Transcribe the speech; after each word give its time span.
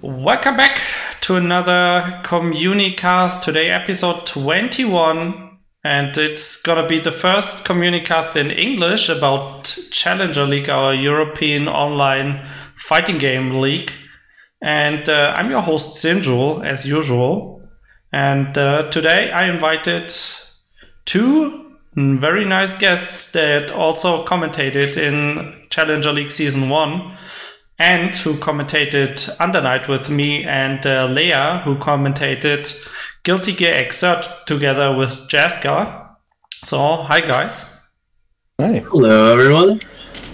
Welcome 0.00 0.56
back 0.56 0.80
to 1.22 1.34
another 1.34 2.20
Communicast. 2.22 3.42
Today, 3.42 3.70
episode 3.70 4.28
21. 4.28 5.58
And 5.82 6.16
it's 6.16 6.62
gonna 6.62 6.86
be 6.86 7.00
the 7.00 7.10
first 7.10 7.66
Communicast 7.66 8.36
in 8.36 8.52
English 8.52 9.08
about 9.08 9.76
Challenger 9.90 10.44
League, 10.46 10.70
our 10.70 10.94
European 10.94 11.66
online 11.66 12.46
fighting 12.76 13.18
game 13.18 13.60
league. 13.60 13.90
And 14.62 15.08
uh, 15.08 15.34
I'm 15.36 15.50
your 15.50 15.62
host, 15.62 16.04
Sinjul, 16.04 16.64
as 16.64 16.86
usual. 16.86 17.68
And 18.12 18.56
uh, 18.56 18.90
today 18.90 19.32
I 19.32 19.50
invited 19.52 20.14
two 21.06 21.72
very 21.96 22.44
nice 22.44 22.78
guests 22.78 23.32
that 23.32 23.72
also 23.72 24.24
commentated 24.24 24.96
in 24.96 25.66
Challenger 25.70 26.12
League 26.12 26.30
Season 26.30 26.68
1 26.68 27.18
and 27.78 28.14
who 28.16 28.34
commentated 28.34 29.28
Under 29.40 29.60
Night 29.60 29.88
with 29.88 30.10
me, 30.10 30.44
and 30.44 30.84
uh, 30.86 31.06
Leah, 31.06 31.62
who 31.64 31.76
commentated 31.76 32.86
Guilty 33.22 33.52
Gear 33.52 33.74
Xrd 33.74 34.44
together 34.46 34.96
with 34.96 35.10
Jaska. 35.10 36.16
So, 36.64 36.96
hi 36.96 37.20
guys. 37.20 37.88
Hi. 38.60 38.78
Hello, 38.78 39.32
everyone. 39.32 39.80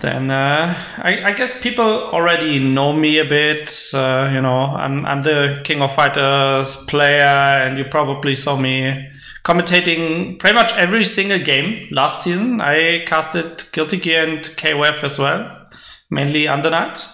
Then 0.00 0.30
uh, 0.30 0.74
I, 0.98 1.24
I, 1.24 1.32
guess 1.32 1.62
people 1.62 1.84
already 1.84 2.58
know 2.58 2.92
me 2.92 3.18
a 3.18 3.24
bit. 3.24 3.90
Uh, 3.92 4.30
you 4.32 4.40
know, 4.40 4.64
I'm, 4.64 5.04
I'm 5.06 5.22
the 5.22 5.60
King 5.64 5.82
of 5.82 5.94
Fighters 5.94 6.76
player, 6.86 7.24
and 7.24 7.78
you 7.78 7.84
probably 7.84 8.36
saw 8.36 8.56
me 8.56 9.08
commentating 9.44 10.38
pretty 10.38 10.54
much 10.54 10.74
every 10.76 11.04
single 11.04 11.38
game 11.38 11.88
last 11.90 12.22
season. 12.22 12.60
I 12.60 13.04
casted 13.06 13.64
Guilty 13.72 13.98
Gear 13.98 14.28
and 14.28 14.40
KOF 14.40 15.04
as 15.04 15.18
well, 15.18 15.66
mainly 16.10 16.48
Under 16.48 16.70
Night. 16.70 17.06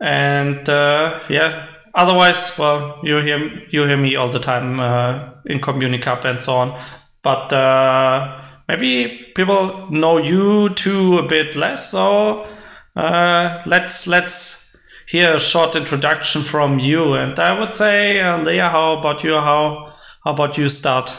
And 0.00 0.68
uh, 0.68 1.20
yeah, 1.28 1.66
otherwise, 1.94 2.56
well, 2.58 3.00
you 3.02 3.16
hear 3.18 3.38
you 3.70 3.84
hear 3.84 3.96
me 3.96 4.16
all 4.16 4.30
the 4.30 4.38
time 4.38 4.80
uh, 4.80 5.30
in 5.46 5.60
Community 5.60 6.02
Cup 6.02 6.24
and 6.24 6.40
so 6.40 6.54
on. 6.54 6.80
But 7.22 7.52
uh, 7.52 8.40
maybe 8.68 9.32
people 9.34 9.90
know 9.90 10.18
you 10.18 10.70
two 10.70 11.18
a 11.18 11.26
bit 11.26 11.56
less. 11.56 11.90
So 11.90 12.46
uh, 12.94 13.60
let's 13.66 14.06
let's 14.06 14.76
hear 15.08 15.34
a 15.34 15.40
short 15.40 15.74
introduction 15.74 16.42
from 16.42 16.78
you. 16.78 17.14
And 17.14 17.38
I 17.38 17.58
would 17.58 17.74
say, 17.74 18.20
uh, 18.20 18.38
Leah, 18.42 18.68
how 18.68 18.98
about 18.98 19.24
you? 19.24 19.32
How 19.32 19.92
how 20.24 20.32
about 20.32 20.58
you 20.58 20.68
start? 20.68 21.12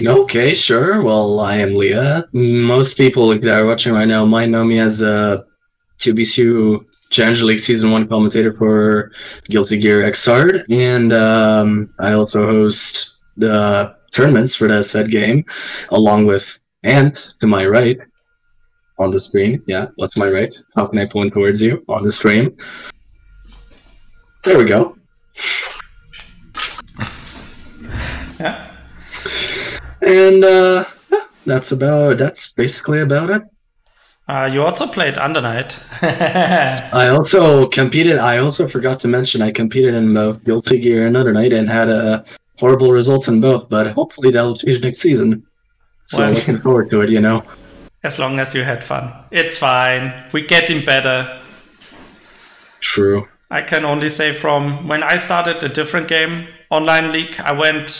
Okay, 0.00 0.54
sure. 0.54 1.02
Well, 1.02 1.40
I 1.40 1.56
am 1.56 1.74
Leah. 1.74 2.24
Most 2.32 2.96
people 2.96 3.28
that 3.28 3.46
are 3.46 3.66
watching 3.66 3.92
right 3.92 4.08
now 4.08 4.24
might 4.24 4.48
know 4.48 4.64
me 4.64 4.78
as 4.78 5.02
a 5.02 5.44
2BCU 6.00 6.84
Challenger 7.10 7.44
League 7.44 7.58
Season 7.58 7.90
1 7.90 8.08
commentator 8.08 8.52
for 8.54 9.10
Guilty 9.44 9.78
Gear 9.78 10.02
Xrd, 10.02 10.64
and 10.70 11.12
um, 11.12 11.92
I 11.98 12.12
also 12.12 12.46
host 12.46 13.22
the 13.36 13.94
tournaments 14.12 14.54
for 14.54 14.68
that 14.68 14.84
said 14.84 15.10
game, 15.10 15.44
along 15.90 16.26
with 16.26 16.58
Ant 16.82 17.34
to 17.40 17.46
my 17.46 17.66
right 17.66 17.98
on 18.98 19.10
the 19.10 19.20
screen. 19.20 19.62
Yeah, 19.66 19.88
what's 19.96 20.16
my 20.16 20.28
right? 20.28 20.54
How 20.76 20.86
can 20.86 20.98
I 20.98 21.06
point 21.06 21.32
towards 21.32 21.60
you 21.60 21.84
on 21.88 22.04
the 22.04 22.12
screen? 22.12 22.56
There 24.44 24.58
we 24.58 24.64
go. 24.64 24.96
Yeah. 28.38 28.66
And 30.02 30.42
uh, 30.44 30.86
that's 31.44 31.72
about. 31.72 32.16
That's 32.16 32.52
basically 32.54 33.02
about 33.02 33.28
it. 33.28 33.42
Uh, 34.30 34.46
you 34.46 34.62
also 34.62 34.86
played 34.86 35.18
Under 35.18 35.40
Night. 35.40 35.76
I 36.02 37.08
also 37.08 37.66
competed. 37.66 38.18
I 38.18 38.38
also 38.38 38.68
forgot 38.68 39.00
to 39.00 39.08
mention 39.08 39.42
I 39.42 39.50
competed 39.50 39.92
in 39.92 40.14
both 40.14 40.44
Guilty 40.44 40.78
Gear 40.78 41.08
and 41.08 41.16
Under 41.16 41.32
Night 41.32 41.52
and 41.52 41.68
had 41.68 41.90
uh, 41.90 42.22
horrible 42.56 42.92
results 42.92 43.26
in 43.26 43.40
both. 43.40 43.68
But 43.68 43.88
hopefully 43.88 44.30
that'll 44.30 44.56
change 44.56 44.82
next 44.82 45.00
season. 45.00 45.44
So 46.04 46.18
well, 46.18 46.34
looking 46.34 46.60
forward 46.60 46.90
to 46.90 47.00
it. 47.00 47.10
You 47.10 47.20
know. 47.20 47.42
As 48.04 48.20
long 48.20 48.38
as 48.38 48.54
you 48.54 48.62
had 48.62 48.84
fun, 48.84 49.12
it's 49.32 49.58
fine. 49.58 50.12
We're 50.32 50.46
getting 50.46 50.84
better. 50.84 51.42
True. 52.78 53.26
I 53.50 53.62
can 53.62 53.84
only 53.84 54.08
say 54.08 54.32
from 54.32 54.86
when 54.86 55.02
I 55.02 55.16
started 55.16 55.60
a 55.64 55.68
different 55.68 56.06
game, 56.06 56.46
online 56.70 57.10
league, 57.10 57.34
I 57.40 57.50
went 57.50 57.90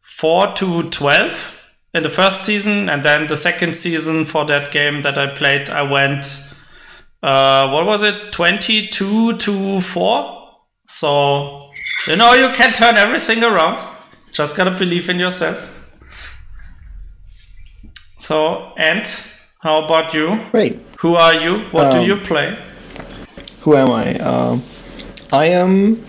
four 0.00 0.52
to 0.54 0.90
twelve 0.90 1.55
in 1.94 2.02
the 2.02 2.10
first 2.10 2.44
season, 2.44 2.88
and 2.88 3.02
then 3.02 3.26
the 3.26 3.36
second 3.36 3.74
season 3.76 4.24
for 4.24 4.44
that 4.46 4.70
game 4.70 5.02
that 5.02 5.18
I 5.18 5.34
played, 5.34 5.70
I 5.70 5.82
went, 5.82 6.26
uh, 7.22 7.70
what 7.70 7.86
was 7.86 8.02
it, 8.02 8.32
22 8.32 9.36
to 9.38 9.80
4? 9.80 10.48
So, 10.86 11.70
you 12.06 12.16
know, 12.16 12.34
you 12.34 12.50
can 12.54 12.72
turn 12.72 12.96
everything 12.96 13.42
around. 13.42 13.80
Just 14.32 14.56
gotta 14.56 14.70
believe 14.72 15.08
in 15.08 15.18
yourself. 15.18 15.72
So, 18.18 18.72
and 18.76 19.06
how 19.60 19.84
about 19.84 20.12
you? 20.12 20.38
Great. 20.50 20.78
Who 20.98 21.14
are 21.14 21.34
you? 21.34 21.60
What 21.70 21.86
um, 21.86 22.00
do 22.00 22.06
you 22.06 22.16
play? 22.16 22.58
Who 23.62 23.74
am 23.74 23.90
I? 23.90 24.18
Uh, 24.18 24.58
I 25.32 25.46
am. 25.46 26.04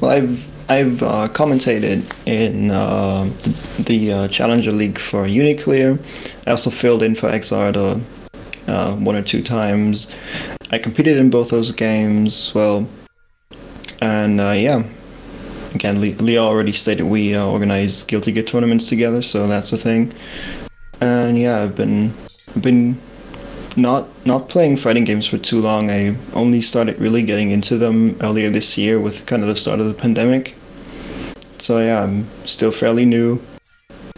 Well, 0.00 0.10
I've 0.10 0.55
I've 0.68 1.02
uh, 1.02 1.28
commentated 1.28 2.04
in 2.26 2.70
uh, 2.70 3.30
the, 3.78 4.12
uh, 4.12 4.28
Challenger 4.28 4.72
League 4.72 4.98
for 4.98 5.26
Uniclear. 5.26 5.98
I 6.46 6.50
also 6.50 6.70
filled 6.70 7.04
in 7.04 7.14
for 7.14 7.30
Xrd 7.30 8.02
uh, 8.66 8.96
one 8.96 9.14
or 9.14 9.22
two 9.22 9.42
times. 9.42 10.12
I 10.72 10.78
competed 10.78 11.18
in 11.18 11.30
both 11.30 11.50
those 11.50 11.70
games 11.70 12.48
as 12.48 12.54
well. 12.54 12.86
And 14.00 14.40
uh, 14.40 14.54
yeah, 14.56 14.82
again, 15.74 16.00
Leah 16.00 16.42
already 16.42 16.72
stated 16.72 17.04
we 17.04 17.34
uh, 17.34 17.46
organize 17.46 18.02
Guilty 18.02 18.32
Gear 18.32 18.42
tournaments 18.42 18.88
together, 18.88 19.22
so 19.22 19.46
that's 19.46 19.72
a 19.72 19.76
thing. 19.76 20.12
And 21.00 21.38
yeah, 21.38 21.62
I've 21.62 21.76
been 21.76 22.12
I've 22.54 22.62
been 22.62 22.98
not 23.76 24.08
not 24.26 24.48
playing 24.48 24.76
fighting 24.76 25.04
games 25.04 25.26
for 25.26 25.38
too 25.38 25.60
long. 25.60 25.90
I 25.90 26.16
only 26.34 26.60
started 26.60 26.98
really 26.98 27.22
getting 27.22 27.52
into 27.52 27.78
them 27.78 28.16
earlier 28.20 28.50
this 28.50 28.76
year 28.76 28.98
with 28.98 29.26
kind 29.26 29.42
of 29.42 29.48
the 29.48 29.56
start 29.56 29.78
of 29.78 29.86
the 29.86 29.94
pandemic. 29.94 30.55
So 31.58 31.78
yeah, 31.78 32.02
I'm 32.02 32.26
still 32.44 32.70
fairly 32.70 33.04
new, 33.04 33.40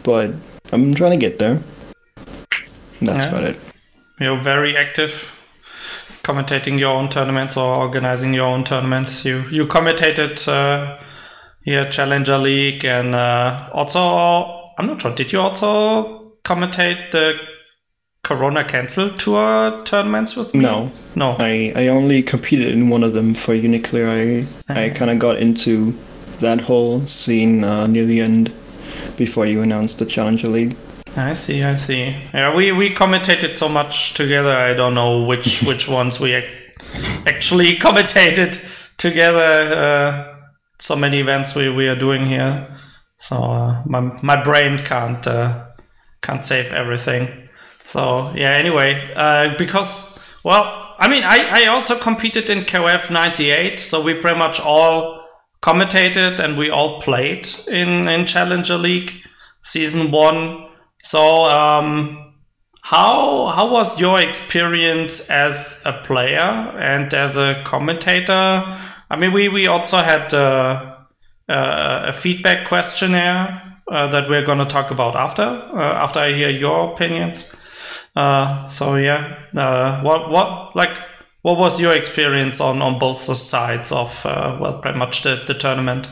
but 0.02 0.32
I'm 0.72 0.94
trying 0.94 1.12
to 1.12 1.16
get 1.16 1.38
there. 1.38 1.60
That's 3.00 3.24
yeah. 3.24 3.28
about 3.28 3.44
it. 3.44 3.56
You're 4.20 4.40
very 4.40 4.76
active, 4.76 5.38
commentating 6.22 6.78
your 6.78 6.94
own 6.94 7.08
tournaments 7.08 7.56
or 7.56 7.76
organizing 7.76 8.34
your 8.34 8.46
own 8.46 8.64
tournaments. 8.64 9.24
You 9.24 9.44
you 9.50 9.66
commentated 9.66 10.46
uh, 10.48 10.98
here 11.62 11.84
Challenger 11.84 12.38
League 12.38 12.84
and 12.84 13.14
uh, 13.14 13.70
also 13.72 14.72
I'm 14.78 14.86
not 14.86 15.00
sure. 15.00 15.14
Did 15.14 15.32
you 15.32 15.40
also 15.40 16.32
commentate 16.44 17.10
the 17.12 17.38
Corona 18.24 18.64
cancelled 18.64 19.16
tour 19.16 19.84
tournaments 19.84 20.36
with 20.36 20.54
me? 20.54 20.60
No, 20.60 20.90
no. 21.14 21.36
I, 21.38 21.72
I 21.74 21.88
only 21.88 22.22
competed 22.22 22.72
in 22.72 22.88
one 22.88 23.04
of 23.04 23.12
them 23.12 23.34
for 23.34 23.54
Uniclear. 23.54 24.08
I 24.08 24.46
I 24.68 24.90
kind 24.90 25.10
of 25.10 25.18
got 25.18 25.38
into 25.38 25.96
that 26.40 26.60
whole 26.62 27.06
scene 27.06 27.64
uh, 27.64 27.86
near 27.86 28.04
the 28.04 28.20
end 28.20 28.52
before 29.16 29.46
you 29.46 29.62
announced 29.62 29.98
the 29.98 30.06
Challenger 30.06 30.48
League. 30.48 30.76
I 31.16 31.34
see, 31.34 31.62
I 31.62 31.74
see. 31.74 32.14
Yeah, 32.32 32.54
we 32.54 32.72
we 32.72 32.94
commentated 32.94 33.56
so 33.56 33.68
much 33.68 34.14
together. 34.14 34.52
I 34.52 34.74
don't 34.74 34.94
know 34.94 35.24
which 35.24 35.62
which 35.66 35.88
ones 35.88 36.20
we 36.20 36.34
actually 37.26 37.76
commentated 37.86 38.56
together. 38.96 39.74
Uh, 39.74 40.34
so 40.78 40.94
many 40.94 41.18
events 41.18 41.56
we, 41.56 41.70
we 41.70 41.88
are 41.88 41.96
doing 41.96 42.26
here. 42.26 42.68
So 43.16 43.36
uh, 43.36 43.82
my 43.84 44.00
my 44.22 44.42
brain 44.42 44.78
can't 44.78 45.26
uh, 45.26 45.66
can't 46.22 46.42
save 46.42 46.72
everything. 46.72 47.48
So 47.84 48.30
yeah, 48.34 48.52
anyway, 48.52 49.02
uh, 49.16 49.56
because 49.58 50.40
well, 50.44 50.94
I 50.98 51.08
mean, 51.08 51.24
I, 51.24 51.64
I 51.64 51.66
also 51.66 51.98
competed 51.98 52.48
in 52.48 52.60
KOF 52.60 53.10
'98, 53.10 53.80
so 53.80 54.02
we 54.02 54.14
pretty 54.14 54.38
much 54.38 54.60
all 54.60 55.17
commentated 55.60 56.38
and 56.40 56.56
we 56.56 56.70
all 56.70 57.00
played 57.00 57.48
in 57.66 58.08
in 58.08 58.26
Challenger 58.26 58.78
League 58.78 59.12
season 59.60 60.10
one. 60.10 60.68
So 61.02 61.44
um, 61.44 62.34
how 62.82 63.46
how 63.46 63.70
was 63.70 64.00
your 64.00 64.20
experience 64.20 65.28
as 65.30 65.82
a 65.84 65.92
player 65.92 66.72
and 66.78 67.12
as 67.12 67.36
a 67.36 67.62
commentator? 67.64 68.64
I 69.10 69.16
mean, 69.16 69.32
we 69.32 69.48
we 69.48 69.66
also 69.66 69.98
had 69.98 70.32
uh, 70.34 70.96
uh, 71.48 72.04
a 72.06 72.12
feedback 72.12 72.66
questionnaire 72.66 73.62
uh, 73.90 74.08
that 74.08 74.28
we're 74.28 74.44
going 74.44 74.58
to 74.58 74.64
talk 74.64 74.90
about 74.90 75.16
after 75.16 75.42
uh, 75.42 76.04
after 76.04 76.20
I 76.20 76.32
hear 76.32 76.50
your 76.50 76.92
opinions. 76.92 77.54
So 78.68 78.96
yeah, 78.96 80.02
what 80.02 80.30
what 80.30 80.74
like 80.74 80.96
what 81.42 81.58
was 81.58 81.80
your 81.80 81.94
experience 81.94 82.60
on 82.60 82.82
on 82.82 82.98
both 82.98 83.26
the 83.26 83.34
sides 83.34 83.92
of 83.92 84.24
uh, 84.26 84.56
well, 84.60 84.78
pretty 84.78 84.98
much 84.98 85.22
the 85.22 85.42
the 85.46 85.54
tournament? 85.54 86.08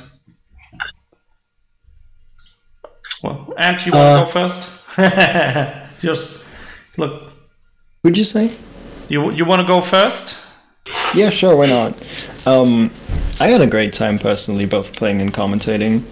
Well, 3.22 3.52
and 3.58 3.84
you 3.84 3.92
want 3.92 4.28
to 4.28 4.34
go 4.34 4.40
uh, 4.40 4.48
first? 4.48 4.86
Just 6.00 6.44
look. 6.96 7.32
Would 8.04 8.16
you 8.16 8.24
say? 8.24 8.52
You 9.08 9.30
you 9.32 9.44
want 9.44 9.60
to 9.60 9.66
go 9.66 9.80
first? 9.80 10.44
Yeah, 11.14 11.30
sure. 11.30 11.56
Why 11.56 11.66
not? 11.66 12.46
Um, 12.46 12.90
I 13.40 13.48
had 13.48 13.60
a 13.60 13.66
great 13.66 13.92
time 13.92 14.18
personally, 14.18 14.66
both 14.66 14.92
playing 14.94 15.20
and 15.20 15.32
commentating. 15.32 16.02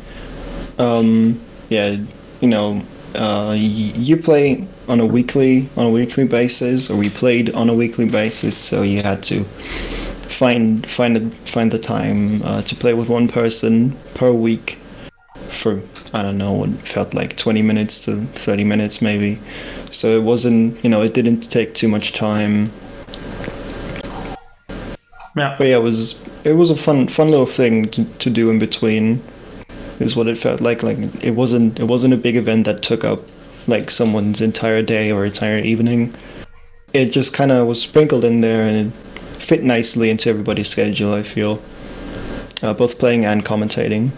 Um, 0.79 1.41
yeah, 1.69 1.97
you 2.41 2.49
know, 2.49 2.83
uh, 3.17 3.55
you 3.57 4.17
play 4.17 4.67
on 4.89 5.01
a 5.01 5.07
weekly 5.07 5.69
on 5.77 5.87
a 5.87 5.91
weekly 5.91 6.27
basis, 6.27 6.91
or 6.91 6.97
we 6.97 7.11
played 7.11 7.55
on 7.55 7.69
a 7.69 7.75
weekly 7.75 8.07
basis, 8.07 8.57
so 8.57 8.83
you 8.83 9.03
had 9.03 9.23
to 9.25 9.45
find 9.45 10.89
find 10.89 11.17
the 11.17 11.37
find 11.47 11.71
the 11.71 11.79
time 11.79 12.43
uh, 12.43 12.63
to 12.63 12.75
play 12.75 12.95
with 12.95 13.09
one 13.09 13.29
person 13.29 13.97
per 14.15 14.33
week 14.33 14.79
for 15.49 15.81
I 16.13 16.23
don't 16.23 16.39
know 16.39 16.53
what 16.53 16.71
felt 16.87 17.15
like 17.15 17.37
20 17.37 17.63
minutes 17.63 18.05
to 18.05 18.17
30 18.17 18.65
minutes 18.65 19.01
maybe. 19.01 19.39
So 19.91 20.17
it 20.19 20.23
wasn't 20.23 20.83
you 20.85 20.91
know 20.91 21.03
it 21.03 21.15
didn't 21.15 21.51
take 21.51 21.75
too 21.75 21.89
much 21.89 22.13
time. 22.13 22.73
Yeah. 25.37 25.57
But 25.59 25.67
yeah, 25.69 25.77
it 25.77 25.83
was 25.83 26.21
it 26.45 26.53
was 26.53 26.71
a 26.71 26.77
fun 26.77 27.09
fun 27.09 27.31
little 27.31 27.47
thing 27.47 27.89
to, 27.91 28.05
to 28.05 28.31
do 28.31 28.51
in 28.51 28.59
between. 28.59 29.23
Is 30.05 30.15
what 30.17 30.27
it 30.29 30.39
felt 30.39 30.61
like. 30.61 30.83
Like 30.83 30.99
it 31.25 31.33
wasn't 31.33 31.81
it 31.81 31.85
wasn't 31.85 32.15
a 32.15 32.17
big 32.17 32.37
event 32.37 32.67
that 32.67 32.83
took 32.83 33.05
up 33.05 33.21
like 33.67 33.91
someone's 33.91 34.41
entire 34.41 34.83
day 34.83 35.11
or 35.11 35.25
entire 35.25 35.59
evening. 35.59 36.15
It 36.93 37.07
just 37.07 37.33
kind 37.33 37.51
of 37.51 37.67
was 37.67 37.81
sprinkled 37.83 38.25
in 38.25 38.41
there 38.41 38.67
and 38.69 38.77
it 38.87 38.93
fit 39.43 39.65
nicely 39.65 40.11
into 40.11 40.29
everybody's 40.31 40.69
schedule. 40.69 41.13
I 41.15 41.23
feel, 41.23 41.61
uh, 42.63 42.75
both 42.75 42.99
playing 42.99 43.25
and 43.25 43.45
commentating. 43.45 44.11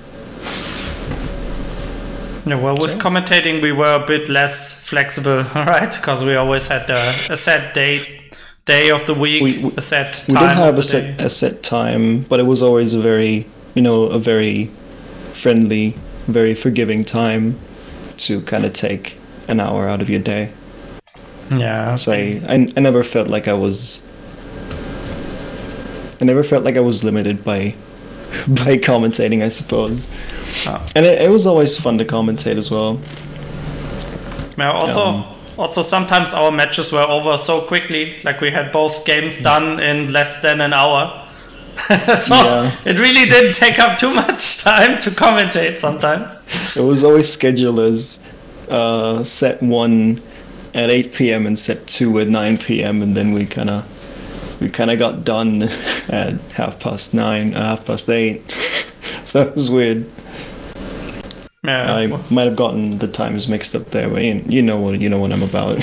Yeah, 2.46 2.60
well, 2.62 2.76
with 2.76 2.92
So- 2.92 2.98
commentating, 2.98 3.60
we 3.60 3.72
were 3.72 3.94
a 4.02 4.06
bit 4.06 4.28
less 4.28 4.86
flexible, 4.88 5.42
right? 5.54 5.90
Because 5.92 6.22
we 6.22 6.36
always 6.36 6.68
had 6.68 6.88
a, 6.90 7.32
a 7.32 7.36
set 7.36 7.74
date, 7.74 8.06
day 8.66 8.90
of 8.90 9.04
the 9.06 9.14
week, 9.14 9.42
We- 9.42 9.58
we- 9.58 9.72
a 9.76 9.80
set 9.80 10.24
We 10.28 10.34
time 10.34 10.48
did 10.48 10.56
have 10.56 10.78
a 10.78 10.82
set 10.82 11.20
a 11.20 11.28
set 11.28 11.62
time, 11.62 12.20
but 12.28 12.38
it 12.38 12.46
was 12.46 12.62
always 12.62 12.94
a 12.94 13.00
very 13.00 13.46
you 13.74 13.82
know 13.82 14.04
a 14.04 14.18
very 14.18 14.70
friendly, 15.36 15.94
very 16.26 16.54
forgiving 16.54 17.04
time 17.04 17.58
to 18.18 18.40
kind 18.42 18.64
of 18.64 18.72
take 18.72 19.18
an 19.48 19.60
hour 19.60 19.86
out 19.86 20.00
of 20.00 20.08
your 20.08 20.20
day. 20.20 20.50
Yeah. 21.50 21.96
So 21.96 22.12
I, 22.12 22.40
I, 22.48 22.68
I 22.76 22.80
never 22.80 23.02
felt 23.04 23.28
like 23.28 23.46
I 23.46 23.52
was. 23.54 24.02
I 26.20 26.24
never 26.24 26.42
felt 26.42 26.64
like 26.64 26.76
I 26.76 26.80
was 26.80 27.04
limited 27.04 27.44
by 27.44 27.74
by 28.48 28.78
commentating, 28.78 29.44
I 29.44 29.48
suppose. 29.48 30.10
Oh. 30.66 30.84
And 30.96 31.06
it, 31.06 31.20
it 31.22 31.30
was 31.30 31.46
always 31.46 31.78
fun 31.78 31.98
to 31.98 32.04
commentate 32.04 32.56
as 32.56 32.70
well. 32.70 32.98
Yeah, 34.58 34.72
also, 34.72 35.04
Um, 35.04 35.24
also 35.58 35.82
sometimes 35.82 36.32
our 36.32 36.50
matches 36.50 36.92
were 36.92 37.06
over 37.06 37.36
so 37.36 37.60
quickly. 37.60 38.16
Like 38.24 38.40
we 38.40 38.50
had 38.50 38.72
both 38.72 39.04
games 39.04 39.42
done 39.42 39.78
in 39.80 40.12
less 40.12 40.40
than 40.42 40.60
an 40.60 40.72
hour. 40.72 41.25
so 42.16 42.34
Yeah. 42.34 42.76
it 42.84 42.98
really 42.98 43.26
didn't 43.28 43.54
take 43.54 43.78
up 43.78 43.98
too 43.98 44.12
much 44.14 44.62
time 44.62 44.98
to 45.00 45.10
commentate 45.10 45.76
sometimes. 45.76 46.40
It 46.76 46.80
was 46.82 47.04
always 47.04 47.30
scheduled 47.32 47.78
as 47.80 48.22
uh, 48.68 49.22
set 49.24 49.62
one 49.62 50.20
at 50.74 50.90
8 50.90 51.12
p.m. 51.14 51.46
and 51.46 51.58
set 51.58 51.86
two 51.86 52.18
at 52.18 52.28
9 52.28 52.58
p.m. 52.58 53.02
and 53.02 53.16
then 53.16 53.32
we 53.32 53.46
kind 53.46 53.70
of 53.70 53.84
we 54.60 54.70
kind 54.70 54.90
of 54.90 54.98
got 54.98 55.24
done 55.24 55.62
at 56.08 56.40
half 56.52 56.80
past 56.80 57.12
nine, 57.14 57.54
uh, 57.54 57.60
half 57.76 57.84
past 57.84 58.08
eight. 58.08 58.50
so 59.24 59.44
that 59.44 59.54
was 59.54 59.70
weird. 59.70 60.06
Yeah. 61.62 61.94
I 61.94 62.06
might 62.30 62.44
have 62.44 62.56
gotten 62.56 62.98
the 62.98 63.08
times 63.08 63.48
mixed 63.48 63.74
up 63.74 63.90
there, 63.90 64.08
but 64.08 64.22
you, 64.22 64.42
you 64.46 64.62
know 64.62 64.78
what 64.78 65.00
you 65.00 65.08
know 65.08 65.18
what 65.18 65.32
I'm 65.32 65.42
about. 65.42 65.78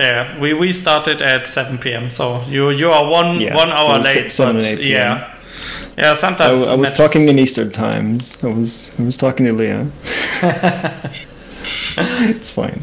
Yeah, 0.00 0.38
we, 0.40 0.54
we 0.54 0.72
started 0.72 1.20
at 1.22 1.46
7 1.46 1.78
p.m. 1.78 2.10
So 2.10 2.42
you 2.48 2.70
you 2.70 2.90
are 2.90 3.04
one 3.10 3.40
Yeah, 3.40 3.54
one 3.54 3.70
hour 3.70 3.98
late. 3.98 4.32
seven 4.32 4.56
but 4.56 4.64
and 4.64 4.78
8 4.78 4.78
p.m. 4.78 5.18
yeah, 5.18 5.36
yeah. 5.98 6.14
Sometimes 6.14 6.68
I 6.68 6.74
was 6.74 6.92
talking 6.96 7.28
in 7.28 7.38
Eastern 7.38 7.70
times. 7.70 8.42
I 8.42 8.48
was 8.48 8.92
I 8.98 9.02
was 9.02 9.16
talking 9.16 9.46
to 9.46 9.52
Leah. 9.52 9.90
it's 12.30 12.50
fine. 12.50 12.82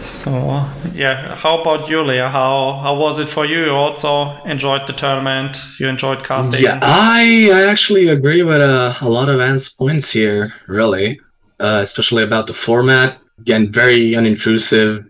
So 0.00 0.30
yeah, 0.94 1.34
how 1.34 1.60
about 1.60 1.88
you, 1.90 2.02
Leah? 2.02 2.28
How 2.30 2.80
how 2.82 2.94
was 2.94 3.18
it 3.18 3.28
for 3.28 3.44
you? 3.44 3.64
You 3.64 3.74
also 3.74 4.42
enjoyed 4.44 4.86
the 4.86 4.92
tournament. 4.92 5.58
You 5.78 5.88
enjoyed 5.88 6.24
casting. 6.24 6.62
Yeah, 6.62 6.78
I, 6.82 7.50
I 7.52 7.64
actually 7.70 8.08
agree 8.08 8.42
with 8.42 8.60
uh, 8.60 8.94
a 9.00 9.08
lot 9.08 9.28
of 9.28 9.40
Ant's 9.40 9.68
points 9.68 10.12
here, 10.12 10.54
really, 10.68 11.20
uh, 11.60 11.80
especially 11.82 12.22
about 12.22 12.46
the 12.46 12.54
format. 12.54 13.18
Again, 13.38 13.72
very 13.72 14.12
unintrusive, 14.12 15.04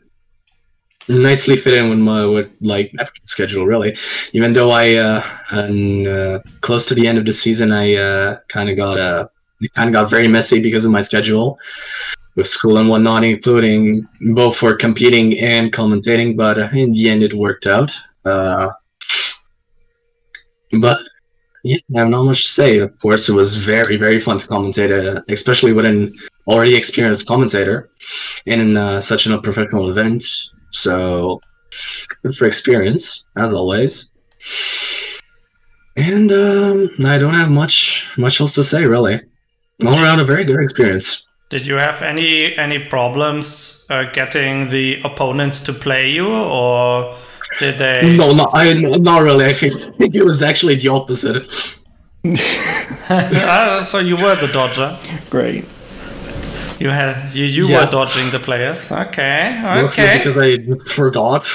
nicely 1.09 1.57
fit 1.57 1.75
in 1.75 1.91
with 1.91 1.99
my 1.99 2.27
with 2.27 2.51
like 2.61 2.93
schedule, 3.25 3.67
really. 3.67 3.97
Even 4.33 4.53
though 4.53 4.71
I, 4.71 4.97
uh, 4.97 5.27
and, 5.51 6.07
uh, 6.07 6.41
close 6.61 6.87
to 6.87 6.95
the 6.95 7.07
end 7.07 7.19
of 7.19 7.25
the 7.25 7.33
season, 7.33 7.73
I 7.73 7.95
uh, 7.95 8.39
kind 8.49 8.71
of 8.71 8.77
got 8.77 8.99
uh, 8.99 9.29
kind 9.75 9.89
of 9.89 9.93
got 9.93 10.11
very 10.11 10.29
messy 10.29 10.61
because 10.61 10.85
of 10.85 10.93
my 10.93 11.03
schedule 11.03 11.59
with 12.37 12.49
school 12.49 12.79
and 12.79 12.89
whatnot, 12.89 13.25
including 13.25 14.07
both 14.33 14.57
for 14.57 14.75
competing 14.75 15.39
and 15.39 15.73
commentating. 15.73 16.37
But 16.37 16.59
uh, 16.59 16.69
in 16.73 16.93
the 16.93 17.09
end, 17.09 17.23
it 17.23 17.35
worked 17.35 17.67
out. 17.67 17.93
Uh, 18.25 18.71
but 20.73 20.99
yeah, 21.63 21.79
I 21.95 22.01
have 22.01 22.09
not 22.09 22.25
much 22.25 22.45
to 22.47 22.53
say. 22.53 22.79
Of 22.79 22.99
course, 22.99 23.29
it 23.29 23.33
was 23.33 23.57
very, 23.57 23.97
very 23.97 24.21
fun 24.21 24.39
to 24.39 24.47
commentate, 24.47 24.93
uh, 24.93 25.23
especially 25.29 25.73
with 25.73 25.87
an 25.87 26.13
already 26.47 26.75
experienced 26.75 27.27
commentator 27.27 27.91
in 28.47 28.77
uh, 28.77 29.01
such 29.01 29.27
a 29.27 29.41
professional 29.41 29.91
event. 29.91 30.25
So, 30.75 31.41
good 32.23 32.35
for 32.35 32.47
experience, 32.47 33.27
as 33.37 33.51
always. 33.51 34.11
And 35.97 36.33
um, 36.33 36.91
I 37.07 37.19
don't 37.19 37.35
have 37.35 37.51
much 37.51 38.09
much 38.17 38.41
else 38.41 38.55
to 38.57 38.65
say, 38.65 38.85
really. 38.85 39.21
All 39.87 39.95
around, 39.95 40.21
a 40.21 40.25
very 40.25 40.45
good 40.45 40.61
experience. 40.61 41.27
Did 41.51 41.67
you 41.67 41.77
have 41.77 42.03
any 42.03 42.57
any 42.59 42.81
problems 42.81 43.87
uh, 43.91 44.11
getting 44.13 44.69
the 44.69 45.01
opponents 45.05 45.61
to 45.63 45.73
play 45.73 46.11
you, 46.11 46.27
or 46.29 47.17
did 47.61 47.79
they? 47.79 48.17
No, 48.17 48.33
not 48.33 48.51
I, 48.55 48.73
not 48.75 49.23
really. 49.23 49.45
I 49.47 49.55
think, 49.55 49.75
I 49.75 49.91
think 49.99 50.15
it 50.17 50.25
was 50.25 50.43
actually 50.43 50.77
the 50.77 50.89
opposite. 50.89 51.47
Ah, 53.07 53.83
so 53.85 53.99
you 53.99 54.17
were 54.17 54.35
the 54.37 54.51
dodger. 54.51 54.97
Great. 55.29 55.67
You 56.79 56.91
had 56.91 57.33
you 57.33 57.45
you 57.45 57.67
Yeah. 57.69 57.85
were 57.85 57.91
dodging 57.91 58.31
the 58.31 58.39
players. 58.41 58.91
Okay, 58.91 59.61
Mostly 59.63 60.05
okay. 60.05 60.19
because 60.25 60.37
I 60.89 60.95
forgot. 60.95 61.47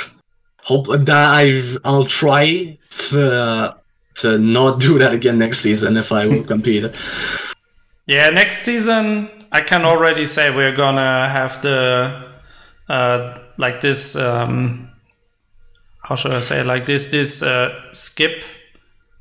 Hope 0.64 0.88
that 1.06 1.30
I've 1.32 1.78
I'll 1.84 2.06
try 2.06 2.78
to, 3.10 3.76
to 4.16 4.38
not 4.38 4.80
do 4.80 5.00
that 5.00 5.14
again 5.14 5.38
next 5.40 5.60
season 5.62 5.98
if 5.98 6.12
I 6.12 6.28
will 6.28 6.44
compete. 6.54 6.86
Yeah, 8.06 8.30
next 8.30 8.62
season 8.64 9.30
I 9.52 9.62
can 9.62 9.84
already 9.86 10.26
say 10.26 10.56
we're 10.56 10.76
gonna 10.76 11.28
have 11.30 11.62
the 11.62 12.24
uh, 12.88 13.40
like 13.58 13.82
this 13.82 14.16
um, 14.16 14.90
how 16.04 16.16
should 16.16 16.32
I 16.34 16.40
say 16.42 16.64
like 16.64 16.86
this 16.86 17.06
this 17.06 17.42
uh, 17.44 17.70
skip 17.92 18.44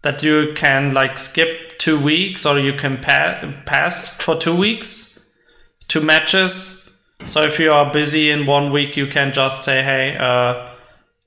that 0.02 0.22
you 0.22 0.52
can 0.54 0.92
like 0.94 1.16
skip 1.18 1.78
two 1.78 1.98
weeks 1.98 2.44
or 2.46 2.58
you 2.58 2.72
can 2.72 2.98
pa- 2.98 3.52
pass 3.66 4.20
for 4.20 4.36
two 4.36 4.54
weeks 4.56 5.07
two 5.88 6.00
matches. 6.00 7.02
So 7.24 7.42
if 7.42 7.58
you 7.58 7.72
are 7.72 7.92
busy 7.92 8.30
in 8.30 8.46
one 8.46 8.70
week, 8.70 8.96
you 8.96 9.06
can 9.06 9.32
just 9.32 9.64
say, 9.64 9.82
"Hey, 9.82 10.16
uh, 10.16 10.70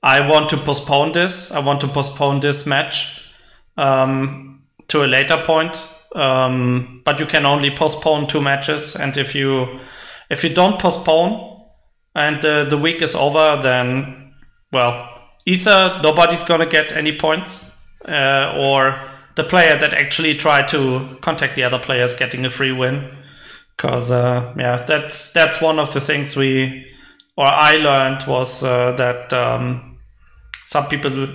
I 0.02 0.26
want 0.26 0.48
to 0.50 0.56
postpone 0.56 1.12
this. 1.12 1.52
I 1.52 1.58
want 1.58 1.80
to 1.82 1.88
postpone 1.88 2.40
this 2.40 2.66
match 2.66 3.30
um, 3.76 4.62
to 4.88 5.04
a 5.04 5.06
later 5.06 5.42
point." 5.44 5.82
Um, 6.14 7.02
but 7.04 7.20
you 7.20 7.26
can 7.26 7.46
only 7.46 7.70
postpone 7.70 8.26
two 8.26 8.40
matches, 8.40 8.96
and 8.96 9.16
if 9.16 9.34
you 9.34 9.80
if 10.30 10.44
you 10.44 10.50
don't 10.54 10.78
postpone 10.78 11.60
and 12.14 12.44
uh, 12.44 12.64
the 12.64 12.78
week 12.78 13.02
is 13.02 13.14
over, 13.14 13.60
then 13.62 14.32
well, 14.72 15.08
either 15.46 16.00
nobody's 16.02 16.44
gonna 16.44 16.66
get 16.66 16.92
any 16.92 17.16
points, 17.16 17.86
uh, 18.06 18.54
or 18.58 18.98
the 19.34 19.44
player 19.44 19.78
that 19.78 19.94
actually 19.94 20.34
tried 20.34 20.68
to 20.68 21.16
contact 21.20 21.56
the 21.56 21.64
other 21.64 21.78
players 21.78 22.14
getting 22.14 22.44
a 22.44 22.50
free 22.50 22.72
win 22.72 23.10
because 23.76 24.10
uh, 24.10 24.54
yeah 24.56 24.76
that's 24.84 25.32
that's 25.32 25.60
one 25.60 25.78
of 25.78 25.92
the 25.92 26.00
things 26.00 26.36
we 26.36 26.86
or 27.36 27.46
i 27.46 27.76
learned 27.76 28.22
was 28.26 28.62
uh, 28.64 28.92
that 28.92 29.32
um, 29.32 29.98
some 30.66 30.86
people 30.86 31.28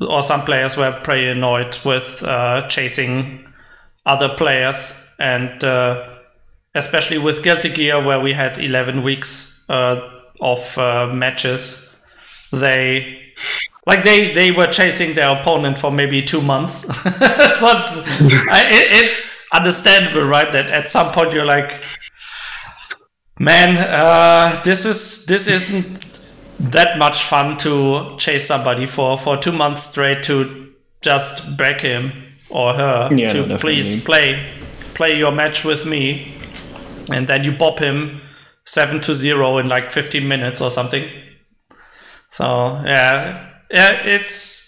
or 0.00 0.22
some 0.22 0.42
players 0.42 0.76
were 0.76 0.92
pretty 1.02 1.28
annoyed 1.28 1.78
with 1.84 2.22
uh, 2.24 2.66
chasing 2.68 3.44
other 4.06 4.28
players. 4.28 5.10
And 5.18 5.62
uh, 5.62 6.08
especially 6.74 7.18
with 7.18 7.42
guilty 7.42 7.70
gear 7.70 8.02
where 8.04 8.20
we 8.20 8.32
had 8.32 8.58
11 8.58 9.02
weeks 9.02 9.68
uh, 9.68 10.10
of 10.40 10.76
uh, 10.78 11.06
matches 11.12 11.94
they 12.52 13.20
like 13.86 14.02
they 14.02 14.32
they 14.32 14.50
were 14.50 14.66
chasing 14.66 15.14
their 15.14 15.38
opponent 15.38 15.78
for 15.78 15.90
maybe 15.90 16.22
two 16.22 16.40
months. 16.40 16.84
So 17.54 17.78
it's 17.78 17.96
it, 18.20 19.04
it's 19.04 19.48
understandable 19.52 20.24
right? 20.24 20.50
That 20.52 20.70
at 20.70 20.88
some 20.88 21.12
point 21.12 21.32
you're 21.32 21.44
like 21.44 21.80
man 23.38 23.76
uh, 23.76 24.60
this 24.64 24.84
is 24.86 25.26
this 25.26 25.48
isn't 25.48 26.20
that 26.58 26.98
much 26.98 27.22
fun 27.24 27.56
to 27.58 28.16
chase 28.18 28.46
somebody 28.46 28.86
for 28.86 29.18
for 29.18 29.36
two 29.36 29.52
months 29.52 29.82
straight 29.84 30.22
to 30.24 30.72
just 31.02 31.56
break 31.56 31.80
him 31.80 32.12
or 32.50 32.72
her 32.74 33.10
Yeah, 33.12 33.28
to 33.30 33.46
no, 33.46 33.58
please 33.58 34.02
play 34.04 34.42
play 34.94 35.18
your 35.18 35.32
match 35.32 35.64
with 35.64 35.84
me, 35.86 36.32
and 37.10 37.26
then 37.26 37.44
you 37.44 37.52
bop 37.52 37.78
him 37.78 38.20
seven 38.64 39.00
to 39.00 39.14
zero 39.14 39.58
in 39.58 39.68
like 39.68 39.90
15 39.90 40.26
minutes 40.26 40.60
or 40.60 40.70
something. 40.70 41.04
So 42.28 42.80
yeah, 42.84 43.53
yeah, 43.70 44.02
it's 44.04 44.64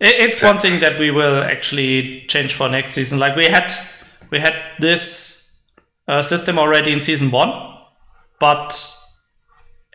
it, 0.00 0.14
it's 0.20 0.42
one 0.42 0.58
thing 0.58 0.80
that 0.80 0.98
we 0.98 1.10
will 1.10 1.42
actually 1.42 2.24
change 2.28 2.54
for 2.54 2.68
next 2.68 2.92
season. 2.92 3.18
Like 3.18 3.36
we 3.36 3.46
had 3.46 3.72
we 4.30 4.38
had 4.38 4.54
this 4.80 5.62
uh, 6.08 6.22
system 6.22 6.58
already 6.58 6.92
in 6.92 7.00
season 7.00 7.30
one, 7.30 7.52
but 8.38 8.72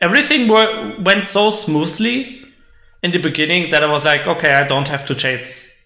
everything 0.02 0.48
were, 0.48 0.96
went 1.00 1.26
so 1.26 1.50
smoothly 1.50 2.46
in 3.04 3.12
the 3.12 3.20
beginning 3.20 3.72
that 3.72 3.84
I 3.84 3.88
was 3.88 4.06
like, 4.06 4.28
okay, 4.28 4.54
I 4.54 4.68
don't 4.68 4.88
have 4.88 5.06
to 5.08 5.16
chase 5.16 5.86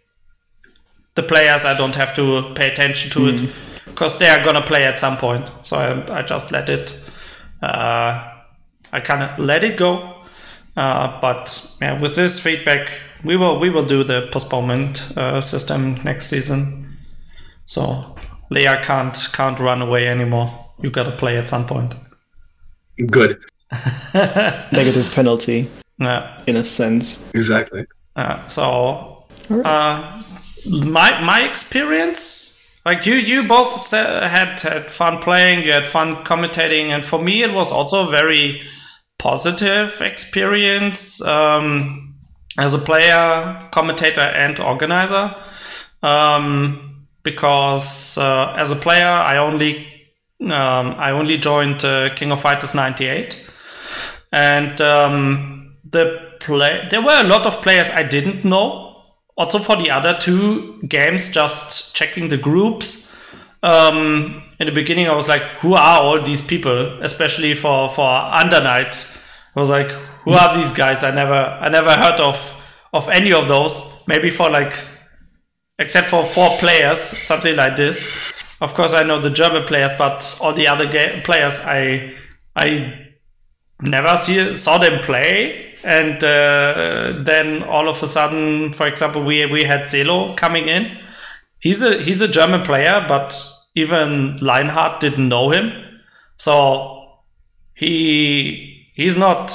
the 1.15 1.23
players. 1.23 1.65
I 1.65 1.77
don't 1.77 1.95
have 1.95 2.15
to 2.15 2.53
pay 2.55 2.71
attention 2.71 3.11
to 3.11 3.27
it 3.27 3.53
because 3.85 4.17
they 4.19 4.27
are 4.27 4.43
gonna 4.43 4.65
play 4.65 4.83
at 4.85 4.97
some 4.97 5.17
point. 5.17 5.51
So 5.61 5.77
I, 5.77 6.19
I 6.19 6.21
just 6.23 6.51
let 6.51 6.69
it. 6.69 7.03
Uh, 7.61 8.29
I 8.91 8.99
kind 8.99 9.23
of 9.23 9.39
let 9.39 9.63
it 9.63 9.77
go. 9.77 10.12
Uh, 10.75 11.19
but 11.21 11.71
yeah, 11.81 11.99
with 12.01 12.15
this 12.15 12.39
feedback, 12.39 12.89
we 13.23 13.37
will 13.37 13.59
we 13.59 13.69
will 13.69 13.85
do 13.85 14.03
the 14.03 14.27
postponement 14.31 15.01
uh, 15.17 15.39
system 15.41 15.95
next 16.03 16.27
season. 16.27 16.97
So 17.65 18.15
Leah 18.49 18.81
can't 18.83 19.17
can't 19.33 19.59
run 19.59 19.81
away 19.81 20.07
anymore. 20.07 20.49
You 20.81 20.89
gotta 20.89 21.11
play 21.11 21.37
at 21.37 21.49
some 21.49 21.65
point. 21.65 21.93
Good. 23.07 23.39
Negative 24.71 25.11
penalty, 25.15 25.67
Yeah. 25.99 26.41
in 26.47 26.55
a 26.57 26.63
sense. 26.63 27.23
Exactly. 27.33 27.85
Uh, 28.15 28.45
so 28.47 29.25
uh, 29.49 30.11
my 30.85 31.21
my 31.21 31.41
experience, 31.49 32.81
like 32.85 33.05
you 33.05 33.13
you 33.15 33.47
both 33.47 33.91
had 33.91 34.59
had 34.59 34.89
fun 34.91 35.19
playing, 35.19 35.63
you 35.65 35.71
had 35.71 35.85
fun 35.85 36.23
commentating, 36.23 36.89
and 36.89 37.05
for 37.05 37.19
me 37.19 37.43
it 37.43 37.53
was 37.53 37.71
also 37.71 38.09
very 38.11 38.61
positive 39.17 40.01
experience 40.01 41.21
um, 41.25 42.15
as 42.57 42.73
a 42.73 42.79
player, 42.79 43.69
commentator, 43.71 44.21
and 44.21 44.59
organizer. 44.59 45.35
Um, 46.01 47.07
because 47.23 48.17
uh, 48.17 48.53
as 48.57 48.71
a 48.71 48.75
player, 48.75 49.05
I 49.05 49.37
only 49.37 49.87
um, 50.41 50.95
I 50.97 51.11
only 51.11 51.37
joined 51.37 51.85
uh, 51.85 52.13
King 52.15 52.31
of 52.31 52.41
Fighters 52.41 52.75
'98, 52.75 53.41
and 54.31 54.79
um, 54.81 55.77
the 55.89 56.33
play 56.39 56.85
there 56.89 57.01
were 57.01 57.21
a 57.21 57.27
lot 57.27 57.45
of 57.45 57.61
players 57.61 57.89
I 57.89 58.03
didn't 58.03 58.43
know. 58.43 59.01
Also 59.35 59.57
for 59.57 59.75
the 59.77 59.89
other 59.89 60.15
two 60.19 60.81
games, 60.83 61.31
just 61.31 61.95
checking 61.95 62.29
the 62.29 62.37
groups. 62.37 63.17
Um, 63.63 64.43
in 64.63 64.67
the 64.67 64.81
beginning, 64.81 65.09
I 65.09 65.15
was 65.15 65.27
like, 65.27 65.41
"Who 65.59 65.73
are 65.73 66.01
all 66.01 66.21
these 66.21 66.41
people?" 66.41 66.99
Especially 67.01 67.53
for 67.53 67.89
for 67.89 68.07
Under 68.41 68.61
Night, 68.63 68.95
I 69.55 69.59
was 69.59 69.69
like, 69.69 69.91
"Who 70.23 70.31
are 70.31 70.55
these 70.55 70.71
guys?" 70.71 71.03
I 71.03 71.11
never 71.11 71.41
I 71.65 71.67
never 71.67 71.91
heard 71.91 72.19
of 72.21 72.37
of 72.93 73.09
any 73.09 73.33
of 73.33 73.49
those. 73.49 73.73
Maybe 74.07 74.29
for 74.29 74.49
like 74.49 74.73
except 75.79 76.07
for 76.07 76.25
four 76.25 76.57
players, 76.59 76.99
something 76.99 77.57
like 77.57 77.75
this. 77.75 78.09
Of 78.61 78.73
course, 78.73 78.93
I 78.93 79.03
know 79.03 79.19
the 79.19 79.29
German 79.29 79.63
players, 79.63 79.91
but 79.97 80.39
all 80.41 80.53
the 80.53 80.67
other 80.69 80.87
players, 81.23 81.59
I 81.59 82.13
I 82.55 82.67
never 83.81 84.15
see 84.15 84.55
saw 84.55 84.77
them 84.77 85.01
play. 85.01 85.71
And 85.83 86.23
uh, 86.23 87.11
then 87.17 87.63
all 87.63 87.89
of 87.89 88.01
a 88.01 88.07
sudden, 88.07 88.71
for 88.71 88.87
example, 88.87 89.23
we 89.23 89.45
we 89.47 89.65
had 89.65 89.81
Zelo 89.81 90.37
coming 90.37 90.69
in. 90.69 90.97
He's 91.59 91.83
a 91.83 91.97
he's 91.97 92.21
a 92.21 92.29
German 92.29 92.61
player, 92.61 93.03
but 93.09 93.35
even 93.75 94.35
Leinhardt 94.37 94.99
didn't 94.99 95.27
know 95.27 95.49
him, 95.49 95.71
so 96.37 97.07
he 97.73 98.87
he's 98.93 99.17
not. 99.17 99.51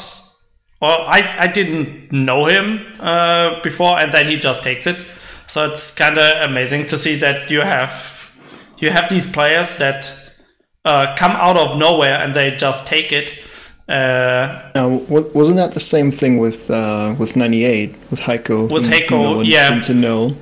Or 0.80 0.90
I 0.90 1.36
I 1.40 1.46
didn't 1.48 2.12
know 2.12 2.46
him 2.46 2.86
uh, 3.00 3.60
before, 3.62 3.98
and 3.98 4.12
then 4.12 4.26
he 4.26 4.36
just 4.36 4.62
takes 4.62 4.86
it. 4.86 5.04
So 5.46 5.64
it's 5.70 5.94
kind 5.94 6.18
of 6.18 6.48
amazing 6.50 6.86
to 6.86 6.98
see 6.98 7.16
that 7.16 7.50
you 7.50 7.62
have 7.62 8.32
you 8.78 8.90
have 8.90 9.08
these 9.08 9.30
players 9.30 9.78
that 9.78 10.10
uh, 10.84 11.14
come 11.16 11.32
out 11.32 11.56
of 11.56 11.78
nowhere 11.78 12.18
and 12.20 12.34
they 12.34 12.54
just 12.56 12.86
take 12.86 13.12
it. 13.12 13.38
Uh, 13.88 14.70
Now, 14.74 14.88
wasn't 15.08 15.56
that 15.56 15.72
the 15.72 15.80
same 15.80 16.10
thing 16.10 16.38
with 16.38 16.70
uh, 16.70 17.14
with 17.18 17.34
'98 17.36 17.96
with 18.10 18.20
Heiko? 18.20 18.70
With 18.70 18.86
Heiko, 18.86 19.36
no 19.36 19.40
yeah. 19.40 19.68
seemed 19.68 19.84
to 19.84 19.94
know. 19.94 20.36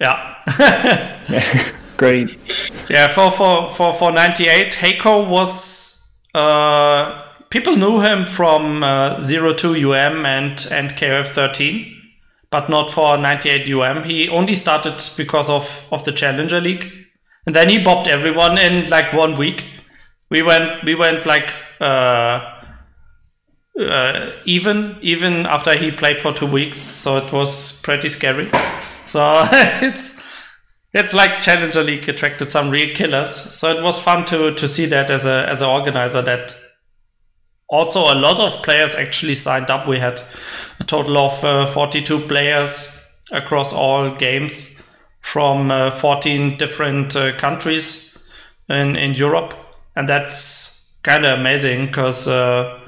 yeah, 0.00 0.36
Great. 1.96 2.36
yeah. 2.88 3.08
For 3.08 3.30
for 3.30 3.70
for 3.70 3.92
for 3.92 4.12
ninety 4.12 4.48
eight, 4.48 4.72
Heiko 4.74 5.28
was 5.28 6.18
uh, 6.34 7.22
people 7.50 7.76
knew 7.76 8.00
him 8.00 8.26
from 8.26 8.82
uh, 8.82 9.20
zero 9.20 9.52
two 9.52 9.74
UM 9.92 10.24
and 10.26 10.66
and 10.72 10.90
KF 10.90 11.26
thirteen, 11.26 11.96
but 12.50 12.68
not 12.68 12.90
for 12.90 13.16
ninety 13.18 13.50
eight 13.50 13.68
UM. 13.68 14.04
He 14.04 14.28
only 14.28 14.54
started 14.54 15.02
because 15.16 15.48
of 15.48 15.86
of 15.92 16.04
the 16.04 16.12
Challenger 16.12 16.60
League, 16.60 16.90
and 17.46 17.54
then 17.54 17.68
he 17.68 17.78
bopped 17.78 18.06
everyone 18.08 18.58
in 18.58 18.88
like 18.90 19.12
one 19.12 19.36
week. 19.36 19.64
We 20.30 20.42
went 20.42 20.84
we 20.84 20.94
went 20.94 21.26
like. 21.26 21.52
Uh, 21.80 22.48
uh, 23.80 24.30
even 24.44 24.96
even 25.00 25.46
after 25.46 25.74
he 25.74 25.90
played 25.90 26.18
for 26.20 26.32
two 26.32 26.46
weeks, 26.46 26.76
so 26.76 27.16
it 27.16 27.32
was 27.32 27.80
pretty 27.80 28.08
scary. 28.10 28.50
So 29.06 29.46
it's 29.82 30.22
it's 30.94 31.14
like 31.14 31.40
Challenger 31.40 31.82
League 31.82 32.08
attracted 32.08 32.50
some 32.50 32.70
real 32.70 32.94
killers. 32.94 33.30
So 33.30 33.70
it 33.70 33.82
was 33.82 33.98
fun 33.98 34.24
to 34.26 34.54
to 34.54 34.68
see 34.68 34.86
that 34.86 35.10
as 35.10 35.24
a 35.24 35.46
as 35.48 35.62
an 35.62 35.68
organizer 35.68 36.22
that 36.22 36.54
also 37.68 38.12
a 38.12 38.14
lot 38.14 38.38
of 38.38 38.62
players 38.62 38.94
actually 38.94 39.34
signed 39.34 39.70
up. 39.70 39.88
We 39.88 39.98
had 39.98 40.20
a 40.80 40.84
total 40.84 41.16
of 41.16 41.44
uh, 41.44 41.66
42 41.66 42.20
players 42.20 43.10
across 43.30 43.72
all 43.72 44.14
games 44.14 44.90
from 45.20 45.70
uh, 45.70 45.90
14 45.90 46.58
different 46.58 47.16
uh, 47.16 47.36
countries 47.38 48.22
in 48.68 48.96
in 48.96 49.14
Europe, 49.14 49.54
and 49.96 50.08
that's 50.08 50.98
kind 51.02 51.24
of 51.24 51.38
amazing 51.38 51.86
because 51.86 52.28
uh, 52.28 52.78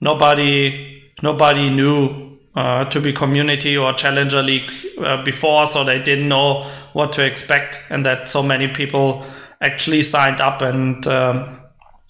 nobody 0.00 1.02
nobody 1.22 1.68
knew 1.68 2.38
uh, 2.54 2.84
to 2.86 3.00
be 3.00 3.12
community 3.12 3.76
or 3.76 3.92
challenger 3.92 4.42
league 4.42 4.70
uh, 4.98 5.22
before 5.22 5.66
so 5.66 5.84
they 5.84 6.02
didn't 6.02 6.28
know 6.28 6.68
what 6.92 7.12
to 7.14 7.24
expect 7.24 7.78
and 7.90 8.04
that 8.06 8.28
so 8.28 8.42
many 8.42 8.68
people 8.68 9.24
actually 9.60 10.02
signed 10.02 10.40
up. 10.40 10.62
And 10.62 11.06
um, 11.06 11.60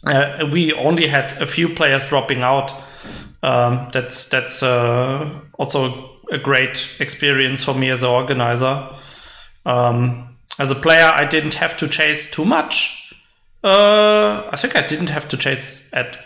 uh, 0.05 0.47
we 0.51 0.73
only 0.73 1.07
had 1.07 1.33
a 1.41 1.47
few 1.47 1.69
players 1.69 2.09
dropping 2.09 2.43
out. 2.43 2.73
Um, 3.43 3.89
that's 3.93 4.29
that's 4.29 4.63
uh, 4.63 5.41
also 5.55 6.11
a 6.31 6.39
great 6.39 6.97
experience 7.01 7.65
for 7.65 7.75
me 7.75 7.91
as 7.91 8.03
an 8.03 8.11
organizer. 8.11 8.89
Um, 9.67 10.27
as 10.59 10.71
a 10.71 10.75
player 10.75 11.11
i 11.15 11.25
didn't 11.25 11.55
have 11.55 11.77
to 11.79 11.89
chase 11.89 12.31
too 12.31 12.45
much. 12.45 13.15
Uh, 13.63 14.49
i 14.51 14.57
think 14.57 14.75
i 14.77 14.87
didn't 14.87 15.11
have 15.11 15.29
to 15.29 15.37
chase 15.37 15.95
at 15.95 16.19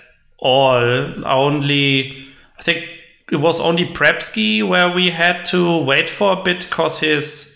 all. 0.45 1.27
Only, 1.27 2.29
I 2.59 2.63
think 2.63 2.87
it 3.33 3.37
was 3.37 3.59
only 3.59 3.87
Prepski 3.87 4.67
where 4.67 4.95
we 4.95 5.11
had 5.11 5.45
to 5.47 5.79
wait 5.79 6.09
for 6.09 6.39
a 6.39 6.43
bit 6.43 6.67
because 6.69 7.01
his, 7.01 7.54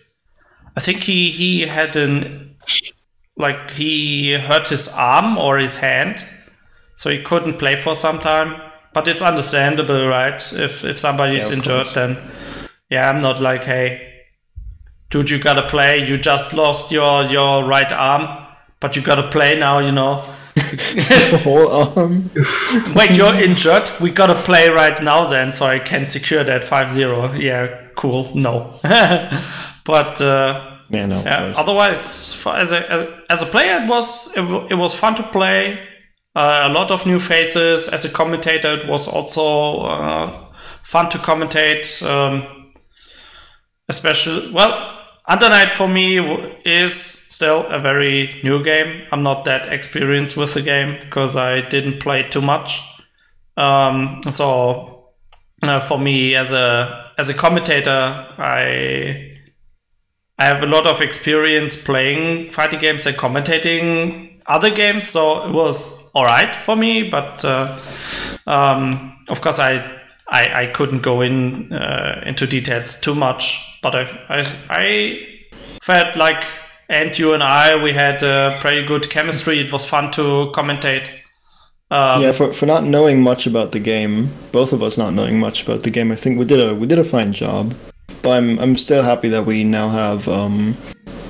I 0.78 0.80
think 0.80 1.02
he 1.02 1.30
he 1.32 1.62
had 1.62 1.96
an, 1.96 2.54
like 3.36 3.70
he 3.72 4.34
hurt 4.34 4.68
his 4.68 4.86
arm 4.96 5.36
or 5.36 5.58
his 5.58 5.76
hand, 5.78 6.24
so 6.94 7.10
he 7.10 7.20
couldn't 7.20 7.58
play 7.58 7.74
for 7.74 7.96
some 7.96 8.20
time. 8.20 8.62
But 8.94 9.08
it's 9.08 9.20
understandable, 9.20 10.06
right? 10.06 10.40
If 10.52 10.84
if 10.84 10.96
somebody 10.96 11.36
is 11.36 11.48
Yeah, 11.48 11.56
injured, 11.56 11.74
course. 11.86 11.94
then 11.94 12.16
yeah, 12.90 13.10
I'm 13.10 13.20
not 13.20 13.40
like, 13.40 13.64
hey, 13.64 14.22
dude, 15.10 15.30
you 15.30 15.40
gotta 15.40 15.66
play. 15.66 16.06
You 16.08 16.16
just 16.16 16.54
lost 16.54 16.92
your 16.92 17.24
your 17.24 17.64
right 17.64 17.90
arm, 17.90 18.46
but 18.78 18.94
you 18.94 19.02
gotta 19.02 19.26
play 19.28 19.58
now. 19.58 19.80
You 19.80 19.90
know. 19.90 20.22
Whole 21.42 21.68
arm. 21.72 22.30
Wait, 22.94 23.16
you're 23.16 23.34
injured? 23.34 23.90
We 24.00 24.12
gotta 24.12 24.36
play 24.44 24.68
right 24.68 25.02
now 25.02 25.26
then, 25.28 25.50
so 25.50 25.66
I 25.66 25.80
can 25.80 26.06
secure 26.06 26.44
that 26.44 26.62
5-0. 26.62 27.40
Yeah, 27.40 27.66
cool. 27.96 28.30
No. 28.34 28.70
but 29.88 30.20
uh, 30.20 30.78
Yeah, 30.90 31.06
no. 31.06 31.20
yeah, 31.24 31.54
otherwise, 31.56 32.46
as 32.46 32.72
a 32.72 33.22
as 33.28 33.42
a 33.42 33.46
player, 33.46 33.82
it 33.82 33.88
was 33.90 34.36
it, 34.36 34.44
it 34.70 34.76
was 34.78 34.94
fun 34.94 35.14
to 35.16 35.22
play. 35.22 35.80
Uh, 36.36 36.60
a 36.62 36.68
lot 36.68 36.90
of 36.90 37.04
new 37.06 37.18
faces. 37.18 37.88
As 37.88 38.04
a 38.04 38.10
commentator, 38.10 38.68
it 38.78 38.86
was 38.86 39.08
also 39.08 39.80
uh, 39.80 40.30
fun 40.82 41.08
to 41.10 41.18
commentate. 41.18 42.02
Um, 42.06 42.72
especially, 43.88 44.52
well, 44.52 44.72
Under 45.26 45.48
Night 45.48 45.72
for 45.72 45.88
me 45.88 46.18
is 46.64 46.94
still 46.94 47.66
a 47.66 47.80
very 47.80 48.40
new 48.44 48.62
game. 48.62 49.02
I'm 49.10 49.22
not 49.22 49.44
that 49.46 49.66
experienced 49.72 50.36
with 50.36 50.54
the 50.54 50.62
game 50.62 50.98
because 51.00 51.34
I 51.36 51.68
didn't 51.68 51.98
play 52.00 52.22
too 52.28 52.40
much. 52.42 52.80
Um, 53.56 54.20
so 54.30 55.08
uh, 55.62 55.80
for 55.80 55.98
me, 55.98 56.36
as 56.36 56.52
a 56.52 57.12
as 57.18 57.28
a 57.30 57.34
commentator, 57.34 58.26
I 58.38 59.27
I 60.38 60.44
have 60.44 60.62
a 60.62 60.66
lot 60.66 60.86
of 60.86 61.00
experience 61.00 61.82
playing 61.82 62.50
fighting 62.50 62.78
games 62.78 63.06
and 63.06 63.16
commentating 63.16 64.40
other 64.46 64.70
games, 64.70 65.08
so 65.08 65.44
it 65.48 65.52
was 65.52 66.08
all 66.14 66.24
right 66.24 66.54
for 66.54 66.76
me. 66.76 67.08
But 67.08 67.44
uh, 67.44 67.76
um, 68.46 69.16
of 69.28 69.40
course, 69.40 69.58
I, 69.58 69.76
I, 70.28 70.62
I 70.62 70.66
couldn't 70.66 71.02
go 71.02 71.22
in 71.22 71.72
uh, 71.72 72.22
into 72.24 72.46
details 72.46 73.00
too 73.00 73.14
much. 73.14 73.64
But 73.82 73.94
I, 73.94 74.02
I 74.28 74.44
I 74.70 75.26
felt 75.82 76.16
like 76.16 76.44
and 76.88 77.16
you 77.18 77.34
and 77.34 77.42
I 77.42 77.82
we 77.82 77.92
had 77.92 78.22
a 78.22 78.58
pretty 78.60 78.86
good 78.86 79.10
chemistry. 79.10 79.58
It 79.58 79.72
was 79.72 79.84
fun 79.84 80.10
to 80.12 80.52
commentate. 80.54 81.08
Um, 81.90 82.20
yeah, 82.20 82.32
for, 82.32 82.52
for 82.52 82.66
not 82.66 82.84
knowing 82.84 83.22
much 83.22 83.46
about 83.46 83.72
the 83.72 83.80
game, 83.80 84.28
both 84.52 84.72
of 84.72 84.82
us 84.82 84.98
not 84.98 85.14
knowing 85.14 85.40
much 85.40 85.62
about 85.62 85.84
the 85.84 85.90
game, 85.90 86.12
I 86.12 86.16
think 86.16 86.38
we 86.38 86.44
did 86.44 86.60
a 86.60 86.74
we 86.74 86.86
did 86.86 86.98
a 86.98 87.04
fine 87.04 87.32
job. 87.32 87.74
But 88.22 88.30
I'm 88.30 88.58
I'm 88.58 88.76
still 88.76 89.02
happy 89.02 89.28
that 89.28 89.44
we 89.44 89.64
now 89.64 89.88
have 89.88 90.28
um, 90.28 90.76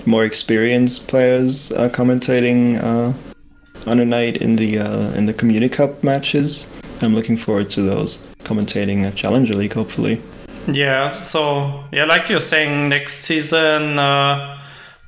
more 0.07 0.25
experienced 0.25 1.07
players 1.07 1.71
uh, 1.73 1.89
commentating 1.91 2.83
uh, 2.83 3.13
Under 3.87 4.05
Night 4.05 4.39
in 4.39 4.57
the 4.57 4.79
uh, 4.79 5.13
in 5.13 5.27
the 5.27 5.35
Community 5.35 5.69
Cup 5.69 6.03
matches. 6.03 6.67
I'm 7.03 7.15
looking 7.15 7.37
forward 7.37 7.71
to 7.71 7.83
those 7.83 8.19
commentating 8.45 9.07
a 9.07 9.11
Challenger 9.11 9.55
League, 9.55 9.75
hopefully. 9.75 10.21
Yeah. 10.67 11.21
So 11.21 11.85
yeah, 11.93 12.05
like 12.05 12.29
you're 12.29 12.41
saying, 12.41 12.89
next 12.89 13.23
season 13.23 13.99
uh, 13.99 14.59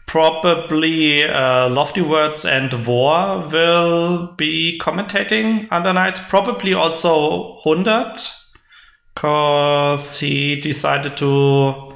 probably 0.07 1.25
uh, 1.25 1.69
Lofty 1.69 2.03
Words 2.03 2.45
and 2.45 2.87
War 2.87 3.47
will 3.47 4.33
be 4.37 4.79
commentating 4.83 5.69
under 5.71 5.93
night. 5.93 6.21
Probably 6.29 6.75
also 6.75 7.61
100, 7.62 8.19
because 9.21 10.19
he 10.19 10.59
decided 10.59 11.15
to 11.15 11.93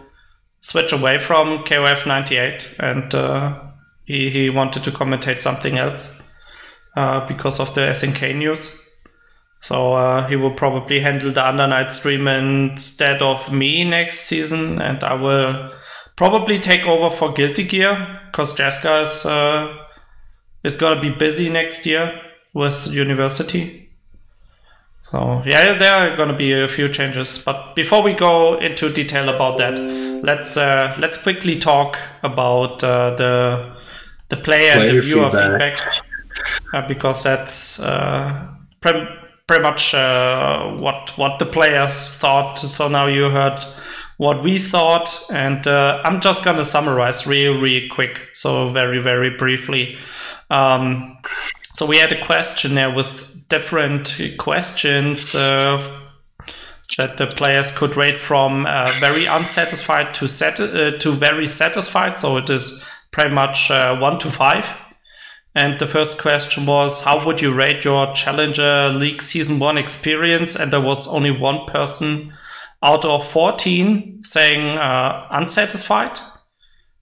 switch 0.61 0.93
away 0.93 1.19
from 1.19 1.65
KOF 1.65 2.07
98 2.07 2.69
and 2.79 3.15
uh, 3.15 3.63
he, 4.05 4.29
he 4.29 4.51
wanted 4.51 4.85
to 4.85 4.91
commentate 4.91 5.41
something 5.41 5.79
else 5.79 6.31
uh, 6.97 7.27
because 7.27 7.61
of 7.61 7.75
the 7.75 7.81
SNK 7.81 8.37
news. 8.37 8.91
So 9.63 9.95
uh, 9.95 10.27
he 10.27 10.37
will 10.37 10.53
probably 10.53 11.01
handle 11.01 11.33
the 11.33 11.49
under 11.49 11.67
night 11.67 11.95
stream 11.95 12.29
instead 12.29 13.23
of 13.23 13.51
me 13.51 13.85
next 13.85 14.21
season, 14.21 14.83
and 14.83 15.03
I 15.03 15.15
will 15.15 15.73
probably 16.17 16.59
take 16.59 16.87
over 16.87 17.09
for 17.09 17.33
Guilty 17.33 17.63
Gear 17.63 18.21
because 18.27 18.55
Jaska 18.59 19.05
is 19.05 19.25
uh, 19.25 19.75
is 20.63 20.77
gonna 20.77 21.01
be 21.01 21.09
busy 21.09 21.49
next 21.49 21.87
year 21.87 22.21
with 22.53 22.93
university. 22.93 23.84
So 25.05 25.43
yeah, 25.45 25.75
there 25.75 25.93
are 25.93 26.17
gonna 26.17 26.37
be 26.37 26.53
a 26.53 26.67
few 26.67 26.89
changes. 26.89 27.39
But 27.45 27.75
before 27.77 28.03
we 28.03 28.15
go 28.15 28.57
into 28.59 28.89
detail 28.89 29.29
about 29.29 29.59
that, 29.59 29.79
let's 29.79 30.57
uh, 30.57 30.97
let's 30.99 31.23
quickly 31.23 31.59
talk 31.59 31.99
about 32.23 32.83
uh, 32.83 33.15
the 33.15 33.77
the 34.31 34.37
player, 34.39 34.73
player 34.73 34.89
and 34.89 34.99
the 34.99 35.03
viewer 35.03 35.31
feedback, 35.31 35.77
feedback 35.77 36.05
uh, 36.73 36.89
because 36.89 37.23
that's 37.23 37.81
uh, 37.81 38.49
pre- 38.81 39.07
pretty 39.47 39.63
much 39.63 39.93
uh, 39.93 40.75
what 40.79 41.13
what 41.19 41.39
the 41.39 41.47
players 41.47 42.17
thought. 42.17 42.57
So 42.59 42.89
now 42.89 43.07
you 43.07 43.29
heard 43.29 43.61
what 44.17 44.43
we 44.43 44.59
thought. 44.59 45.23
And 45.31 45.67
uh, 45.67 46.01
I'm 46.03 46.23
just 46.23 46.47
going 46.47 46.57
to 46.57 46.65
summarize 46.65 47.27
real, 47.27 47.61
real 47.61 47.89
quick. 47.91 48.31
So, 48.33 48.71
very, 48.71 49.01
very 49.01 49.37
briefly. 49.37 49.99
Um, 50.51 51.19
so, 51.75 51.87
we 51.87 51.99
had 51.99 52.13
a 52.13 52.25
questionnaire 52.25 52.91
with 52.91 53.49
different 53.49 54.21
questions 54.39 55.35
uh, 55.35 55.83
that 56.97 57.17
the 57.17 57.27
players 57.27 57.77
could 57.77 57.97
rate 57.97 58.19
from 58.19 58.67
uh, 58.67 58.93
very 59.01 59.27
unsatisfied 59.27 60.15
to, 60.15 60.25
uh, 60.25 60.99
to 60.99 61.13
very 61.13 61.47
satisfied. 61.47 62.19
So, 62.19 62.37
it 62.37 62.49
is 62.49 62.89
pretty 63.11 63.35
much 63.35 63.71
uh, 63.71 63.99
one 63.99 64.19
to 64.21 64.31
five. 64.31 64.77
And 65.57 65.79
the 65.79 65.87
first 65.87 66.21
question 66.21 66.67
was, 66.67 67.03
how 67.03 67.25
would 67.25 67.41
you 67.41 67.53
rate 67.53 67.85
your 67.85 68.13
Challenger 68.13 68.89
League 68.91 69.23
Season 69.23 69.61
1 69.61 69.79
experience? 69.79 70.57
And 70.57 70.73
there 70.73 70.81
was 70.81 71.07
only 71.07 71.31
one 71.31 71.67
person 71.67 72.33
out 72.83 73.05
of 73.05 73.27
14 73.27 74.25
saying 74.25 74.79
uh, 74.79 75.29
unsatisfied. 75.31 76.19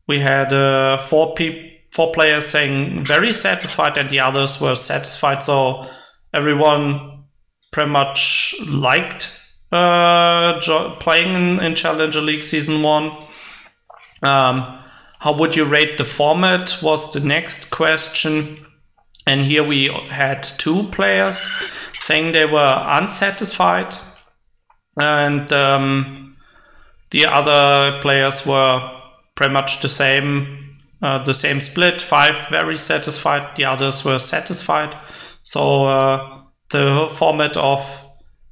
We 0.06 0.18
had 0.18 0.52
uh, 0.52 0.98
four 0.98 1.34
people, 1.34 1.71
four 1.92 2.12
players 2.12 2.46
saying 2.46 3.04
very 3.04 3.32
satisfied, 3.32 3.98
and 3.98 4.10
the 4.10 4.20
others 4.20 4.60
were 4.60 4.74
satisfied. 4.74 5.42
So 5.42 5.86
everyone 6.34 7.24
pretty 7.72 7.90
much 7.90 8.54
liked 8.68 9.38
uh, 9.70 10.60
playing 11.00 11.34
in, 11.34 11.64
in, 11.64 11.74
Challenger 11.74 12.20
League 12.20 12.42
Season 12.42 12.82
One. 12.82 13.10
Um, 14.22 14.78
how 15.18 15.36
would 15.38 15.56
you 15.56 15.64
rate 15.64 15.98
the 15.98 16.04
format? 16.04 16.78
Was 16.82 17.12
the 17.12 17.20
next 17.20 17.70
question. 17.70 18.66
And 19.26 19.44
here 19.44 19.64
we 19.64 19.88
had 20.08 20.42
two 20.42 20.82
players 20.84 21.48
saying 21.98 22.32
they 22.32 22.44
were 22.44 22.84
unsatisfied 22.88 23.96
and 24.96 25.52
um, 25.52 26.36
the 27.10 27.26
other 27.26 28.00
players 28.00 28.46
were 28.46 28.90
pretty 29.34 29.52
much 29.52 29.80
the 29.80 29.88
same, 29.88 30.61
uh, 31.02 31.22
the 31.24 31.34
same 31.34 31.60
split. 31.60 32.00
Five 32.00 32.48
very 32.48 32.76
satisfied, 32.76 33.56
the 33.56 33.64
others 33.64 34.04
were 34.04 34.18
satisfied. 34.18 34.96
So 35.42 35.86
uh, 35.86 36.42
the 36.70 37.08
format 37.10 37.56
of 37.56 38.06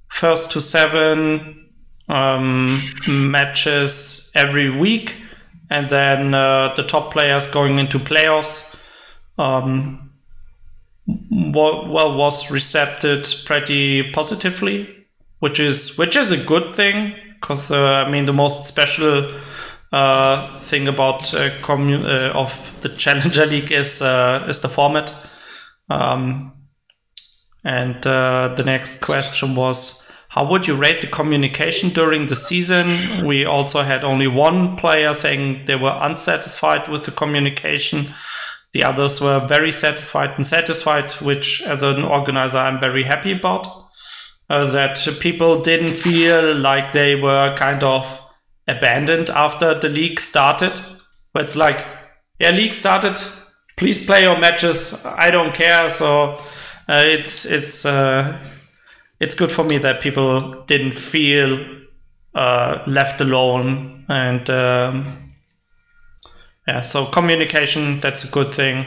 first 0.08 0.52
to 0.52 0.60
seven 0.60 1.70
um, 2.08 2.82
matches 3.06 4.32
every 4.34 4.70
week, 4.70 5.14
and 5.70 5.88
then 5.88 6.34
uh, 6.34 6.74
the 6.74 6.82
top 6.82 7.12
players 7.12 7.46
going 7.46 7.78
into 7.78 7.98
playoffs. 7.98 8.76
Um, 9.38 10.12
well, 11.06 12.16
was 12.16 12.50
received 12.50 13.46
pretty 13.46 14.10
positively 14.12 15.00
which 15.40 15.58
is 15.58 15.98
which 15.98 16.16
is 16.16 16.30
a 16.30 16.36
good 16.36 16.74
thing 16.74 17.14
because 17.34 17.70
uh, 17.70 18.04
I 18.06 18.10
mean 18.10 18.26
the 18.26 18.32
most 18.32 18.64
special 18.64 19.28
uh, 19.92 20.58
thing 20.58 20.88
about 20.88 21.34
uh, 21.34 21.50
uh, 21.68 22.32
of 22.34 22.76
the 22.82 22.88
Challenger 22.90 23.46
League 23.46 23.72
is 23.72 24.02
uh, 24.02 24.46
is 24.48 24.60
the 24.60 24.68
format. 24.68 25.12
Um, 25.88 26.52
and 27.64 28.06
uh, 28.06 28.54
the 28.56 28.64
next 28.64 29.00
question 29.00 29.54
was, 29.54 30.10
how 30.28 30.48
would 30.48 30.66
you 30.66 30.76
rate 30.76 31.00
the 31.00 31.06
communication 31.08 31.90
during 31.90 32.26
the 32.26 32.36
season? 32.36 33.26
We 33.26 33.44
also 33.44 33.82
had 33.82 34.04
only 34.04 34.28
one 34.28 34.76
player 34.76 35.12
saying 35.12 35.66
they 35.66 35.76
were 35.76 35.98
unsatisfied 36.00 36.88
with 36.88 37.04
the 37.04 37.10
communication. 37.10 38.06
The 38.72 38.84
others 38.84 39.20
were 39.20 39.40
very 39.40 39.72
satisfied 39.72 40.30
and 40.36 40.46
satisfied, 40.46 41.10
which 41.14 41.62
as 41.62 41.82
an 41.82 42.04
organizer 42.04 42.58
I'm 42.58 42.78
very 42.78 43.02
happy 43.02 43.32
about 43.32 43.66
uh, 44.48 44.70
that 44.70 45.06
people 45.20 45.60
didn't 45.60 45.94
feel 45.94 46.54
like 46.54 46.92
they 46.92 47.16
were 47.16 47.54
kind 47.56 47.82
of 47.82 48.20
abandoned 48.70 49.30
after 49.30 49.78
the 49.78 49.88
league 49.88 50.20
started. 50.20 50.80
But 51.32 51.44
it's 51.44 51.56
like, 51.56 51.84
yeah, 52.38 52.50
league 52.50 52.74
started. 52.74 53.18
Please 53.76 54.04
play 54.04 54.22
your 54.22 54.38
matches. 54.38 55.04
I 55.06 55.30
don't 55.30 55.54
care. 55.54 55.90
So 55.90 56.38
uh, 56.88 57.02
it's 57.04 57.44
it's 57.44 57.84
uh, 57.84 58.38
it's 59.20 59.34
good 59.34 59.52
for 59.52 59.64
me 59.64 59.78
that 59.78 60.00
people 60.00 60.64
didn't 60.64 60.94
feel 60.94 61.64
uh, 62.34 62.82
left 62.86 63.20
alone 63.20 64.04
and 64.08 64.48
um, 64.50 65.04
yeah. 66.66 66.80
So 66.80 67.06
communication 67.06 68.00
that's 68.00 68.24
a 68.24 68.30
good 68.30 68.52
thing. 68.52 68.86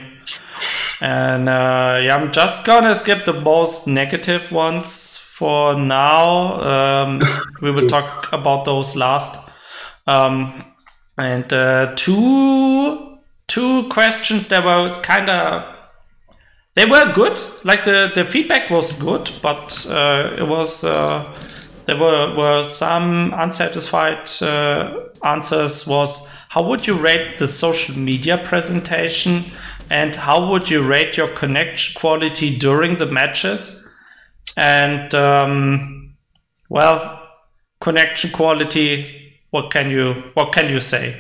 And 1.01 1.49
uh, 1.49 1.99
yeah, 2.01 2.15
I'm 2.15 2.31
just 2.31 2.65
gonna 2.65 2.95
skip 2.95 3.25
the 3.25 3.33
most 3.33 3.87
negative 3.87 4.51
ones 4.51 5.17
for 5.17 5.75
now. 5.75 6.61
Um, 6.61 7.21
we 7.61 7.71
will 7.71 7.87
talk 7.95 8.31
about 8.31 8.65
those 8.65 8.95
last. 8.95 9.49
Um, 10.07 10.65
and 11.17 11.51
uh, 11.53 11.93
two 11.95 13.17
two 13.47 13.87
questions 13.89 14.47
that 14.47 14.63
were 14.65 14.93
kind 15.01 15.29
of 15.29 15.63
they 16.75 16.85
were 16.85 17.11
good. 17.13 17.39
Like 17.63 17.83
the 17.83 18.11
the 18.13 18.25
feedback 18.25 18.69
was 18.69 18.93
good, 18.93 19.31
but 19.41 19.85
uh, 19.89 20.35
it 20.37 20.47
was 20.47 20.83
uh, 20.83 21.23
there 21.85 21.97
were 21.97 22.35
were 22.35 22.63
some 22.63 23.33
unsatisfied 23.35 24.29
uh, 24.41 25.09
answers. 25.23 25.85
Was 25.87 26.33
how 26.49 26.63
would 26.63 26.87
you 26.87 26.95
rate 26.95 27.37
the 27.37 27.47
social 27.47 27.97
media 27.97 28.37
presentation? 28.37 29.43
And 29.89 30.15
how 30.15 30.49
would 30.49 30.69
you 30.69 30.81
rate 30.81 31.17
your 31.17 31.27
connection 31.27 31.99
quality 31.99 32.57
during 32.57 32.95
the 32.95 33.05
matches? 33.05 33.91
And 34.57 35.13
um, 35.13 36.15
well, 36.69 37.21
connection 37.79 38.31
quality. 38.31 39.22
What 39.53 39.69
can 39.69 39.91
you 39.91 40.31
what 40.33 40.51
can 40.51 40.67
you 40.67 40.79
say? 40.79 41.15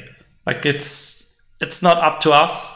Like 0.47 0.65
it's 0.65 1.39
it's 1.61 1.83
not 1.83 1.97
up 1.97 2.19
to 2.21 2.31
us 2.31 2.67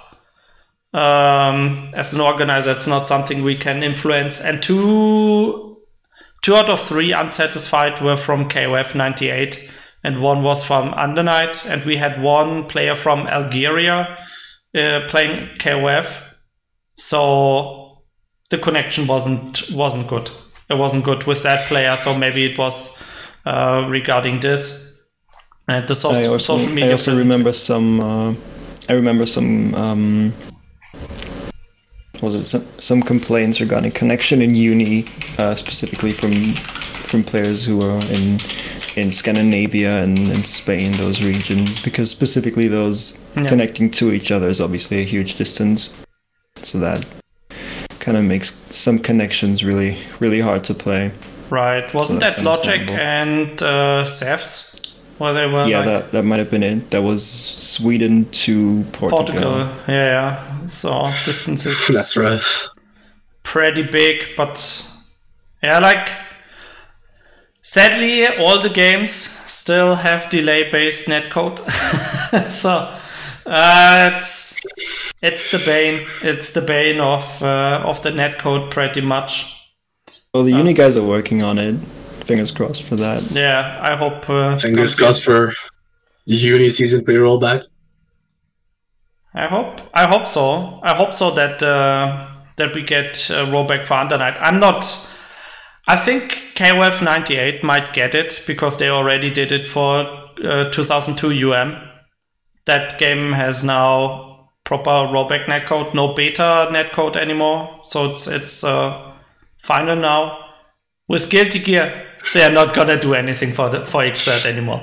um, 0.93 1.89
as 1.95 2.13
an 2.13 2.21
organizer. 2.21 2.69
It's 2.69 2.87
not 2.87 3.07
something 3.07 3.41
we 3.41 3.55
can 3.55 3.81
influence. 3.81 4.39
And 4.39 4.61
two 4.61 5.79
two 6.43 6.55
out 6.55 6.69
of 6.69 6.79
three 6.79 7.11
unsatisfied 7.11 7.99
were 8.03 8.15
from 8.15 8.47
KOF 8.47 8.93
98, 8.93 9.67
and 10.03 10.21
one 10.21 10.43
was 10.43 10.63
from 10.63 10.91
Undernight, 10.91 11.67
and 11.67 11.83
we 11.85 11.95
had 11.95 12.21
one 12.21 12.67
player 12.67 12.93
from 12.93 13.25
Algeria 13.25 14.15
uh, 14.75 15.07
playing 15.07 15.57
KOF. 15.57 16.21
So 16.97 18.03
the 18.51 18.59
connection 18.59 19.07
wasn't 19.07 19.71
wasn't 19.71 20.07
good. 20.07 20.29
It 20.69 20.77
wasn't 20.77 21.03
good 21.03 21.23
with 21.23 21.41
that 21.41 21.67
player. 21.67 21.97
So 21.97 22.15
maybe 22.15 22.45
it 22.45 22.59
was 22.59 23.03
uh, 23.47 23.87
regarding 23.89 24.41
this. 24.41 24.86
And 25.67 25.87
the 25.87 25.95
so- 25.95 26.11
I 26.11 26.25
also, 26.27 26.57
social 26.57 26.69
media. 26.73 26.89
I 26.89 26.91
also 26.93 27.17
remember 27.17 27.53
some. 27.53 27.99
Uh, 27.99 28.33
I 28.89 28.93
remember 28.93 29.25
some. 29.25 29.75
Um, 29.75 30.33
was 32.21 32.35
it 32.35 32.45
some, 32.45 32.65
some 32.79 33.01
complaints 33.01 33.59
regarding 33.61 33.91
connection 33.91 34.41
in 34.41 34.55
uni, 34.55 35.05
uh, 35.37 35.55
specifically 35.55 36.11
from 36.11 36.31
from 37.09 37.23
players 37.23 37.65
who 37.65 37.81
are 37.81 37.99
in 38.11 38.37
in 38.95 39.11
Scandinavia 39.11 40.03
and 40.03 40.17
in 40.17 40.43
Spain, 40.43 40.91
those 40.93 41.21
regions, 41.21 41.79
because 41.83 42.09
specifically 42.09 42.67
those 42.67 43.17
Yeah. 43.35 43.45
connecting 43.47 43.91
to 43.91 44.11
each 44.11 44.31
other 44.31 44.49
is 44.49 44.59
obviously 44.59 44.99
a 45.01 45.03
huge 45.03 45.35
distance, 45.35 45.93
so 46.63 46.79
that 46.79 47.05
kind 47.99 48.17
of 48.17 48.23
makes 48.23 48.57
some 48.71 48.97
connections 48.99 49.63
really 49.63 49.97
really 50.19 50.39
hard 50.39 50.63
to 50.63 50.73
play. 50.73 51.11
Right. 51.49 51.93
Wasn't 51.93 52.19
that's 52.19 52.37
that 52.37 52.43
Logic 52.45 52.89
and 52.89 53.61
uh? 53.61 54.03
Where 55.17 55.33
they 55.33 55.47
were 55.47 55.65
yeah, 55.65 55.79
like 55.79 55.85
that 55.85 56.11
that 56.11 56.23
might 56.23 56.37
have 56.37 56.51
been 56.51 56.63
it. 56.63 56.91
That 56.91 57.01
was 57.01 57.25
Sweden 57.25 58.29
to 58.29 58.83
Portugal. 58.91 59.25
Portugal. 59.25 59.59
Yeah, 59.87 60.05
yeah. 60.05 60.65
So 60.67 61.11
distances 61.25 61.87
That's 61.93 62.15
right. 62.15 62.41
pretty 63.43 63.83
big, 63.83 64.23
but 64.35 64.57
yeah, 65.63 65.79
like 65.79 66.09
sadly 67.61 68.27
all 68.27 68.61
the 68.61 68.69
games 68.69 69.11
still 69.11 69.95
have 69.95 70.29
delay 70.29 70.69
based 70.69 71.07
netcode. 71.07 71.59
so 72.51 72.93
uh, 73.47 74.11
it's 74.13 74.61
it's 75.23 75.51
the 75.51 75.59
bane. 75.59 76.07
It's 76.21 76.53
the 76.53 76.61
bane 76.61 76.99
of 76.99 77.41
uh, 77.41 77.81
of 77.83 78.03
the 78.03 78.11
netcode 78.11 78.69
pretty 78.69 79.01
much. 79.01 79.53
Well, 80.33 80.43
the 80.43 80.51
uni 80.51 80.73
guys 80.73 80.95
are 80.95 81.03
working 81.03 81.41
on 81.41 81.57
it. 81.57 81.79
Fingers 82.27 82.51
crossed 82.51 82.83
for 82.83 82.97
that. 82.97 83.23
Yeah, 83.31 83.79
I 83.81 83.95
hope. 83.95 84.29
Uh, 84.29 84.57
Fingers 84.57 84.95
crossed 84.95 85.23
for 85.23 85.53
uni 86.25 86.69
season 86.69 87.03
pre 87.03 87.15
rollback. 87.15 87.63
I 89.33 89.47
hope 89.47 89.79
I 89.93 90.07
hope 90.07 90.27
so. 90.27 90.79
I 90.83 90.93
hope 90.95 91.13
so 91.13 91.31
that 91.31 91.63
uh, 91.63 92.27
that 92.57 92.75
we 92.75 92.83
get 92.83 93.29
uh, 93.31 93.45
rollback 93.45 93.85
for 93.85 93.93
Undernight. 93.93 94.37
I'm 94.41 94.59
not. 94.59 94.83
I 95.87 95.95
think 95.95 96.51
KOF 96.55 97.01
98 97.01 97.63
might 97.63 97.93
get 97.93 98.13
it 98.13 98.43
because 98.45 98.77
they 98.77 98.89
already 98.89 99.31
did 99.31 99.53
it 99.53 99.69
for 99.69 99.99
uh, 100.43 100.69
2002 100.69 101.53
UM. 101.53 101.77
That 102.65 102.99
game 102.99 103.31
has 103.31 103.63
now 103.63 104.49
proper 104.65 104.89
rollback 104.89 105.45
netcode, 105.45 105.93
no 105.93 106.13
beta 106.13 106.67
netcode 106.71 107.15
anymore. 107.15 107.79
So 107.87 108.11
it's 108.11 108.27
it's 108.27 108.63
uh, 108.63 109.13
final 109.59 109.95
now. 109.95 110.39
With 111.07 111.29
Guilty 111.29 111.59
Gear, 111.59 112.05
they 112.33 112.43
are 112.43 112.51
not 112.51 112.73
gonna 112.73 112.99
do 112.99 113.13
anything 113.13 113.53
for 113.53 113.69
the 113.69 113.85
for 113.85 114.01
Xrd 114.03 114.45
anymore. 114.45 114.81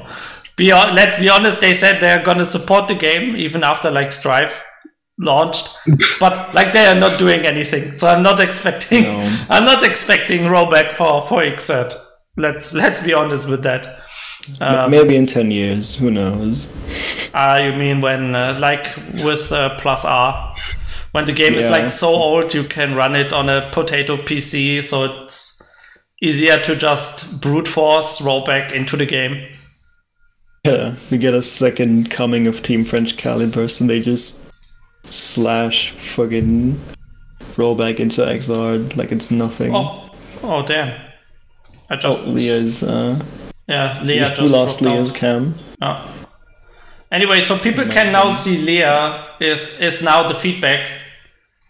Be 0.57 0.72
let's 0.72 1.18
be 1.18 1.28
honest, 1.28 1.61
they 1.61 1.72
said 1.74 2.00
they're 2.00 2.24
gonna 2.24 2.44
support 2.44 2.88
the 2.88 2.94
game 2.94 3.37
even 3.37 3.64
after 3.64 3.90
like 3.90 4.12
Strive 4.12 4.64
launched, 5.18 5.68
but 6.20 6.54
like 6.54 6.72
they 6.72 6.87
are 6.87 6.94
not 6.94 7.18
doing 7.18 7.40
anything. 7.46 7.92
So 7.92 8.09
I'm 8.09 8.22
not 8.22 8.40
expecting 8.40 9.04
No. 9.04 9.18
I'm 9.50 9.64
not 9.64 9.83
expecting 9.85 10.42
rollback 10.42 10.92
for 10.92 11.22
for 11.22 11.42
Xrd. 11.42 11.94
Let's 12.37 12.74
let's 12.74 13.00
be 13.02 13.12
honest 13.14 13.48
with 13.48 13.62
that. 13.62 13.87
M- 14.61 14.90
Maybe 14.90 15.16
in 15.16 15.26
ten 15.26 15.50
years, 15.50 15.94
who 15.94 16.11
knows? 16.11 16.68
Ah, 17.35 17.59
you 17.59 17.72
mean 17.72 18.00
when, 18.00 18.35
uh, 18.35 18.57
like 18.61 18.85
with 19.24 19.50
uh, 19.50 19.74
Plus 19.78 20.04
R, 20.04 20.54
when 21.12 21.24
the 21.24 21.33
game 21.33 21.54
is 21.54 21.70
like 21.70 21.88
so 21.88 22.09
old, 22.09 22.52
you 22.52 22.64
can 22.64 22.94
run 22.94 23.14
it 23.16 23.33
on 23.33 23.48
a 23.48 23.70
potato 23.72 24.16
PC, 24.16 24.83
so 24.83 25.04
it's 25.24 25.54
easier 26.25 26.59
to 26.59 26.75
just 26.75 27.43
brute 27.43 27.69
force 27.69 28.23
roll 28.23 28.45
back 28.45 28.73
into 28.73 28.97
the 28.97 29.07
game. 29.07 29.47
Yeah, 30.65 30.95
we 31.11 31.19
get 31.19 31.35
a 31.35 31.43
second 31.43 32.11
coming 32.11 32.47
of 32.47 32.63
Team 32.63 32.85
French 32.85 33.17
Calibers, 33.19 33.81
and 33.81 33.91
they 33.91 34.01
just 34.01 34.41
slash 35.05 35.91
fucking 35.91 36.81
roll 37.57 37.77
back 37.77 38.01
into 38.01 38.23
Xrd 38.23 38.97
like 38.97 39.13
it's 39.13 39.31
nothing. 39.31 39.75
Oh, 39.75 40.11
oh 40.43 40.65
damn! 40.65 40.99
I 41.91 41.95
Oh, 41.95 41.97
just 41.97 42.27
Leah's. 42.27 42.83
Uh, 42.83 43.23
yeah, 43.69 44.01
Leah 44.03 44.31
we 44.31 44.35
just 44.35 44.55
lost 44.55 44.79
dropped 44.81 44.93
out. 44.93 44.99
Leah's 44.99 45.13
cam. 45.13 45.55
Oh. 45.83 46.27
Anyway, 47.13 47.41
so 47.41 47.59
people 47.59 47.87
can 47.87 48.13
now 48.13 48.31
see 48.31 48.59
Leah 48.65 49.27
is 49.41 49.81
is 49.81 50.03
now 50.03 50.27
the 50.27 50.35
feedback. 50.35 50.91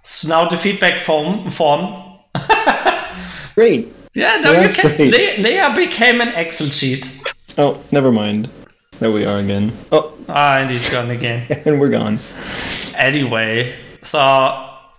It's 0.00 0.24
now 0.24 0.48
the 0.48 0.56
feedback 0.56 1.00
form 1.00 1.50
form. 1.50 2.20
Great. 3.54 3.92
Yeah, 4.14 4.36
now 4.42 4.52
Yeah, 4.52 4.68
you 4.68 4.74
can. 4.74 4.96
great. 4.96 5.38
Le- 5.38 5.42
Leah 5.42 5.72
became 5.74 6.20
an 6.20 6.28
Excel 6.28 6.68
sheet. 6.68 7.20
Oh, 7.58 7.82
never 7.90 8.12
mind. 8.12 8.48
There 9.00 9.10
we 9.10 9.24
are 9.26 9.38
again. 9.38 9.72
Oh, 9.90 10.12
Ah, 10.28 10.58
and 10.58 10.70
he's 10.70 10.88
gone 10.90 11.10
again. 11.10 11.46
and 11.66 11.80
we're 11.80 11.90
gone. 11.90 12.18
anyway, 12.94 13.74
so 14.02 14.18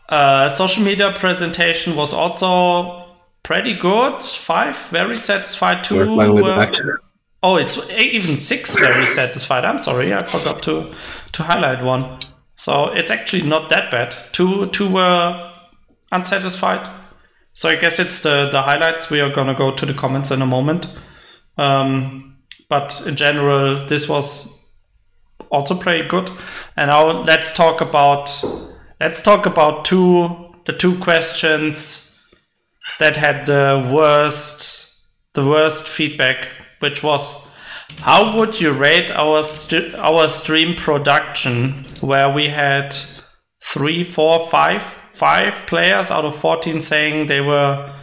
uh, 0.09 0.49
social 0.49 0.83
media 0.83 1.11
presentation 1.15 1.95
was 1.95 2.13
also 2.13 3.05
pretty 3.43 3.73
good. 3.73 4.21
Five 4.21 4.75
very 4.89 5.15
satisfied. 5.17 5.83
Two. 5.83 5.97
Work 5.97 6.09
mine 6.09 6.33
with 6.33 6.43
were- 6.43 6.57
back. 6.57 6.73
oh, 7.41 7.55
it's 7.55 7.77
even 7.91 8.35
six 8.37 8.75
very 8.77 9.05
satisfied. 9.05 9.65
I'm 9.65 9.79
sorry, 9.79 10.13
I 10.13 10.23
forgot 10.23 10.61
to 10.63 10.93
to 11.31 11.43
highlight 11.43 11.83
one. 11.83 12.19
So 12.55 12.91
it's 12.93 13.11
actually 13.11 13.43
not 13.47 13.69
that 13.69 13.89
bad. 13.91 14.15
Two 14.31 14.67
two 14.67 14.89
were 14.89 15.39
unsatisfied. 16.11 16.87
So 17.55 17.69
I 17.69 17.77
guess 17.77 17.99
it's 17.99 18.21
the 18.21 18.49
the 18.51 18.61
highlights. 18.61 19.09
We 19.09 19.21
are 19.21 19.31
gonna 19.31 19.55
go 19.55 19.71
to 19.73 19.85
the 19.85 19.93
comments 19.93 20.29
in 20.29 20.41
a 20.41 20.45
moment. 20.45 20.87
Um, 21.57 22.35
but 22.67 23.01
in 23.07 23.15
general, 23.15 23.85
this 23.85 24.09
was 24.09 24.69
also 25.49 25.73
pretty 25.73 26.07
good. 26.07 26.29
And 26.75 26.89
now 26.89 27.23
let's 27.23 27.53
talk 27.53 27.79
about 27.79 28.29
let's 28.99 29.21
talk 29.21 29.45
about 29.45 29.85
two 29.85 30.53
the 30.65 30.73
two 30.73 30.97
questions 30.99 32.21
that 32.99 33.15
had 33.15 33.45
the 33.45 33.89
worst 33.93 35.07
the 35.33 35.47
worst 35.47 35.87
feedback, 35.87 36.49
which 36.79 37.03
was 37.03 37.45
how 38.01 38.37
would 38.37 38.59
you 38.59 38.73
rate 38.73 39.11
our 39.11 39.43
st- 39.43 39.95
our 39.95 40.27
stream 40.27 40.75
production 40.75 41.85
where 42.01 42.29
we 42.29 42.47
had 42.47 42.93
three, 43.63 44.03
four, 44.03 44.45
five, 44.49 44.83
five 45.15 45.65
players 45.67 46.11
out 46.11 46.25
of 46.25 46.35
fourteen 46.35 46.81
saying 46.81 47.27
they 47.27 47.41
were 47.41 47.93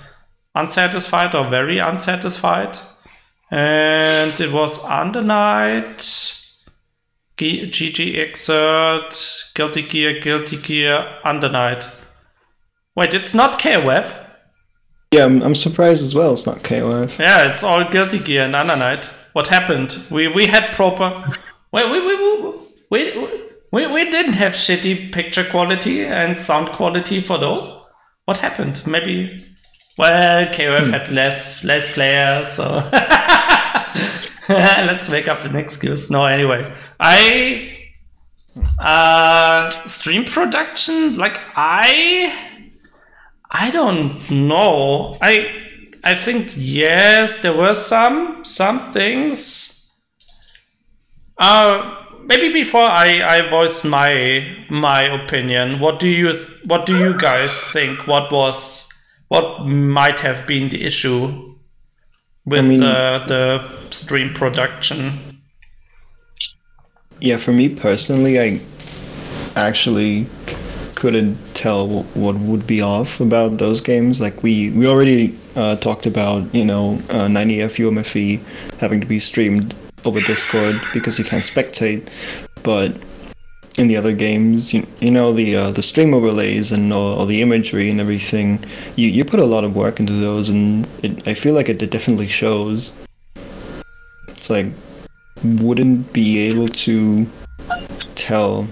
unsatisfied 0.54 1.34
or 1.34 1.44
very 1.48 1.78
unsatisfied, 1.78 2.78
and 3.50 4.38
it 4.40 4.52
was 4.52 4.78
Undernight. 4.84 6.38
G- 7.38 7.66
GG 7.66 8.30
Xrd, 8.30 9.54
Guilty 9.54 9.82
Gear, 9.82 10.20
Guilty 10.20 10.56
Gear, 10.58 11.18
Undernight. 11.24 11.92
Wait, 12.94 13.14
it's 13.14 13.34
not 13.34 13.58
KOF. 13.58 14.18
Yeah, 15.12 15.24
I'm, 15.24 15.42
I'm 15.42 15.54
surprised 15.54 16.02
as 16.02 16.14
well. 16.14 16.32
It's 16.34 16.46
not 16.46 16.58
KOF. 16.58 17.18
Yeah, 17.18 17.50
it's 17.50 17.64
all 17.64 17.84
Guilty 17.90 18.18
Gear 18.18 18.44
and 18.44 18.54
Undernight. 18.54 19.06
What 19.32 19.48
happened? 19.48 19.96
We 20.10 20.28
we 20.28 20.46
had 20.46 20.72
proper. 20.74 21.24
Wait, 21.72 21.90
wait, 21.90 22.04
wait, 22.04 22.54
wait, 22.90 23.16
we, 23.16 23.41
we, 23.72 23.86
we 23.86 24.10
didn't 24.10 24.34
have 24.34 24.52
shitty 24.52 25.12
picture 25.12 25.44
quality 25.44 26.04
and 26.04 26.40
sound 26.40 26.68
quality 26.68 27.20
for 27.20 27.38
those. 27.38 27.90
What 28.26 28.38
happened? 28.38 28.86
Maybe. 28.86 29.28
Well, 29.98 30.46
KOF 30.52 30.90
had 30.90 31.10
less 31.10 31.64
less 31.64 31.92
players, 31.94 32.48
so 32.48 32.64
let's 34.48 35.10
make 35.10 35.28
up 35.28 35.44
an 35.44 35.56
excuse. 35.56 36.10
No, 36.10 36.24
anyway, 36.24 36.72
I 37.00 37.76
uh 38.78 39.86
stream 39.86 40.24
production 40.24 41.14
like 41.14 41.40
I 41.56 42.32
I 43.50 43.70
don't 43.70 44.30
know. 44.30 45.16
I 45.20 45.60
I 46.04 46.14
think 46.14 46.52
yes, 46.56 47.42
there 47.42 47.54
were 47.54 47.74
some 47.74 48.44
some 48.44 48.92
things. 48.92 50.04
Uh 51.38 52.01
maybe 52.26 52.52
before 52.52 52.88
I 52.88 53.22
I 53.36 53.50
voice 53.50 53.84
my 53.84 54.44
my 54.68 55.02
opinion. 55.02 55.80
What 55.80 56.00
do 56.00 56.08
you 56.08 56.32
th- 56.32 56.48
what 56.64 56.86
do 56.86 56.96
you 56.96 57.16
guys 57.18 57.62
think? 57.72 58.06
What 58.06 58.30
was 58.32 58.88
what 59.28 59.66
might 59.66 60.20
have 60.20 60.46
been 60.46 60.68
the 60.68 60.84
issue 60.84 61.32
with 62.44 62.64
mean- 62.64 62.82
uh, 62.82 63.24
the 63.26 63.62
stream 63.90 64.32
production? 64.34 65.18
Yeah, 67.20 67.36
for 67.36 67.52
me 67.52 67.68
personally, 67.68 68.38
I 68.40 68.60
actually 69.54 70.26
couldn't 70.96 71.36
tell 71.54 71.86
wh- 71.86 72.16
what 72.16 72.36
would 72.36 72.66
be 72.66 72.80
off 72.82 73.20
about 73.20 73.58
those 73.58 73.80
games. 73.80 74.20
Like 74.20 74.42
we 74.42 74.70
we 74.70 74.86
already 74.86 75.38
uh, 75.56 75.76
talked 75.76 76.06
about, 76.06 76.52
you 76.54 76.64
know, 76.64 76.98
uh, 77.10 77.28
98 77.28 77.70
UMFE 77.78 78.40
having 78.80 79.00
to 79.00 79.06
be 79.06 79.18
streamed 79.18 79.74
over 80.04 80.20
Discord 80.20 80.80
because 80.92 81.18
you 81.18 81.24
can't 81.24 81.44
spectate. 81.44 82.08
But 82.62 82.96
in 83.78 83.88
the 83.88 83.96
other 83.96 84.12
games, 84.12 84.74
you, 84.74 84.86
you 85.00 85.10
know 85.10 85.32
the 85.32 85.56
uh, 85.56 85.70
the 85.72 85.82
stream 85.82 86.12
overlays 86.14 86.72
and 86.72 86.92
all, 86.92 87.18
all, 87.18 87.26
the 87.26 87.40
imagery 87.42 87.90
and 87.90 88.00
everything. 88.00 88.62
You 88.96 89.08
you 89.08 89.24
put 89.24 89.40
a 89.40 89.44
lot 89.44 89.64
of 89.64 89.74
work 89.74 90.00
into 90.00 90.12
those, 90.12 90.48
and 90.48 90.86
it, 91.02 91.26
I 91.26 91.34
feel 91.34 91.54
like 91.54 91.68
it, 91.68 91.82
it 91.82 91.90
definitely 91.90 92.28
shows. 92.28 92.94
It's 94.28 94.50
like 94.50 94.66
wouldn't 95.44 96.12
be 96.12 96.38
able 96.38 96.68
to 96.68 97.26
tell 98.14 98.66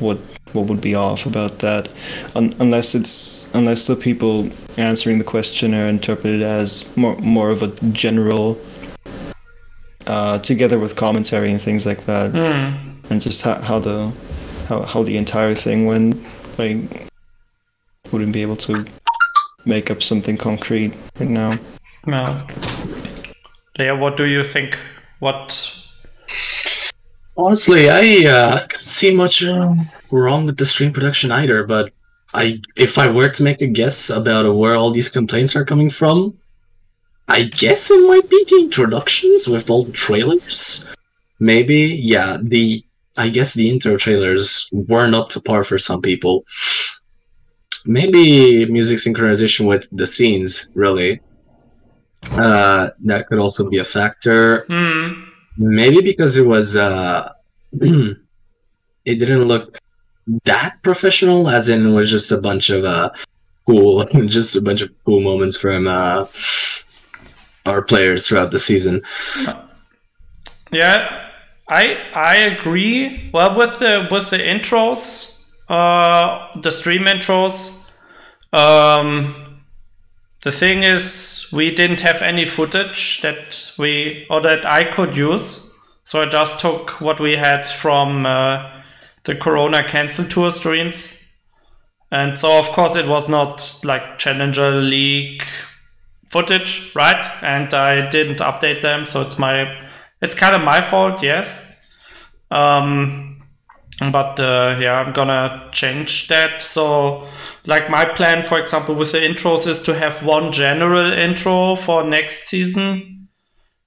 what 0.00 0.18
what 0.52 0.66
would 0.66 0.80
be 0.80 0.94
off 0.94 1.26
about 1.26 1.60
that 1.60 1.88
Un- 2.34 2.54
unless 2.58 2.94
it's 2.94 3.48
unless 3.54 3.86
the 3.86 3.96
people 3.96 4.50
answering 4.76 5.18
the 5.18 5.24
question 5.24 5.74
are 5.74 5.86
interpreted 5.86 6.42
as 6.42 6.94
more 6.96 7.16
more 7.18 7.50
of 7.50 7.62
a 7.62 7.68
general 7.92 8.58
uh, 10.06 10.38
together 10.38 10.78
with 10.78 10.96
commentary 10.96 11.50
and 11.50 11.60
things 11.60 11.86
like 11.86 12.04
that 12.06 12.32
mm. 12.32 13.10
and 13.10 13.20
just 13.20 13.42
how, 13.42 13.60
how 13.60 13.78
the 13.78 14.12
how, 14.66 14.82
how 14.82 15.02
the 15.02 15.16
entire 15.16 15.54
thing 15.54 15.86
went 15.86 16.16
like 16.58 17.08
wouldn't 18.12 18.32
be 18.32 18.42
able 18.42 18.56
to 18.56 18.84
make 19.66 19.90
up 19.90 20.02
something 20.02 20.36
concrete 20.36 20.92
right 21.18 21.28
now 21.28 21.58
no 22.06 22.40
Leah, 23.78 23.96
what 23.96 24.16
do 24.16 24.26
you 24.26 24.42
think 24.42 24.78
what 25.20 25.80
Honestly, 27.36 27.88
I 27.88 28.28
uh, 28.28 28.66
can't 28.66 28.86
see 28.86 29.14
much 29.14 29.42
uh, 29.42 29.72
wrong 30.10 30.44
with 30.44 30.58
the 30.58 30.66
stream 30.66 30.92
production 30.92 31.30
either. 31.30 31.64
But 31.64 31.90
I, 32.34 32.60
if 32.76 32.98
I 32.98 33.08
were 33.08 33.30
to 33.30 33.42
make 33.42 33.62
a 33.62 33.66
guess 33.66 34.10
about 34.10 34.54
where 34.54 34.76
all 34.76 34.90
these 34.90 35.08
complaints 35.08 35.56
are 35.56 35.64
coming 35.64 35.88
from, 35.90 36.36
I 37.30 37.44
guess 37.44 37.90
it 37.90 38.06
might 38.08 38.28
be 38.28 38.44
the 38.48 38.56
introductions 38.56 39.46
with 39.46 39.70
all 39.70 39.84
the 39.84 39.92
trailers. 39.92 40.84
Maybe, 41.38 41.78
yeah. 42.02 42.38
The 42.42 42.84
I 43.16 43.28
guess 43.28 43.54
the 43.54 43.68
intro 43.70 43.96
trailers 43.96 44.68
weren't 44.72 45.14
up 45.14 45.28
to 45.30 45.40
par 45.40 45.64
for 45.64 45.78
some 45.78 46.02
people. 46.02 46.44
Maybe 47.84 48.66
music 48.66 48.98
synchronization 48.98 49.66
with 49.66 49.86
the 49.92 50.06
scenes, 50.06 50.68
really. 50.74 51.20
Uh, 52.32 52.90
that 53.04 53.26
could 53.26 53.38
also 53.38 53.68
be 53.68 53.78
a 53.78 53.84
factor. 53.84 54.66
Mm 54.68 55.30
Maybe 55.60 56.00
because 56.00 56.36
it 56.36 56.46
was 56.46 56.74
uh 56.74 57.32
it 57.72 58.18
didn't 59.04 59.44
look 59.44 59.78
that 60.44 60.82
professional, 60.82 61.50
as 61.50 61.68
in 61.68 61.86
it 61.86 61.92
was 61.92 62.10
just 62.10 62.32
a 62.32 62.38
bunch 62.38 62.70
of 62.70 62.84
uh 62.84 63.10
cool 63.66 64.04
just 64.26 64.56
a 64.56 64.62
bunch 64.62 64.80
of 64.80 64.90
cool 65.04 65.20
moments 65.20 65.58
from 65.58 65.86
uh 65.86 66.24
our 67.66 67.82
players 67.82 68.26
throughout 68.26 68.50
the 68.50 68.58
season. 68.58 69.02
Yeah, 70.72 71.28
I 71.68 71.98
I 72.14 72.36
agree. 72.36 73.30
Well 73.32 73.56
with 73.56 73.78
the 73.78 74.08
with 74.10 74.30
the 74.30 74.38
intros, 74.38 75.48
uh 75.68 76.60
the 76.60 76.70
stream 76.70 77.02
intros, 77.02 77.90
um 78.52 79.50
the 80.42 80.50
thing 80.50 80.84
is, 80.84 81.50
we 81.52 81.74
didn't 81.74 82.00
have 82.00 82.22
any 82.22 82.46
footage 82.46 83.20
that 83.20 83.74
we 83.78 84.26
or 84.30 84.40
that 84.40 84.64
I 84.64 84.84
could 84.84 85.14
use, 85.14 85.78
so 86.04 86.22
I 86.22 86.26
just 86.26 86.60
took 86.60 87.00
what 87.00 87.20
we 87.20 87.36
had 87.36 87.66
from 87.66 88.24
uh, 88.24 88.82
the 89.24 89.34
Corona 89.34 89.86
Cancel 89.86 90.24
Tour 90.24 90.50
streams, 90.50 91.36
and 92.10 92.38
so 92.38 92.58
of 92.58 92.68
course 92.68 92.96
it 92.96 93.06
was 93.06 93.28
not 93.28 93.80
like 93.84 94.18
Challenger 94.18 94.70
League 94.70 95.42
footage, 96.30 96.92
right? 96.94 97.24
And 97.42 97.72
I 97.74 98.08
didn't 98.08 98.38
update 98.38 98.80
them, 98.80 99.04
so 99.04 99.20
it's 99.22 99.38
my 99.38 99.86
it's 100.22 100.34
kind 100.34 100.54
of 100.54 100.62
my 100.62 100.80
fault, 100.80 101.22
yes. 101.22 102.08
Um, 102.50 103.38
but 104.12 104.40
uh, 104.40 104.78
yeah, 104.80 105.00
I'm 105.00 105.12
gonna 105.12 105.68
change 105.72 106.28
that 106.28 106.62
so 106.62 107.28
like 107.66 107.90
my 107.90 108.04
plan, 108.04 108.42
for 108.42 108.58
example, 108.58 108.94
with 108.94 109.12
the 109.12 109.18
intros 109.18 109.66
is 109.66 109.82
to 109.82 109.94
have 109.94 110.24
one 110.24 110.52
general 110.52 111.12
intro 111.12 111.76
for 111.76 112.02
next 112.04 112.46
season 112.46 113.28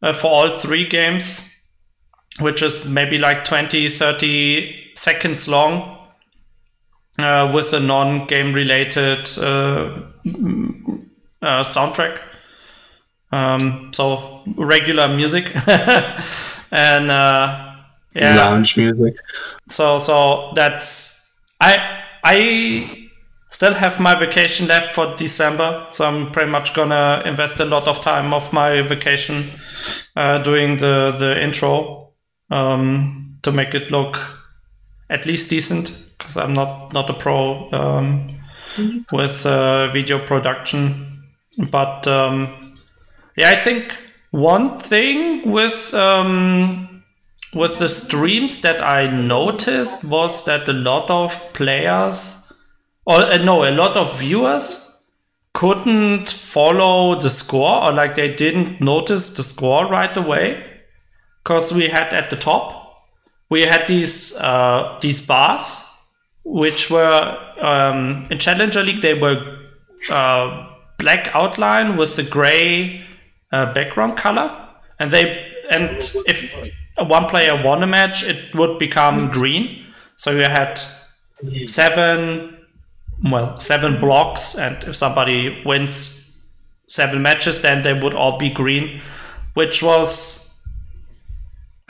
uh, 0.02 0.14
for 0.14 0.28
all 0.28 0.50
three 0.50 0.88
games, 0.88 1.70
which 2.40 2.62
is 2.62 2.86
maybe 2.86 3.18
like 3.18 3.46
20, 3.46 3.90
30 3.90 4.92
seconds 4.96 5.48
long 5.48 5.98
uh, 7.20 7.52
with 7.54 7.74
a 7.74 7.80
non 7.80 8.28
game 8.28 8.54
related 8.54 9.28
uh, 9.40 10.00
uh, 11.42 11.64
soundtrack. 11.64 12.22
Um, 13.34 13.90
so 13.94 14.44
regular 14.58 15.08
music 15.08 15.46
and 16.72 17.10
uh, 17.10 17.76
yeah. 18.14 18.36
lounge 18.36 18.78
music. 18.78 19.16
So 19.68 19.98
so 19.98 20.52
that's 20.56 21.40
I 21.60 22.04
I 22.24 23.10
still 23.50 23.74
have 23.74 24.00
my 24.00 24.14
vacation 24.14 24.68
left 24.68 24.94
for 24.94 25.16
December, 25.16 25.88
so 25.90 26.06
I'm 26.06 26.32
pretty 26.32 26.52
much 26.52 26.76
gonna 26.76 27.24
invest 27.26 27.60
a 27.60 27.66
lot 27.66 27.88
of 27.88 28.02
time 28.02 28.36
of 28.36 28.54
my 28.54 28.84
vacation 28.84 29.46
uh, 30.16 30.38
doing 30.38 30.78
the 30.78 31.16
the 31.18 31.42
intro 31.42 32.14
um, 32.52 33.40
to 33.42 33.52
make 33.52 33.74
it 33.74 33.90
look 33.90 34.20
at 35.10 35.26
least 35.26 35.50
decent 35.50 35.92
because 36.18 36.38
I'm 36.38 36.54
not 36.54 36.94
not 36.94 37.10
a 37.10 37.14
pro 37.14 37.70
um, 37.72 38.30
mm-hmm. 38.76 39.16
with 39.16 39.44
uh, 39.46 39.92
video 39.92 40.20
production, 40.20 41.24
but 41.72 42.08
um, 42.08 42.60
yeah, 43.38 43.50
I 43.50 43.56
think 43.56 43.98
one 44.32 44.80
thing 44.80 45.50
with 45.50 45.94
um, 45.94 47.04
with 47.54 47.78
the 47.80 47.90
streams 47.90 48.62
that 48.62 48.82
I 48.82 49.10
noticed 49.10 50.06
was 50.06 50.46
that 50.46 50.68
a 50.68 50.74
lot 50.74 51.10
of 51.10 51.54
players 51.54 52.44
or 53.06 53.18
uh, 53.18 53.38
no, 53.38 53.64
a 53.64 53.72
lot 53.72 53.98
of 53.98 54.20
viewers 54.20 55.06
couldn't 55.54 56.30
follow 56.30 57.16
the 57.16 57.30
score 57.30 57.84
or 57.84 57.92
like 57.92 58.16
they 58.16 58.34
didn't 58.34 58.82
notice 58.82 59.36
the 59.36 59.44
score 59.44 59.88
right 59.88 60.16
away 60.18 60.64
because 61.44 61.74
we 61.74 61.88
had 61.88 62.12
at 62.14 62.30
the 62.30 62.36
top 62.36 62.82
we 63.50 63.62
had 63.62 63.86
these 63.88 64.36
uh, 64.42 64.98
these 65.02 65.26
bars 65.26 65.90
which 66.44 66.90
were 66.90 67.38
um, 67.62 68.28
in 68.30 68.40
Challenger 68.40 68.84
League 68.84 69.02
they 69.02 69.14
were 69.14 69.60
uh, 70.10 70.70
black 70.98 71.30
outline 71.36 71.98
with 71.98 72.16
the 72.16 72.24
gray 72.24 73.03
uh, 73.54 73.72
background 73.74 74.18
color 74.18 74.48
and 75.00 75.10
they 75.12 75.24
and 75.72 75.98
if 76.28 76.58
one 76.98 77.26
player 77.28 77.56
won 77.64 77.82
a 77.82 77.88
match 77.88 78.28
it 78.28 78.54
would 78.54 78.78
become 78.78 79.30
green 79.30 79.86
so 80.16 80.32
you 80.32 80.44
had 80.44 80.82
seven 81.68 82.58
well 83.24 83.58
seven 83.58 84.00
blocks, 84.00 84.58
and 84.58 84.84
if 84.84 84.96
somebody 84.96 85.62
wins 85.66 86.42
seven 86.88 87.22
matches, 87.22 87.62
then 87.62 87.84
they 87.84 87.94
would 87.94 88.14
all 88.14 88.38
be 88.38 88.50
green, 88.50 89.02
which 89.54 89.82
was 89.82 90.64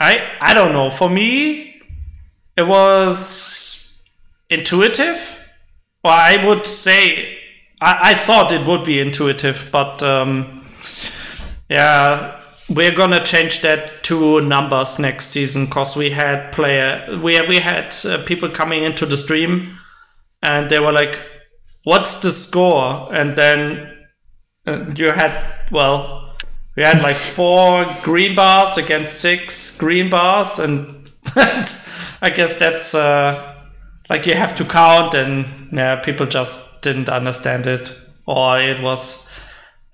I 0.00 0.22
I 0.40 0.54
don't 0.54 0.72
know. 0.72 0.90
For 0.90 1.08
me, 1.08 1.82
it 2.56 2.66
was 2.66 4.04
intuitive. 4.50 5.40
Well, 6.02 6.12
I 6.14 6.44
would 6.46 6.66
say 6.66 7.38
I, 7.80 8.10
I 8.10 8.14
thought 8.14 8.52
it 8.52 8.66
would 8.66 8.84
be 8.84 9.00
intuitive, 9.00 9.68
but 9.72 10.02
um, 10.02 10.53
yeah, 11.68 12.40
we're 12.70 12.94
gonna 12.94 13.22
change 13.24 13.60
that 13.62 14.02
to 14.04 14.40
numbers 14.40 14.98
next 14.98 15.26
season 15.28 15.66
because 15.66 15.96
we 15.96 16.10
had 16.10 16.52
player 16.52 17.18
we 17.22 17.40
we 17.46 17.58
had 17.58 17.94
uh, 18.04 18.22
people 18.24 18.48
coming 18.48 18.82
into 18.82 19.06
the 19.06 19.16
stream 19.16 19.78
and 20.42 20.70
they 20.70 20.78
were 20.78 20.92
like, 20.92 21.20
"What's 21.84 22.20
the 22.20 22.30
score?" 22.30 23.08
And 23.12 23.34
then 23.36 23.96
uh, 24.66 24.84
you 24.94 25.10
had 25.10 25.32
well, 25.70 26.36
we 26.76 26.82
had 26.82 27.02
like 27.02 27.16
four 27.16 27.86
green 28.02 28.34
bars 28.34 28.78
against 28.78 29.20
six 29.20 29.78
green 29.78 30.10
bars, 30.10 30.58
and 30.58 31.10
I 31.36 32.30
guess 32.34 32.58
that's 32.58 32.94
uh, 32.94 33.56
like 34.10 34.26
you 34.26 34.34
have 34.34 34.54
to 34.56 34.64
count, 34.64 35.14
and 35.14 35.46
yeah, 35.72 35.96
people 35.96 36.26
just 36.26 36.82
didn't 36.82 37.08
understand 37.08 37.66
it, 37.66 37.90
or 38.26 38.58
it 38.58 38.80
was 38.82 39.30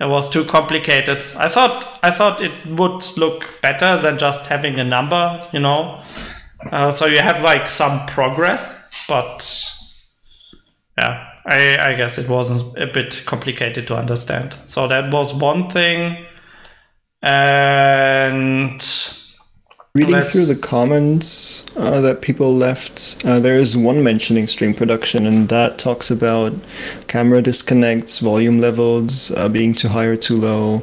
it 0.01 0.09
was 0.09 0.31
too 0.31 0.45
complicated. 0.45 1.25
I 1.37 1.49
thought 1.49 1.99
I 2.03 2.11
thought 2.11 2.41
it 2.41 2.53
would 2.67 3.05
look 3.19 3.61
better 3.61 3.99
than 3.99 4.17
just 4.19 4.47
having 4.47 4.79
a 4.79 4.85
number, 4.85 5.47
you 5.53 5.61
know. 5.61 6.03
Uh, 6.71 6.91
so 6.91 7.07
you 7.07 7.19
have 7.19 7.43
like 7.43 7.67
some 7.67 8.07
progress, 8.07 9.07
but 9.09 9.67
yeah, 10.99 11.27
I, 11.47 11.77
I 11.79 11.95
guess 11.95 12.19
it 12.19 12.29
wasn't 12.29 12.77
a 12.79 12.87
bit 12.87 13.23
complicated 13.27 13.87
to 13.89 13.97
understand. 13.97 14.55
So 14.67 14.89
that 14.89 15.13
was 15.13 15.35
one 15.35 15.69
thing. 15.69 16.27
And 17.23 18.81
reading 19.95 20.15
through 20.23 20.45
the 20.45 20.61
comments 20.61 21.65
uh, 21.77 22.01
that 22.01 22.21
people 22.23 22.55
left, 22.55 23.17
uh, 23.25 23.41
there 23.41 23.57
is 23.57 23.77
one 23.77 24.03
mentioning 24.05 24.47
stream 24.47 24.73
production, 24.75 25.27
and 25.27 25.49
that 25.49 25.79
talks 25.79 26.11
about 26.11 26.53
camera 27.09 27.43
disconnects, 27.43 28.19
volume 28.21 28.61
levels 28.61 29.31
uh, 29.33 29.49
being 29.49 29.75
too 29.75 29.89
high 29.89 30.05
or 30.05 30.17
too 30.17 30.37
low. 30.37 30.83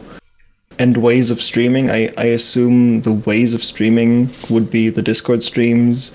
and 0.80 0.98
ways 0.98 1.32
of 1.32 1.42
streaming. 1.42 1.90
I, 1.90 2.14
I 2.20 2.26
assume 2.26 3.02
the 3.02 3.14
ways 3.14 3.56
of 3.56 3.64
streaming 3.64 4.30
would 4.52 4.70
be 4.70 4.90
the 4.90 5.02
Discord 5.02 5.42
streams, 5.42 6.12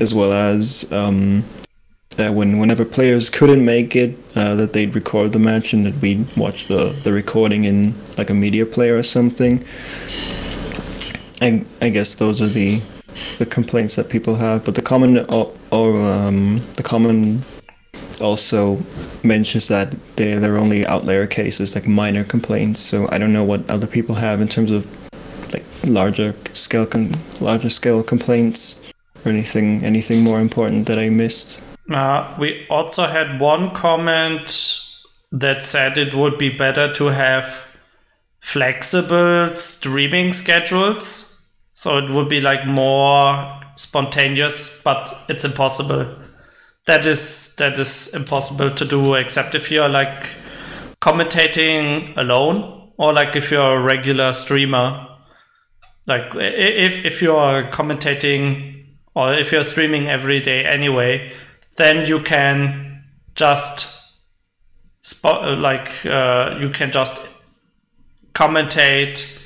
as 0.00 0.12
well 0.12 0.32
as 0.32 0.90
um, 0.90 1.44
uh, 2.18 2.32
when 2.32 2.58
whenever 2.58 2.84
players 2.84 3.30
couldn't 3.30 3.64
make 3.64 3.94
it, 3.94 4.18
uh, 4.34 4.56
that 4.56 4.72
they'd 4.72 4.96
record 4.96 5.32
the 5.32 5.38
match 5.38 5.72
and 5.72 5.86
that 5.86 5.94
we'd 6.02 6.26
watch 6.36 6.66
the, 6.66 6.86
the 7.04 7.12
recording 7.12 7.62
in 7.64 7.94
like 8.18 8.30
a 8.30 8.34
media 8.34 8.66
player 8.66 8.96
or 8.96 9.04
something. 9.04 9.64
I, 11.40 11.64
I 11.80 11.88
guess 11.88 12.14
those 12.14 12.40
are 12.40 12.46
the 12.46 12.80
the 13.38 13.46
complaints 13.46 13.96
that 13.96 14.08
people 14.08 14.36
have, 14.36 14.64
but 14.64 14.74
the 14.74 14.82
common 14.82 15.18
or, 15.30 15.52
or 15.72 16.00
um, 16.00 16.58
the 16.76 16.82
common 16.82 17.42
also 18.20 18.78
mentions 19.22 19.68
that 19.68 19.94
they 20.16 20.34
they're 20.34 20.58
only 20.58 20.86
outlier 20.86 21.26
cases, 21.26 21.74
like 21.74 21.86
minor 21.86 22.24
complaints. 22.24 22.80
So 22.80 23.08
I 23.10 23.18
don't 23.18 23.32
know 23.32 23.44
what 23.44 23.68
other 23.70 23.86
people 23.86 24.14
have 24.14 24.40
in 24.40 24.48
terms 24.48 24.70
of 24.70 24.86
like 25.52 25.64
larger 25.84 26.34
scale 26.52 26.86
larger 27.40 27.70
scale 27.70 28.02
complaints 28.02 28.80
or 29.24 29.30
anything 29.30 29.84
anything 29.84 30.22
more 30.22 30.40
important 30.40 30.86
that 30.86 30.98
I 30.98 31.08
missed. 31.08 31.60
Uh, 31.90 32.36
we 32.38 32.66
also 32.68 33.06
had 33.06 33.40
one 33.40 33.72
comment 33.74 34.86
that 35.32 35.62
said 35.62 35.98
it 35.98 36.14
would 36.14 36.38
be 36.38 36.48
better 36.48 36.92
to 36.92 37.06
have 37.06 37.66
flexible 38.40 39.52
streaming 39.54 40.32
schedules. 40.32 41.29
So 41.80 41.96
it 41.96 42.10
would 42.10 42.28
be 42.28 42.42
like 42.42 42.66
more 42.66 43.58
spontaneous, 43.74 44.82
but 44.82 45.24
it's 45.30 45.46
impossible. 45.46 46.14
That 46.84 47.06
is 47.06 47.56
that 47.56 47.78
is 47.78 48.14
impossible 48.14 48.68
to 48.72 48.84
do 48.84 49.14
except 49.14 49.54
if 49.54 49.70
you're 49.70 49.88
like 49.88 50.26
commentating 51.00 52.14
alone 52.18 52.92
or 52.98 53.14
like 53.14 53.34
if 53.34 53.50
you're 53.50 53.78
a 53.78 53.80
regular 53.80 54.34
streamer. 54.34 55.06
Like 56.06 56.34
if 56.34 57.02
if 57.06 57.22
you're 57.22 57.62
commentating 57.70 58.84
or 59.14 59.32
if 59.32 59.50
you're 59.50 59.64
streaming 59.64 60.06
every 60.06 60.38
day 60.38 60.66
anyway, 60.66 61.32
then 61.78 62.04
you 62.04 62.20
can 62.20 63.04
just 63.36 64.18
spot 65.00 65.56
like 65.56 66.04
uh, 66.04 66.58
you 66.60 66.68
can 66.68 66.92
just 66.92 67.26
commentate 68.34 69.39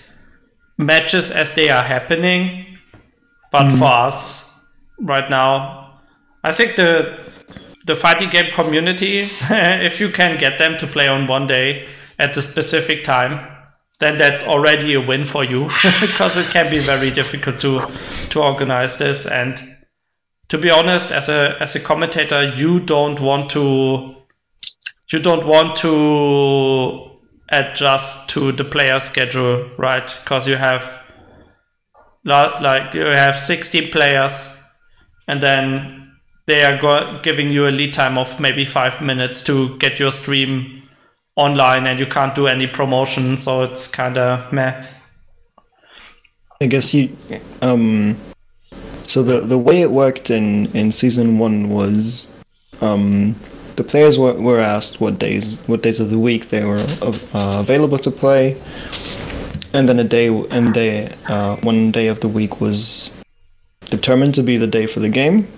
matches 0.76 1.30
as 1.30 1.54
they 1.54 1.70
are 1.70 1.82
happening. 1.82 2.66
But 3.50 3.72
hmm. 3.72 3.78
for 3.78 3.84
us 3.84 4.68
right 4.98 5.28
now, 5.30 6.00
I 6.42 6.52
think 6.52 6.76
the 6.76 7.20
the 7.86 7.94
fighting 7.94 8.30
game 8.30 8.50
community, 8.50 9.18
if 9.50 10.00
you 10.00 10.08
can 10.08 10.38
get 10.38 10.58
them 10.58 10.78
to 10.78 10.86
play 10.86 11.08
on 11.08 11.26
one 11.26 11.46
day 11.46 11.86
at 12.18 12.36
a 12.36 12.42
specific 12.42 13.04
time, 13.04 13.46
then 14.00 14.16
that's 14.16 14.42
already 14.44 14.94
a 14.94 15.00
win 15.00 15.24
for 15.24 15.44
you 15.44 15.64
because 16.00 16.36
it 16.36 16.50
can 16.50 16.70
be 16.70 16.78
very 16.78 17.10
difficult 17.10 17.60
to 17.60 17.86
to 18.30 18.42
organize 18.42 18.98
this 18.98 19.26
and 19.26 19.62
to 20.48 20.58
be 20.58 20.70
honest 20.70 21.12
as 21.12 21.28
a 21.28 21.56
as 21.60 21.76
a 21.76 21.80
commentator 21.80 22.42
you 22.54 22.80
don't 22.80 23.20
want 23.20 23.50
to 23.50 24.14
you 25.10 25.18
don't 25.18 25.46
want 25.46 25.76
to 25.76 27.13
adjust 27.54 28.28
to 28.30 28.52
the 28.52 28.64
player 28.64 28.98
schedule 28.98 29.68
right? 29.78 30.14
Because 30.22 30.48
you 30.48 30.56
have 30.56 31.00
like 32.24 32.94
you 32.94 33.02
have 33.02 33.36
16 33.36 33.90
players 33.90 34.62
and 35.28 35.42
then 35.42 36.12
they 36.46 36.64
are 36.64 36.78
go- 36.78 37.20
giving 37.22 37.50
you 37.50 37.68
a 37.68 37.70
lead 37.70 37.92
time 37.94 38.18
of 38.18 38.40
maybe 38.40 38.64
five 38.64 39.00
minutes 39.00 39.42
to 39.42 39.76
get 39.78 39.98
your 39.98 40.10
stream 40.10 40.82
online 41.36 41.86
and 41.86 41.98
you 41.98 42.06
can't 42.06 42.34
do 42.34 42.46
any 42.46 42.66
promotion 42.66 43.36
so 43.36 43.62
it's 43.62 43.90
kind 43.90 44.16
of 44.16 44.52
meh. 44.52 44.82
I 46.60 46.66
guess 46.66 46.94
you 46.94 47.16
um 47.60 48.16
so 49.06 49.22
the 49.22 49.40
the 49.40 49.58
way 49.58 49.82
it 49.82 49.90
worked 49.90 50.30
in 50.30 50.66
in 50.74 50.92
season 50.92 51.38
1 51.38 51.68
was 51.68 52.30
um 52.80 53.36
the 53.76 53.84
players 53.84 54.18
were, 54.18 54.34
were 54.34 54.60
asked 54.60 55.00
what 55.00 55.18
days 55.18 55.58
what 55.66 55.82
days 55.82 56.00
of 56.00 56.10
the 56.10 56.18
week 56.18 56.48
they 56.48 56.64
were 56.64 56.84
uh, 57.02 57.58
available 57.60 57.98
to 57.98 58.10
play. 58.10 58.60
And 59.72 59.88
then 59.88 59.98
a 59.98 60.04
day 60.04 60.28
and 60.50 60.72
day 60.72 61.12
uh, 61.28 61.56
one 61.56 61.90
day 61.90 62.06
of 62.08 62.20
the 62.20 62.28
week 62.28 62.60
was 62.60 63.10
determined 63.86 64.34
to 64.34 64.42
be 64.42 64.56
the 64.56 64.66
day 64.68 64.86
for 64.86 65.00
the 65.00 65.08
game. 65.08 65.48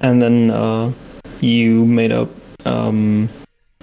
And 0.00 0.20
then 0.20 0.50
uh, 0.50 0.92
you 1.40 1.86
made 1.86 2.12
up 2.12 2.28
um, 2.66 3.28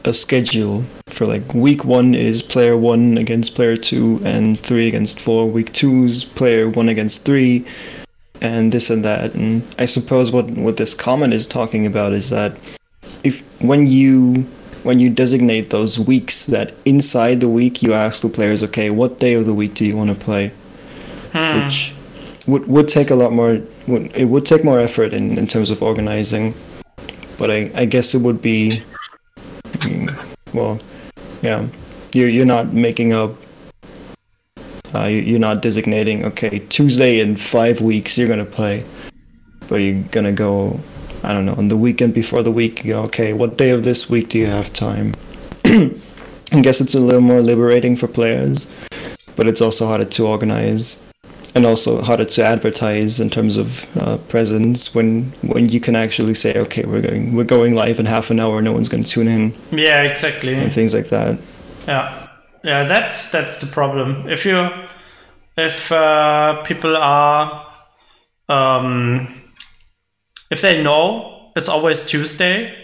a 0.06 0.14
schedule 0.14 0.84
for 1.08 1.26
like 1.26 1.54
week 1.54 1.86
one 1.86 2.14
is 2.16 2.42
player 2.44 2.78
one 2.78 3.18
against 3.18 3.56
player 3.56 3.78
two 3.78 4.20
and 4.24 4.60
three 4.60 4.88
against 4.88 5.20
four. 5.20 5.50
Week 5.50 5.72
two's 5.74 6.26
player 6.26 6.70
one 6.70 6.90
against 6.90 7.26
three, 7.26 7.66
and 8.42 8.72
this 8.72 8.90
and 8.90 9.06
that. 9.06 9.34
And 9.36 9.64
I 9.80 9.86
suppose 9.86 10.32
what 10.32 10.50
what 10.52 10.78
this 10.78 10.94
comment 10.94 11.34
is 11.34 11.48
talking 11.48 11.86
about 11.86 12.14
is 12.14 12.30
that 12.30 12.58
if 13.24 13.42
when 13.62 13.88
you 13.88 14.46
when 14.84 15.00
you 15.00 15.10
designate 15.10 15.70
those 15.70 16.00
weeks, 16.00 16.48
that 16.48 16.74
inside 16.86 17.40
the 17.40 17.50
week 17.50 17.84
you 17.84 17.94
ask 17.94 18.22
the 18.22 18.30
players, 18.30 18.64
okay, 18.64 18.90
what 18.90 19.20
day 19.20 19.36
of 19.36 19.46
the 19.46 19.54
week 19.54 19.76
do 19.76 19.86
you 19.86 19.96
want 19.96 20.10
to 20.10 20.16
play? 20.16 20.52
Hmm. 21.32 21.64
Which 21.64 21.94
would 22.48 22.68
would 22.68 22.88
take 22.88 23.12
a 23.12 23.16
lot 23.16 23.32
more. 23.32 23.62
Would, 23.88 24.16
it 24.16 24.26
would 24.26 24.46
take 24.46 24.64
more 24.64 24.80
effort 24.80 25.14
in, 25.14 25.38
in 25.38 25.48
terms 25.48 25.72
of 25.72 25.82
organizing, 25.82 26.54
but 27.38 27.50
I, 27.50 27.72
I 27.76 27.86
guess 27.86 28.14
it 28.14 28.22
would 28.22 28.42
be 28.42 28.84
well, 30.54 30.80
yeah, 31.42 31.68
you're 32.14 32.30
you're 32.30 32.46
not 32.46 32.74
making 32.74 33.14
up. 33.14 33.32
Uh, 34.94 35.06
you- 35.06 35.22
you're 35.22 35.40
not 35.40 35.62
designating. 35.62 36.26
Okay, 36.26 36.60
Tuesday 36.70 37.20
in 37.20 37.36
five 37.36 37.82
weeks 37.82 38.18
you're 38.18 38.28
gonna 38.28 38.46
play, 38.46 38.84
but 39.68 39.78
you're 39.78 40.04
gonna 40.12 40.32
go. 40.32 40.80
I 41.24 41.34
don't 41.34 41.46
know. 41.46 41.54
On 41.58 41.68
the 41.68 41.78
weekend 41.78 42.14
before 42.14 42.42
the 42.44 42.52
week, 42.52 42.84
you 42.84 42.94
go. 42.94 43.02
Okay, 43.04 43.34
what 43.34 43.58
day 43.58 43.70
of 43.70 43.84
this 43.84 44.10
week 44.10 44.30
do 44.30 44.38
you 44.40 44.48
have 44.48 44.74
time? 44.74 45.14
I 45.66 46.60
guess 46.62 46.82
it's 46.82 46.96
a 46.96 47.00
little 47.00 47.22
more 47.22 47.42
liberating 47.42 47.96
for 47.96 48.08
players, 48.08 48.68
but 49.36 49.48
it's 49.48 49.62
also 49.62 49.86
harder 49.88 50.04
to 50.06 50.26
organize, 50.28 50.98
and 51.56 51.66
also 51.66 52.02
harder 52.02 52.26
to 52.26 52.44
advertise 52.44 53.20
in 53.20 53.30
terms 53.30 53.56
of 53.58 53.86
uh, 53.98 54.18
presence 54.28 54.94
when 54.94 55.32
when 55.44 55.70
you 55.70 55.80
can 55.80 55.96
actually 55.96 56.34
say, 56.34 56.54
okay, 56.56 56.84
we're 56.86 57.02
going 57.02 57.36
we're 57.36 57.46
going 57.46 57.74
live 57.76 58.00
in 58.00 58.06
half 58.06 58.32
an 58.32 58.40
hour, 58.40 58.62
no 58.62 58.74
one's 58.74 58.90
going 58.90 59.04
to 59.04 59.10
tune 59.10 59.28
in, 59.30 59.54
yeah 59.72 60.02
exactly 60.02 60.54
and 60.56 60.74
things 60.74 60.94
like 60.94 61.10
that. 61.10 61.38
Yeah, 61.88 62.21
yeah, 62.64 62.84
that's 62.84 63.32
that's 63.32 63.60
the 63.60 63.68
problem. 63.68 64.30
If 64.30 64.46
you 64.46 64.70
if 65.58 65.92
uh, 65.92 66.62
people 66.64 66.96
are 66.96 67.68
um, 68.50 69.28
if 70.50 70.62
they 70.62 70.84
know 70.84 71.52
it's 71.56 71.70
always 71.70 72.04
Tuesday 72.04 72.76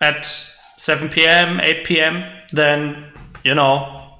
at 0.00 0.24
7 0.24 1.08
p.m., 1.08 1.60
8 1.60 1.84
p.m., 1.84 2.24
then 2.52 3.06
you 3.44 3.54
know 3.54 4.18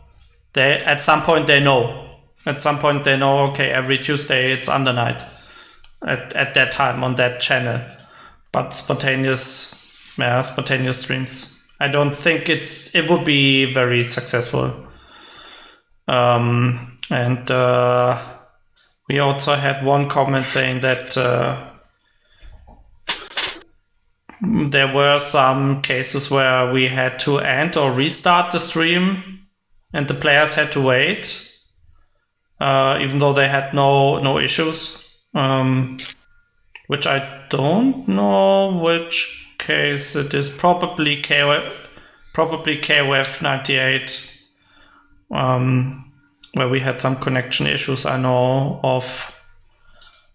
they 0.53 0.79
at 0.79 1.01
some 1.01 1.23
point 1.23 1.47
they 1.47 1.61
know. 1.61 2.03
At 2.45 2.62
some 2.62 2.79
point 2.79 3.05
they 3.05 3.17
know. 3.17 3.51
Okay, 3.51 3.71
every 3.71 3.99
Tuesday 3.99 4.53
it's 4.53 4.69
Under 4.69 4.93
Night 4.93 5.23
at 6.07 6.35
at 6.35 6.55
that 6.55 6.73
time 6.73 7.03
on 7.03 7.15
that 7.17 7.41
channel. 7.41 7.81
But 8.53 8.71
spontaneous, 8.71 10.15
yeah, 10.19 10.41
spontaneous 10.41 11.03
streams. 11.03 11.56
I 11.79 11.89
don't 11.89 12.15
think 12.15 12.49
it's 12.49 12.95
it 12.95 13.11
would 13.11 13.25
be 13.25 13.73
very 13.73 14.03
successful. 14.03 14.87
Um, 16.09 16.97
and 17.11 17.51
uh, 17.51 18.19
we 19.09 19.19
also 19.19 19.55
had 19.55 19.85
one 19.85 20.09
comment 20.09 20.49
saying 20.49 20.81
that 20.81 21.17
uh, 21.17 21.71
there 24.41 24.93
were 24.95 25.19
some 25.19 25.83
cases 25.83 26.31
where 26.31 26.73
we 26.73 26.89
had 26.89 27.19
to 27.21 27.39
end 27.39 27.77
or 27.77 27.93
restart 27.93 28.53
the 28.53 28.59
stream, 28.59 29.47
and 29.93 30.09
the 30.09 30.15
players 30.15 30.55
had 30.55 30.73
to 30.73 30.81
wait, 30.81 31.53
uh, 32.61 32.99
even 33.01 33.19
though 33.19 33.33
they 33.33 33.49
had 33.49 33.75
no 33.75 34.19
no 34.19 34.39
issues. 34.39 35.03
Um, 35.35 35.99
which 36.87 37.07
I 37.07 37.47
don't 37.51 38.07
know 38.09 38.79
which 38.79 39.45
case 39.59 40.17
it 40.17 40.35
is. 40.35 40.49
Probably 40.49 41.23
KOF, 41.23 41.73
probably 42.33 42.79
KOF 42.79 43.43
98, 43.43 44.31
um, 45.31 46.13
where 46.55 46.69
we 46.69 46.81
had 46.81 47.01
some 47.01 47.17
connection 47.17 47.67
issues 47.67 48.07
I 48.07 48.17
know 48.19 48.81
of. 48.83 49.33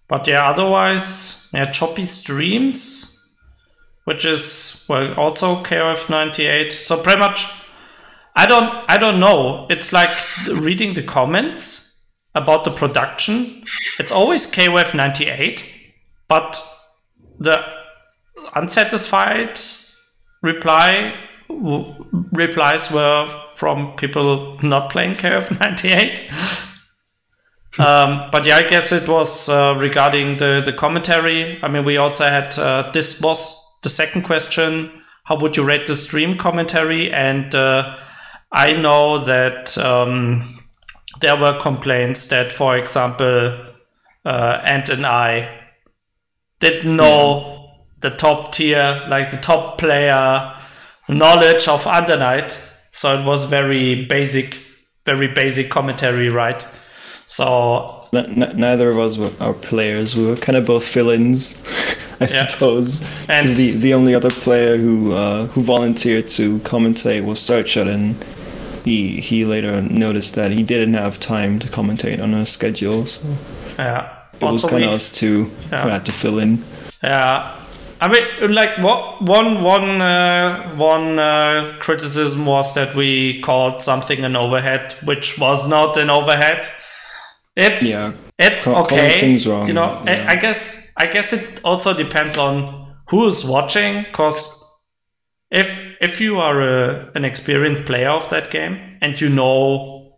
But 0.07 0.27
yeah, 0.27 0.49
otherwise, 0.49 1.49
yeah, 1.53 1.71
choppy 1.71 2.05
streams, 2.05 3.29
which 4.05 4.25
is 4.25 4.85
well 4.89 5.13
also 5.15 5.55
KOF 5.63 6.09
98. 6.09 6.71
So 6.71 7.01
pretty 7.01 7.19
much, 7.19 7.47
I 8.35 8.45
don't 8.45 8.83
I 8.89 8.97
don't 8.97 9.19
know. 9.19 9.67
It's 9.69 9.93
like 9.93 10.25
reading 10.47 10.93
the 10.93 11.03
comments 11.03 12.05
about 12.35 12.63
the 12.63 12.71
production. 12.71 13.63
It's 13.99 14.11
always 14.11 14.51
KOF 14.51 14.93
98 14.93 15.79
but 16.31 16.63
the 17.39 17.61
unsatisfied 18.55 19.59
reply 20.41 21.13
replies 22.31 22.91
were 22.91 23.43
from 23.55 23.95
people 23.95 24.57
not 24.61 24.89
playing 24.89 25.11
KOF 25.11 25.59
98. 25.59 26.31
um, 27.79 28.29
but 28.31 28.45
yeah, 28.45 28.57
I 28.57 28.63
guess 28.63 28.91
it 28.91 29.07
was 29.07 29.49
uh, 29.49 29.75
regarding 29.77 30.37
the, 30.37 30.61
the 30.63 30.73
commentary. 30.73 31.61
I 31.61 31.67
mean, 31.67 31.85
we 31.85 31.97
also 31.97 32.25
had 32.25 32.57
uh, 32.57 32.89
this 32.93 33.21
was 33.21 33.79
the 33.83 33.89
second 33.89 34.23
question. 34.23 34.91
How 35.23 35.37
would 35.39 35.57
you 35.57 35.63
rate 35.63 35.85
the 35.85 35.95
stream 35.95 36.37
commentary? 36.37 37.11
And 37.11 37.53
uh, 37.53 37.97
I 38.51 38.73
know 38.73 39.19
that 39.25 39.77
um, 39.77 40.41
there 41.19 41.37
were 41.37 41.59
complaints 41.59 42.27
that, 42.27 42.51
for 42.51 42.77
example, 42.77 43.57
uh, 44.25 44.61
Ant 44.63 44.89
and 44.89 45.05
I 45.05 45.59
didn't 46.59 46.95
know 46.95 47.50
the 48.01 48.09
top 48.11 48.51
tier, 48.51 49.01
like 49.09 49.31
the 49.31 49.37
top 49.37 49.77
player 49.77 50.53
knowledge 51.09 51.67
of 51.67 51.85
Under 51.87 52.17
Night. 52.17 52.59
So 52.91 53.17
it 53.19 53.25
was 53.25 53.45
very 53.45 54.05
basic, 54.05 54.59
very 55.05 55.27
basic 55.27 55.69
commentary, 55.69 56.29
right? 56.29 56.65
So 57.27 57.99
N- 58.13 58.43
n- 58.43 58.53
neither 58.57 58.89
of 58.89 58.99
us 58.99 59.17
were 59.17 59.31
our 59.39 59.53
players. 59.53 60.15
We 60.17 60.25
were 60.25 60.35
kind 60.35 60.57
of 60.57 60.65
both 60.65 60.85
fill-ins, 60.85 61.61
I 62.19 62.25
Yeah. 62.25 62.47
suppose. 62.47 63.03
And- 63.29 63.47
the 63.47 63.71
the 63.71 63.93
only 63.93 64.13
other 64.13 64.31
player 64.31 64.77
who 64.77 65.13
uh, 65.13 65.45
who 65.47 65.61
volunteered 65.63 66.27
to 66.29 66.59
commentate 66.59 67.23
was 67.23 67.39
Searchit, 67.39 67.87
and 67.87 68.15
he 68.83 69.21
he 69.21 69.45
later 69.45 69.81
noticed 69.81 70.35
that 70.35 70.51
he 70.51 70.63
didn't 70.63 70.95
have 70.95 71.19
time 71.19 71.59
to 71.59 71.67
commentate 71.69 72.21
on 72.21 72.33
a 72.33 72.45
schedule, 72.45 73.05
so 73.05 73.21
yeah, 73.79 74.09
it 74.33 74.41
was 74.41 74.63
Also 74.63 74.67
kind 74.69 74.83
of 74.83 74.89
us 74.91 75.09
two 75.11 75.49
Yeah. 75.71 75.83
who 75.83 75.89
had 75.89 76.05
to 76.05 76.11
fill 76.11 76.39
in. 76.39 76.61
Yeah, 77.01 77.49
I 78.03 78.07
mean, 78.07 78.51
like 78.51 78.79
what 78.79 79.21
one 79.21 79.61
one 79.61 80.01
uh, 80.01 80.69
one 80.75 81.19
uh, 81.19 81.77
criticism 81.79 82.45
was 82.47 82.73
that 82.73 82.95
we 82.95 83.39
called 83.41 83.83
something 83.83 84.25
an 84.25 84.35
overhead, 84.35 84.95
which 85.05 85.37
was 85.37 85.69
not 85.69 85.97
an 85.97 86.09
overhead. 86.09 86.67
It's 87.55 87.83
Yeah, 87.83 88.13
it's 88.39 88.63
Call- 88.65 88.83
okay. 88.85 89.37
wrong, 89.45 89.67
you 89.67 89.73
know, 89.73 90.01
yeah. 90.05 90.25
I, 90.27 90.31
I 90.31 90.35
guess 90.37 90.91
I 90.97 91.07
guess 91.07 91.31
it 91.31 91.61
also 91.63 91.93
depends 91.93 92.37
on 92.37 92.95
who 93.09 93.27
is 93.27 93.45
watching, 93.45 94.03
because 94.03 94.67
if 95.51 95.95
if 96.01 96.19
you 96.19 96.39
are 96.39 96.59
a, 96.61 97.11
an 97.13 97.23
experienced 97.23 97.85
player 97.85 98.09
of 98.09 98.27
that 98.29 98.49
game 98.49 98.97
and 99.01 99.21
you 99.21 99.29
know 99.29 100.17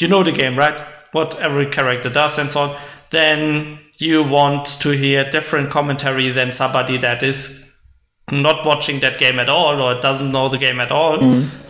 you 0.00 0.08
know 0.08 0.22
the 0.22 0.32
game, 0.32 0.56
right? 0.56 0.80
What 1.12 1.38
every 1.40 1.66
character 1.66 2.08
does 2.10 2.38
and 2.38 2.50
so 2.50 2.60
on, 2.60 2.76
then 3.10 3.78
you 3.98 4.22
want 4.22 4.66
to 4.80 4.90
hear 4.90 5.28
different 5.28 5.70
commentary 5.70 6.30
than 6.30 6.52
somebody 6.52 6.96
that 6.98 7.22
is 7.22 7.76
not 8.30 8.64
watching 8.64 9.00
that 9.00 9.18
game 9.18 9.38
at 9.38 9.48
all 9.48 9.82
or 9.82 10.00
doesn't 10.00 10.30
know 10.30 10.48
the 10.48 10.58
game 10.58 10.80
at 10.80 10.92
all 10.92 11.22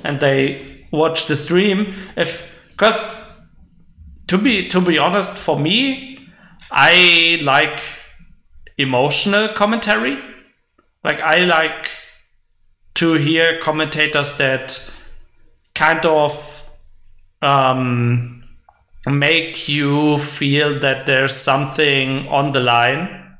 and 0.04 0.20
they 0.20 0.84
watch 0.90 1.26
the 1.26 1.36
stream. 1.36 1.94
If 2.16 2.54
because 2.70 3.02
to 4.26 4.38
be 4.38 4.68
to 4.68 4.80
be 4.80 4.98
honest 4.98 5.36
for 5.36 5.58
me 5.58 6.28
i 6.70 7.38
like 7.42 7.80
emotional 8.76 9.48
commentary. 9.48 10.18
Like 11.02 11.20
i 11.20 11.44
like 11.44 11.90
to 12.94 13.14
hear 13.14 13.58
commentators 13.60 14.36
that 14.38 14.92
kind 15.74 16.04
of 16.04 16.68
um, 17.40 18.37
make 19.10 19.68
you 19.68 20.18
feel 20.18 20.78
that 20.78 21.06
there's 21.06 21.34
something 21.34 22.26
on 22.28 22.52
the 22.52 22.60
line 22.60 23.36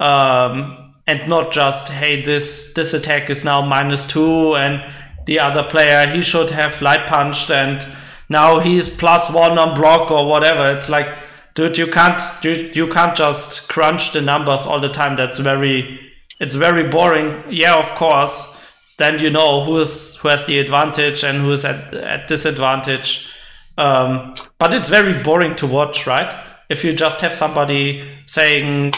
um, 0.00 0.94
and 1.06 1.28
not 1.28 1.52
just 1.52 1.88
hey 1.88 2.22
this 2.22 2.72
this 2.74 2.94
attack 2.94 3.30
is 3.30 3.44
now 3.44 3.64
minus 3.64 4.06
two 4.06 4.54
and 4.56 4.82
the 5.26 5.38
other 5.38 5.62
player 5.62 6.06
he 6.06 6.22
should 6.22 6.50
have 6.50 6.80
light 6.80 7.06
punched 7.06 7.50
and 7.50 7.86
now 8.30 8.58
he's 8.58 8.88
plus 8.88 9.30
one 9.30 9.58
on 9.58 9.74
block 9.74 10.10
or 10.10 10.28
whatever. 10.28 10.70
It's 10.70 10.90
like 10.90 11.08
dude 11.54 11.78
you 11.78 11.86
can't 11.86 12.20
you, 12.42 12.52
you 12.74 12.86
can't 12.88 13.16
just 13.16 13.68
crunch 13.68 14.12
the 14.12 14.20
numbers 14.20 14.66
all 14.66 14.80
the 14.80 14.88
time. 14.88 15.16
That's 15.16 15.38
very 15.38 16.00
it's 16.40 16.54
very 16.54 16.88
boring. 16.88 17.42
Yeah 17.48 17.78
of 17.78 17.86
course. 17.96 18.94
Then 18.98 19.18
you 19.20 19.30
know 19.30 19.64
who 19.64 19.78
is 19.78 20.16
who 20.16 20.28
has 20.28 20.46
the 20.46 20.58
advantage 20.58 21.24
and 21.24 21.38
who 21.42 21.52
is 21.52 21.64
at, 21.64 21.94
at 21.94 22.26
disadvantage 22.28 23.30
um, 23.78 24.34
but 24.58 24.74
it's 24.74 24.90
very 24.90 25.22
boring 25.22 25.54
to 25.56 25.66
watch 25.66 26.06
right 26.06 26.34
if 26.68 26.84
you 26.84 26.92
just 26.92 27.20
have 27.20 27.34
somebody 27.34 28.06
saying 28.26 28.92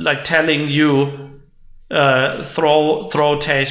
like 0.00 0.24
telling 0.24 0.66
you 0.66 1.40
uh, 1.90 2.42
throw 2.42 3.04
throw 3.04 3.38
tech 3.38 3.68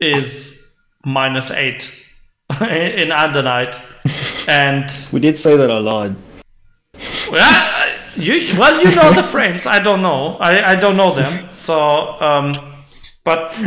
is 0.00 0.76
minus 1.04 1.50
eight 1.50 2.06
in 2.60 3.10
Under 3.10 3.42
Night 3.42 3.80
and 4.48 4.88
we 5.12 5.20
did 5.20 5.36
say 5.36 5.56
that 5.56 5.70
a 5.70 5.80
lot. 5.80 6.12
well, 7.30 7.88
you 8.16 8.54
well 8.58 8.82
you 8.82 8.94
know 8.94 9.12
the 9.12 9.22
frames. 9.22 9.66
I 9.66 9.82
don't 9.82 10.02
know. 10.02 10.36
I, 10.40 10.72
I 10.72 10.76
don't 10.76 10.96
know 10.96 11.14
them. 11.14 11.48
So 11.56 12.20
um, 12.20 12.74
but 13.24 13.58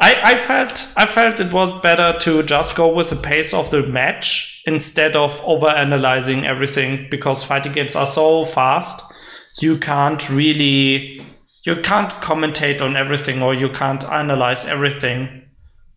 I 0.00 0.32
I 0.32 0.36
felt 0.36 0.92
I 0.96 1.06
felt 1.06 1.40
it 1.40 1.52
was 1.52 1.78
better 1.80 2.18
to 2.20 2.42
just 2.42 2.76
go 2.76 2.94
with 2.94 3.10
the 3.10 3.16
pace 3.16 3.52
of 3.52 3.70
the 3.70 3.86
match 3.86 4.55
instead 4.66 5.16
of 5.16 5.40
over 5.44 5.68
analyzing 5.68 6.44
everything 6.46 7.06
because 7.10 7.44
fighting 7.44 7.72
games 7.72 7.96
are 7.96 8.06
so 8.06 8.44
fast. 8.44 9.12
You 9.62 9.78
can't 9.78 10.28
really 10.28 11.22
you 11.64 11.76
can't 11.76 12.10
commentate 12.22 12.80
on 12.80 12.96
everything 12.96 13.42
or 13.42 13.52
you 13.52 13.68
can't 13.68 14.04
analyze 14.04 14.66
everything, 14.68 15.42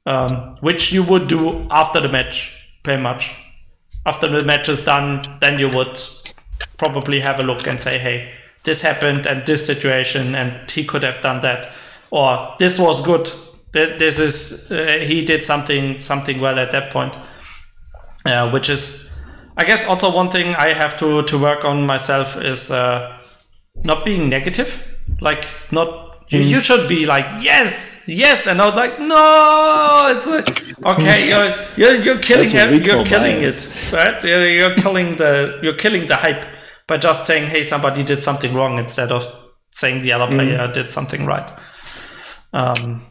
um, 0.08 0.58
which 0.62 0.92
you 0.92 1.04
would 1.04 1.28
do 1.28 1.68
after 1.70 2.02
the 2.02 2.10
match, 2.10 2.58
pretty 2.84 3.02
much. 3.02 3.36
After 4.06 4.28
the 4.28 4.44
match 4.44 4.68
is 4.70 4.84
done, 4.86 5.38
then 5.42 5.60
you 5.60 5.70
would 5.70 6.00
probably 6.78 7.20
have 7.20 7.40
a 7.40 7.44
look 7.44 7.68
and 7.68 7.80
say, 7.80 8.00
hey, 8.00 8.32
this 8.64 8.82
happened 8.82 9.28
and 9.28 9.46
this 9.46 9.66
situation, 9.66 10.34
and 10.36 10.70
he 10.72 10.84
could 10.84 11.04
have 11.04 11.22
done 11.22 11.42
that, 11.42 11.70
or 12.10 12.56
this 12.58 12.80
was 12.80 13.06
good. 13.06 13.30
Th- 13.74 14.00
This 14.00 14.18
is 14.20 14.72
uh, 14.72 14.98
he 15.06 15.24
did 15.24 15.44
something 15.46 16.00
something 16.00 16.40
well 16.42 16.58
at 16.58 16.72
that 16.72 16.92
point, 16.92 17.14
uh, 18.26 18.50
which 18.52 18.70
is, 18.70 19.10
I 19.58 19.66
guess, 19.66 19.88
also 19.88 20.14
one 20.14 20.30
thing 20.30 20.56
I 20.56 20.74
have 20.74 20.98
to 21.00 21.24
to 21.24 21.38
work 21.38 21.66
on 21.66 21.86
myself 21.86 22.38
is 22.38 22.72
uh, 22.72 23.18
not 23.84 24.06
being 24.06 24.30
negative, 24.30 24.86
like 25.22 25.46
not. 25.72 26.08
You, 26.30 26.42
you 26.42 26.60
should 26.60 26.88
be 26.88 27.08
like 27.08 27.26
yes, 27.44 28.04
yes, 28.08 28.46
and 28.46 28.60
not 28.60 28.76
like 28.76 29.00
no. 29.00 30.14
It's 30.16 30.28
like 30.28 30.86
okay, 30.86 31.28
you're 31.30 31.66
you're, 31.76 32.04
you're 32.04 32.20
killing 32.20 32.48
it. 32.48 32.86
You're 32.86 33.04
killing 33.04 33.40
bias. 33.42 33.66
it, 33.66 33.94
right? 33.94 34.24
You're, 34.24 34.48
you're 34.48 34.76
killing 34.76 35.16
the 35.16 35.60
you're 35.64 35.74
killing 35.78 36.08
the 36.08 36.16
hype 36.16 36.46
by 36.86 36.98
just 36.98 37.26
saying 37.26 37.50
hey, 37.50 37.64
somebody 37.64 38.04
did 38.04 38.22
something 38.22 38.54
wrong 38.54 38.78
instead 38.78 39.12
of 39.12 39.26
saying 39.72 40.04
the 40.04 40.12
other 40.12 40.28
player 40.28 40.72
did 40.72 40.92
something 40.92 41.26
right. 41.26 41.50
Um. 42.54 43.02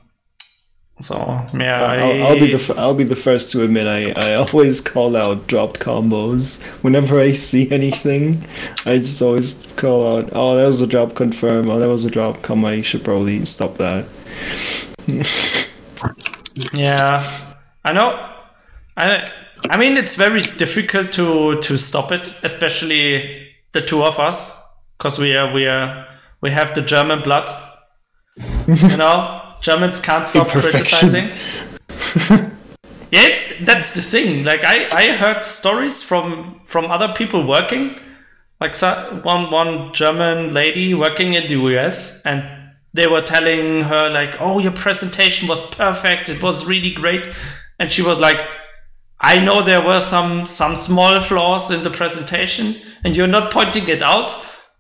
So 1.01 1.15
yeah, 1.55 1.83
I'll, 1.83 2.27
I'll 2.27 2.41
be 2.41 2.53
the 2.53 2.75
I'll 2.77 2.95
be 2.95 3.05
the 3.05 3.15
first 3.17 3.53
to 3.53 3.63
admit 3.63 3.87
I, 3.87 4.11
I 4.11 4.35
always 4.35 4.81
call 4.81 5.17
out 5.17 5.47
dropped 5.47 5.79
combos 5.79 6.65
whenever 6.83 7.21
I 7.21 7.33
see 7.33 7.71
anything. 7.71 8.43
I 8.85 8.99
just 8.99 9.23
always 9.23 9.65
call 9.77 10.19
out, 10.19 10.31
oh, 10.33 10.57
that 10.57 10.67
was 10.67 10.81
a 10.81 10.89
drop 10.89 11.15
confirm. 11.15 11.71
Oh, 11.71 11.79
that 11.79 11.89
was 11.89 12.05
a 12.05 12.11
drop 12.11 12.43
come 12.43 12.65
I 12.65 12.83
should 12.83 13.05
probably 13.05 13.45
stop 13.45 13.77
that. 13.77 14.07
Yeah, 16.75 17.25
I 17.85 17.93
know. 17.93 18.31
I 18.97 19.31
I 19.71 19.77
mean, 19.77 19.97
it's 19.97 20.17
very 20.17 20.43
difficult 20.43 21.13
to 21.13 21.61
to 21.61 21.77
stop 21.77 22.13
it, 22.13 22.33
especially 22.43 23.49
the 23.73 23.81
two 23.83 24.03
of 24.03 24.19
us, 24.19 24.57
because 24.97 25.19
we 25.19 25.37
are 25.37 25.53
we 25.53 25.67
are 25.67 26.07
we 26.41 26.51
have 26.51 26.75
the 26.75 26.83
German 26.83 27.23
blood. 27.23 27.49
you 28.67 28.97
know, 28.97 29.38
Germans 29.61 30.01
can't 30.01 30.25
stop 30.25 30.49
criticizing. 30.49 31.31
yeah, 33.11 33.27
it's 33.27 33.59
that's 33.61 33.95
the 33.95 34.03
thing. 34.03 34.45
Like 34.45 34.65
I 34.65 34.89
I 34.91 35.17
heard 35.17 35.45
stories 35.45 36.03
from 36.03 36.61
from 36.65 36.87
other 36.91 37.13
people 37.15 37.47
working, 37.47 37.97
like 38.61 38.75
so, 38.75 39.21
one 39.23 39.51
one 39.51 39.93
German 39.93 40.53
lady 40.55 40.95
working 40.95 41.35
in 41.35 41.47
the 41.49 41.57
US, 41.75 42.23
and 42.23 42.45
they 42.93 43.07
were 43.07 43.23
telling 43.23 43.83
her 43.85 44.11
like, 44.11 44.41
"Oh, 44.41 44.59
your 44.59 44.73
presentation 44.73 45.49
was 45.49 45.67
perfect. 45.75 46.29
It 46.29 46.43
was 46.43 46.69
really 46.69 46.93
great," 46.93 47.29
and 47.79 47.91
she 47.91 48.03
was 48.03 48.21
like, 48.21 48.41
"I 49.21 49.39
know 49.39 49.63
there 49.63 49.85
were 49.85 50.01
some 50.01 50.47
some 50.47 50.77
small 50.77 51.21
flaws 51.21 51.71
in 51.71 51.83
the 51.83 51.91
presentation, 51.91 52.77
and 53.05 53.17
you're 53.17 53.27
not 53.27 53.53
pointing 53.53 53.89
it 53.89 54.03
out. 54.03 54.35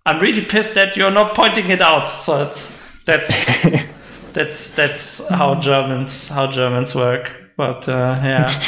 I'm 0.06 0.20
really 0.20 0.44
pissed 0.44 0.74
that 0.74 0.96
you're 0.96 1.10
not 1.10 1.34
pointing 1.34 1.70
it 1.70 1.80
out." 1.80 2.06
So 2.08 2.42
it's 2.42 3.04
that's 3.04 3.64
that's 4.38 4.70
that's 4.70 5.28
how 5.28 5.56
Germans 5.56 6.28
how 6.28 6.46
Germans 6.46 6.94
work. 6.94 7.52
But 7.56 7.88
uh, 7.88 8.20
yeah. 8.22 8.52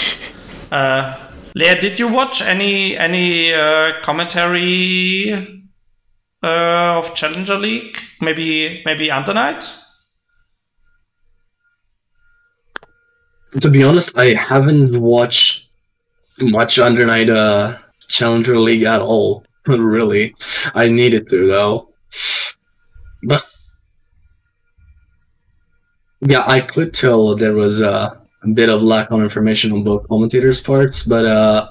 Uh, 0.70 1.18
Leah, 1.56 1.80
did 1.80 1.98
you 1.98 2.06
watch 2.06 2.42
any 2.42 2.96
any 2.96 3.52
uh, 3.52 4.00
commentary 4.02 5.32
uh, 6.44 6.98
of 6.98 7.12
Challenger 7.16 7.56
League? 7.56 7.98
Maybe 8.20 8.82
maybe 8.86 9.10
Under 9.10 9.34
Night? 9.34 9.68
to 13.60 13.68
be 13.68 13.82
honest, 13.82 14.16
I 14.16 14.34
haven't 14.34 15.00
watched 15.00 15.68
much 16.38 16.78
Under 16.78 17.04
Night 17.04 17.28
uh, 17.28 17.78
Challenger 18.06 18.56
League 18.60 18.84
at 18.84 19.00
all. 19.00 19.44
really, 19.66 20.36
I 20.74 20.88
needed 20.88 21.28
to 21.30 21.48
though. 21.48 21.88
But 23.24 23.44
yeah, 26.20 26.44
I 26.46 26.60
could 26.60 26.92
tell 26.92 27.34
there 27.34 27.54
was 27.54 27.80
a 27.80 28.20
bit 28.54 28.68
of 28.68 28.82
lack 28.82 29.10
of 29.10 29.20
information 29.20 29.72
on 29.72 29.84
both 29.84 30.08
commentators' 30.08 30.60
parts, 30.60 31.04
but 31.04 31.24
uh, 31.24 31.70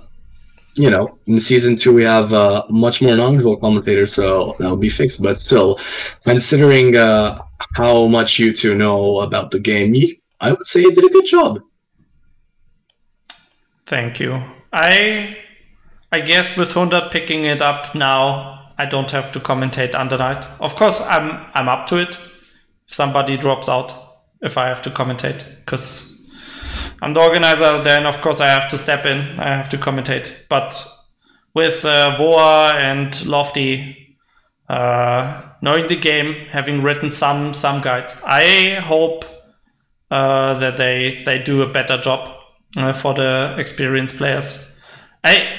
you 0.75 0.89
know, 0.89 1.17
in 1.27 1.39
season 1.39 1.75
two 1.75 1.93
we 1.93 2.03
have 2.03 2.33
uh, 2.33 2.63
much 2.69 3.01
more 3.01 3.15
knowledgeable 3.15 3.57
commentators, 3.57 4.13
so 4.13 4.55
that'll 4.59 4.77
be 4.77 4.89
fixed. 4.89 5.21
But 5.21 5.39
still, 5.39 5.79
considering 6.23 6.95
uh, 6.95 7.41
how 7.75 8.07
much 8.07 8.39
you 8.39 8.53
two 8.53 8.75
know 8.75 9.19
about 9.19 9.51
the 9.51 9.59
game, 9.59 9.93
I 10.39 10.51
would 10.51 10.65
say 10.65 10.81
you 10.81 10.91
did 10.91 11.05
a 11.05 11.09
good 11.09 11.25
job. 11.25 11.59
Thank 13.85 14.19
you. 14.19 14.41
I 14.71 15.37
I 16.11 16.21
guess 16.21 16.57
with 16.57 16.73
Hundred 16.73 17.11
picking 17.11 17.43
it 17.43 17.61
up 17.61 17.93
now, 17.93 18.71
I 18.77 18.85
don't 18.85 19.11
have 19.11 19.31
to 19.33 19.39
commentate 19.39 19.93
Under 19.93 20.17
Night. 20.17 20.47
Of 20.59 20.75
course, 20.75 21.05
I'm 21.07 21.45
I'm 21.53 21.67
up 21.67 21.87
to 21.87 21.97
it. 21.97 22.15
If 22.87 22.93
somebody 22.93 23.37
drops 23.37 23.67
out, 23.67 23.93
if 24.41 24.57
I 24.57 24.67
have 24.67 24.81
to 24.83 24.89
commentate, 24.89 25.45
because 25.59 26.27
I'm 27.01 27.13
the 27.13 27.21
organizer, 27.21 27.83
then 27.83 28.05
of 28.05 28.21
course 28.21 28.41
I 28.41 28.47
have 28.47 28.69
to 28.69 28.77
step 28.77 29.05
in. 29.05 29.17
I 29.39 29.55
have 29.55 29.69
to 29.69 29.77
commentate. 29.77 30.31
But 30.49 30.87
with 31.53 31.83
uh, 31.85 32.15
Voa 32.17 32.73
and 32.75 33.25
Lofty 33.25 34.17
uh, 34.69 35.35
knowing 35.61 35.87
the 35.87 35.95
game, 35.95 36.45
having 36.51 36.83
written 36.83 37.09
some 37.09 37.53
some 37.53 37.81
guides, 37.81 38.21
I 38.25 38.75
hope 38.75 39.25
uh, 40.11 40.53
that 40.59 40.77
they 40.77 41.23
they 41.25 41.41
do 41.41 41.63
a 41.63 41.67
better 41.67 41.97
job 41.97 42.29
uh, 42.77 42.93
for 42.93 43.13
the 43.13 43.55
experienced 43.57 44.17
players. 44.17 44.79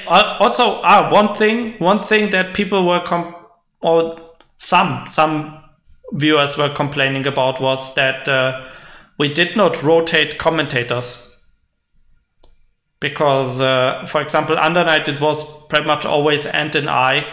Also 0.06 0.80
uh, 0.82 1.10
one 1.10 1.34
thing 1.34 1.74
one 1.78 1.98
thing 1.98 2.30
that 2.30 2.54
people 2.54 2.86
were 2.86 3.00
com- 3.00 3.34
or 3.82 4.18
some 4.56 5.06
some 5.06 5.60
viewers 6.12 6.56
were 6.56 6.68
complaining 6.68 7.26
about 7.26 7.60
was 7.60 7.94
that 7.94 8.28
uh, 8.28 8.66
we 9.18 9.32
did 9.32 9.56
not 9.56 9.82
rotate 9.82 10.38
commentators. 10.38 11.26
Because, 13.00 13.60
uh, 13.60 14.04
for 14.06 14.20
example, 14.20 14.58
Under 14.58 14.84
Night 14.84 15.08
it 15.08 15.20
was 15.20 15.66
pretty 15.68 15.86
much 15.86 16.04
always 16.04 16.44
Ant 16.46 16.74
and 16.74 16.90
I, 16.90 17.26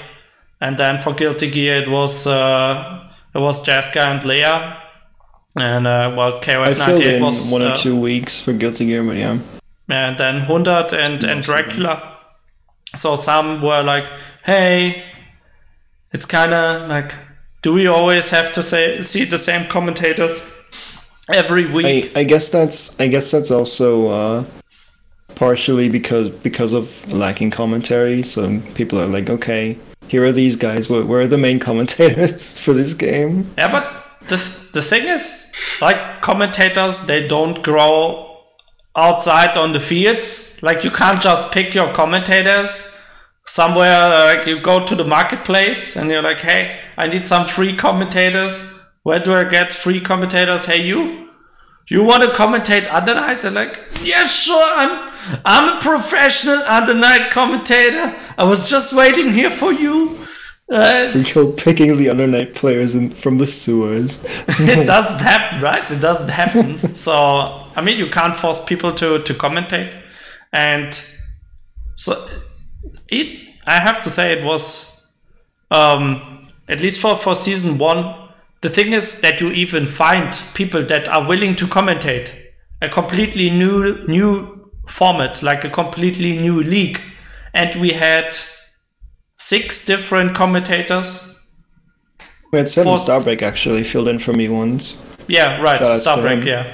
and 0.61 0.77
then 0.77 1.01
for 1.01 1.13
Guilty 1.13 1.51
Gear 1.51 1.81
it 1.81 1.89
was 1.89 2.25
uh, 2.25 3.11
it 3.35 3.39
was 3.39 3.65
Jaska 3.65 3.99
and 3.99 4.23
Leah, 4.23 4.81
and 5.57 5.85
uh, 5.85 6.13
well, 6.15 6.39
KOF 6.39 6.77
ninety 6.77 7.03
eight 7.03 7.21
was 7.21 7.51
one 7.51 7.63
or 7.63 7.71
uh, 7.71 7.77
two 7.77 7.99
weeks 7.99 8.41
for 8.41 8.53
Guilty 8.53 8.85
Gear, 8.85 9.03
but 9.03 9.17
yeah, 9.17 9.39
and 9.89 10.17
then 10.17 10.39
Hundred 10.39 10.93
and 10.93 11.21
and 11.25 11.43
Dracula. 11.43 12.15
So 12.95 13.17
some 13.17 13.61
were 13.61 13.83
like, 13.83 14.05
"Hey, 14.45 15.03
it's 16.13 16.25
kind 16.25 16.53
of 16.53 16.87
like, 16.87 17.13
do 17.61 17.73
we 17.73 17.87
always 17.87 18.29
have 18.31 18.51
to 18.53 18.63
say 18.63 19.01
see 19.01 19.25
the 19.25 19.37
same 19.37 19.67
commentators?" 19.67 20.57
every 21.29 21.65
week. 21.65 22.11
I, 22.15 22.21
I, 22.21 22.23
guess 22.23 22.49
that's 22.49 22.99
I 22.99 23.07
guess 23.07 23.31
that's 23.31 23.51
also 23.51 24.07
uh, 24.07 24.45
partially 25.35 25.89
because 25.89 26.29
because 26.29 26.73
of 26.73 27.13
lacking 27.13 27.51
commentary. 27.51 28.23
So 28.23 28.59
people 28.75 28.99
are 28.99 29.07
like, 29.07 29.29
okay, 29.29 29.77
here 30.07 30.25
are 30.25 30.31
these 30.31 30.55
guys. 30.55 30.89
Where, 30.89 31.05
where 31.05 31.21
are 31.21 31.27
the 31.27 31.37
main 31.37 31.59
commentators 31.67 32.57
for 32.57 32.73
this 32.73 32.93
game? 32.93 33.49
Yeah, 33.57 33.71
but 33.71 34.27
the 34.27 34.37
the 34.73 34.81
thing 34.81 35.07
is, 35.07 35.53
like 35.81 36.21
commentators, 36.21 37.05
they 37.05 37.27
don't 37.27 37.61
grow 37.63 38.37
outside 38.95 39.57
on 39.57 39.73
the 39.73 39.79
fields. 39.79 40.61
Like 40.63 40.83
you 40.83 40.91
can't 40.91 41.21
just 41.21 41.51
pick 41.51 41.73
your 41.73 41.93
commentators 41.93 42.96
somewhere. 43.47 44.09
Like 44.09 44.45
you 44.45 44.61
go 44.61 44.85
to 44.85 44.95
the 44.95 45.03
marketplace 45.05 45.95
and 45.95 46.09
you're 46.09 46.21
like, 46.21 46.39
hey, 46.39 46.81
I 46.97 47.07
need 47.07 47.27
some 47.27 47.47
free 47.47 47.75
commentators. 47.75 48.73
Where 49.03 49.19
do 49.19 49.33
I 49.33 49.45
get 49.45 49.73
free 49.73 50.01
commentators? 50.01 50.65
Hey, 50.65 50.85
you 50.85 51.29
you 51.89 52.03
want 52.03 52.21
to 52.23 52.29
commentate 52.29 52.91
Under 52.93 53.15
Night? 53.15 53.41
They're 53.41 53.51
like, 53.51 53.79
yeah, 54.03 54.27
sure. 54.27 54.73
I'm 54.75 55.09
I'm 55.45 55.77
a 55.77 55.81
professional 55.81 56.57
Under 56.63 56.93
Night 56.93 57.31
commentator. 57.31 58.13
I 58.37 58.43
was 58.43 58.69
just 58.69 58.93
waiting 58.93 59.31
here 59.31 59.49
for 59.49 59.71
you. 59.71 60.19
Uh, 60.69 61.13
Control 61.13 61.53
picking 61.53 61.95
the 61.95 62.09
Under 62.09 62.27
Night 62.27 62.53
players 62.53 62.93
in, 62.95 63.09
from 63.11 63.37
the 63.37 63.45
sewers. 63.45 64.21
it 64.49 64.85
doesn't 64.93 65.21
happen, 65.21 65.61
right? 65.61 65.89
It 65.89 66.01
doesn't 66.01 66.27
happen. 66.27 66.77
so 66.93 67.13
I 67.77 67.81
mean, 67.81 67.97
you 67.97 68.07
can't 68.07 68.35
force 68.35 68.61
people 68.61 68.91
to 68.93 69.23
to 69.23 69.33
commentate, 69.33 69.95
and 70.51 70.93
so 71.95 72.27
it. 73.09 73.53
I 73.65 73.79
have 73.79 74.01
to 74.01 74.09
say, 74.09 74.31
it 74.33 74.43
was 74.43 75.07
um, 75.71 76.47
at 76.67 76.81
least 76.81 77.01
for 77.01 77.15
for 77.15 77.35
season 77.35 77.77
one 77.77 78.27
the 78.61 78.69
thing 78.69 78.93
is 78.93 79.21
that 79.21 79.39
you 79.39 79.49
even 79.51 79.85
find 79.85 80.41
people 80.53 80.83
that 80.85 81.07
are 81.07 81.27
willing 81.27 81.55
to 81.57 81.65
commentate 81.65 82.35
a 82.81 82.89
completely 82.89 83.49
new 83.49 84.03
new 84.07 84.71
format, 84.87 85.43
like 85.43 85.63
a 85.63 85.69
completely 85.69 86.37
new 86.37 86.61
league. 86.63 86.99
And 87.53 87.75
we 87.79 87.91
had 87.91 88.35
six 89.37 89.85
different 89.85 90.35
commentators. 90.35 91.45
We 92.51 92.59
had 92.59 92.69
seven 92.69 92.95
for... 92.95 93.03
Starbreak 93.03 93.41
actually 93.41 93.83
filled 93.83 94.07
in 94.07 94.19
for 94.19 94.33
me 94.33 94.49
once. 94.49 94.97
Yeah, 95.27 95.61
right. 95.61 95.81
Starbreak, 95.81 96.45
yeah. 96.45 96.73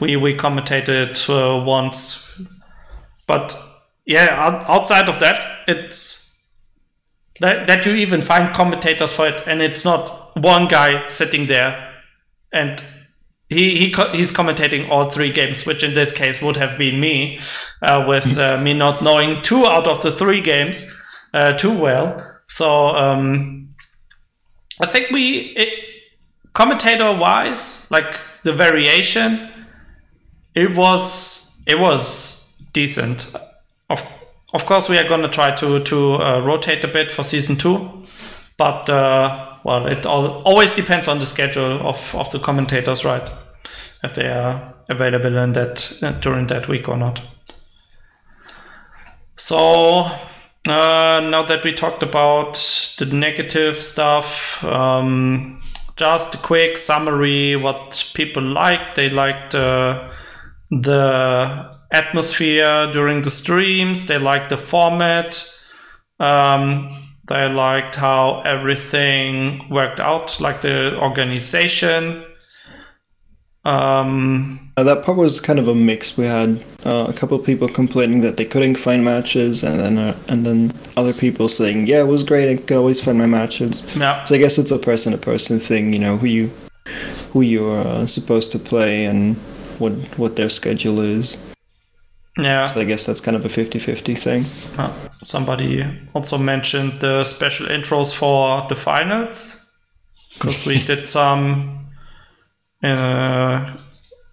We 0.00 0.16
we 0.16 0.34
commentated 0.36 1.12
uh, 1.28 1.62
once, 1.64 2.40
but 3.26 3.54
yeah, 4.04 4.64
outside 4.68 5.08
of 5.08 5.20
that, 5.20 5.44
it's 5.68 6.48
that, 7.40 7.66
that 7.66 7.86
you 7.86 7.92
even 7.92 8.20
find 8.20 8.54
commentators 8.54 9.12
for 9.12 9.26
it, 9.28 9.46
and 9.46 9.62
it's 9.62 9.84
not 9.84 10.36
one 10.36 10.68
guy 10.68 11.06
sitting 11.08 11.46
there 11.46 11.92
and 12.52 12.82
he, 13.48 13.76
he 13.76 13.86
he's 14.12 14.32
commentating 14.32 14.88
all 14.88 15.10
three 15.10 15.30
games, 15.30 15.66
which 15.66 15.82
in 15.82 15.94
this 15.94 16.16
case 16.16 16.40
would 16.42 16.56
have 16.56 16.78
been 16.78 16.98
me, 17.00 17.38
uh, 17.82 18.04
with 18.08 18.38
uh, 18.38 18.58
me 18.58 18.72
not 18.72 19.02
knowing 19.02 19.42
two 19.42 19.66
out 19.66 19.86
of 19.86 20.02
the 20.02 20.10
three 20.10 20.40
games 20.40 20.90
uh, 21.34 21.52
too 21.52 21.76
well. 21.76 22.16
So 22.46 22.88
um, 22.88 23.74
I 24.80 24.86
think 24.86 25.10
we, 25.10 25.56
commentator 26.54 27.12
wise, 27.12 27.90
like 27.90 28.18
the 28.42 28.52
variation, 28.52 29.48
it 30.54 30.74
was 30.76 31.62
it 31.66 31.78
was 31.78 32.56
decent. 32.72 33.34
Of 33.92 34.02
of 34.54 34.66
course, 34.66 34.88
we 34.88 34.98
are 34.98 35.08
going 35.08 35.22
to 35.22 35.28
try 35.28 35.54
to 35.56 35.80
to 35.80 36.14
uh, 36.14 36.40
rotate 36.40 36.84
a 36.84 36.88
bit 36.88 37.10
for 37.10 37.22
season 37.22 37.56
two, 37.56 38.02
but 38.58 38.88
uh, 38.88 39.56
well, 39.64 39.86
it 39.86 40.06
all, 40.06 40.42
always 40.42 40.74
depends 40.74 41.08
on 41.08 41.18
the 41.18 41.26
schedule 41.26 41.86
of, 41.86 42.14
of 42.14 42.30
the 42.30 42.38
commentators, 42.38 43.04
right? 43.04 43.30
If 44.02 44.14
they 44.14 44.26
are 44.26 44.74
available 44.88 45.36
in 45.36 45.52
that 45.52 45.98
uh, 46.02 46.12
during 46.12 46.48
that 46.48 46.68
week 46.68 46.88
or 46.88 46.96
not. 46.96 47.22
So 49.36 50.06
uh, 50.66 51.20
now 51.20 51.44
that 51.44 51.64
we 51.64 51.72
talked 51.72 52.02
about 52.02 52.54
the 52.98 53.06
negative 53.06 53.78
stuff, 53.78 54.62
um, 54.64 55.62
just 55.96 56.34
a 56.34 56.38
quick 56.38 56.76
summary: 56.76 57.56
what 57.56 58.10
people 58.14 58.42
liked. 58.42 58.96
They 58.96 59.08
liked 59.08 59.54
uh, 59.54 60.10
the 60.80 61.70
atmosphere 61.92 62.90
during 62.92 63.22
the 63.22 63.30
streams. 63.30 64.06
They 64.06 64.18
liked 64.18 64.48
the 64.48 64.56
format. 64.56 65.48
Um, 66.18 66.88
they 67.28 67.48
liked 67.48 67.94
how 67.94 68.40
everything 68.44 69.68
worked 69.68 70.00
out, 70.00 70.40
like 70.40 70.62
the 70.62 70.98
organization. 70.98 72.24
Um, 73.64 74.72
uh, 74.76 74.82
that 74.82 75.04
part 75.04 75.18
was 75.18 75.40
kind 75.40 75.58
of 75.58 75.68
a 75.68 75.74
mix. 75.74 76.16
We 76.16 76.24
had 76.24 76.64
uh, 76.84 77.06
a 77.08 77.12
couple 77.12 77.38
of 77.38 77.46
people 77.46 77.68
complaining 77.68 78.22
that 78.22 78.36
they 78.36 78.44
couldn't 78.44 78.74
find 78.76 79.04
matches, 79.04 79.62
and 79.62 79.78
then 79.78 79.98
uh, 79.98 80.16
and 80.28 80.44
then 80.44 80.72
other 80.96 81.12
people 81.12 81.48
saying, 81.48 81.86
"Yeah, 81.86 82.00
it 82.00 82.08
was 82.08 82.24
great. 82.24 82.50
I 82.50 82.56
could 82.56 82.76
always 82.76 83.04
find 83.04 83.18
my 83.18 83.26
matches." 83.26 83.86
Yeah. 83.94 84.24
So 84.24 84.34
I 84.34 84.38
guess 84.38 84.58
it's 84.58 84.72
a 84.72 84.78
person-to-person 84.78 85.60
thing. 85.60 85.92
You 85.92 86.00
know, 86.00 86.16
who 86.16 86.26
you 86.26 86.50
who 87.32 87.42
you're 87.42 87.80
uh, 87.86 88.06
supposed 88.06 88.50
to 88.52 88.58
play 88.58 89.04
and 89.04 89.36
what 89.78 89.92
what 90.18 90.36
their 90.36 90.48
schedule 90.48 91.00
is. 91.00 91.38
Yeah. 92.38 92.66
So 92.66 92.80
I 92.80 92.84
guess 92.84 93.06
that's 93.06 93.20
kind 93.20 93.36
of 93.36 93.44
a 93.44 93.48
50-50 93.48 94.16
thing. 94.16 94.44
Uh, 94.78 94.90
somebody 95.10 95.84
also 96.14 96.38
mentioned 96.38 97.00
the 97.00 97.24
special 97.24 97.66
intros 97.66 98.14
for 98.14 98.66
the 98.68 98.74
finals 98.74 99.70
because 100.34 100.64
we 100.64 100.78
did 100.86 101.06
some 101.06 101.86
uh, 102.82 103.70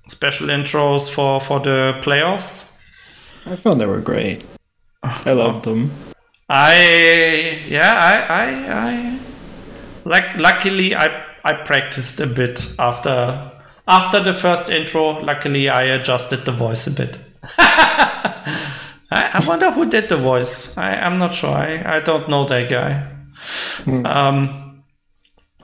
special 0.08 0.48
intros 0.48 1.14
for 1.14 1.42
for 1.42 1.60
the 1.60 2.00
playoffs. 2.02 2.80
I 3.46 3.56
found 3.56 3.82
they 3.82 3.86
were 3.86 4.02
great. 4.02 4.44
I 5.04 5.34
love 5.34 5.64
them. 5.64 5.92
I 6.50 7.62
yeah 7.68 7.94
I 7.94 8.34
I 8.34 8.48
I 8.88 9.20
like 10.06 10.38
luckily 10.38 10.96
I 10.96 11.24
I 11.44 11.54
practiced 11.54 12.20
a 12.20 12.28
bit 12.28 12.76
after 12.80 13.52
after 13.90 14.22
the 14.22 14.34
first 14.34 14.70
intro, 14.70 15.20
luckily 15.20 15.68
I 15.68 15.84
adjusted 15.84 16.46
the 16.46 16.52
voice 16.52 16.88
a 16.88 16.92
bit. 16.92 17.18
I, 19.12 19.32
I, 19.34 19.44
wonder 19.48 19.72
who 19.72 19.90
did 19.90 20.08
the 20.08 20.18
voice. 20.18 20.78
I, 20.78 20.94
am 20.94 21.18
not 21.18 21.34
sure. 21.34 21.50
I, 21.50 21.98
I 21.98 22.00
don't 22.00 22.30
know 22.30 22.46
that 22.46 22.70
guy. 22.70 23.02
Hmm. 23.84 24.06
Um, 24.06 24.84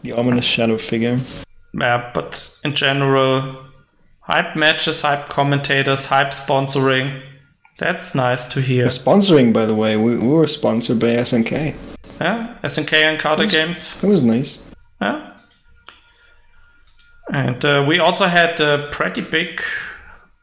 the 0.02 0.14
ominous 0.14 0.46
shadow 0.46 0.78
figure. 0.78 1.20
Yeah, 1.80 2.10
but 2.14 2.60
in 2.64 2.74
general, 2.74 3.64
hype 4.22 4.56
matches, 4.56 5.02
hype 5.02 5.30
commentators, 5.30 6.06
hype 6.06 6.30
sponsoring. 6.32 7.22
That's 7.78 8.16
nice 8.16 8.46
to 8.46 8.62
hear. 8.62 8.86
sponsoring, 8.88 9.54
by 9.54 9.66
the 9.66 9.76
way, 9.76 9.98
we, 9.98 10.18
we 10.18 10.28
were 10.28 10.48
sponsored 10.48 11.00
by 11.00 11.08
SNK. 11.08 11.76
Yeah, 12.20 12.58
SNK 12.64 12.94
and 12.94 13.20
Carter 13.20 13.46
Games. 13.46 14.00
That 14.02 14.08
was 14.08 14.24
nice. 14.24 14.64
Yeah. 15.02 15.35
And 17.32 17.64
uh, 17.66 17.86
we 17.88 18.00
also 18.00 18.26
had 18.26 18.60
a 18.60 18.88
pretty 18.92 19.22
big 19.22 19.62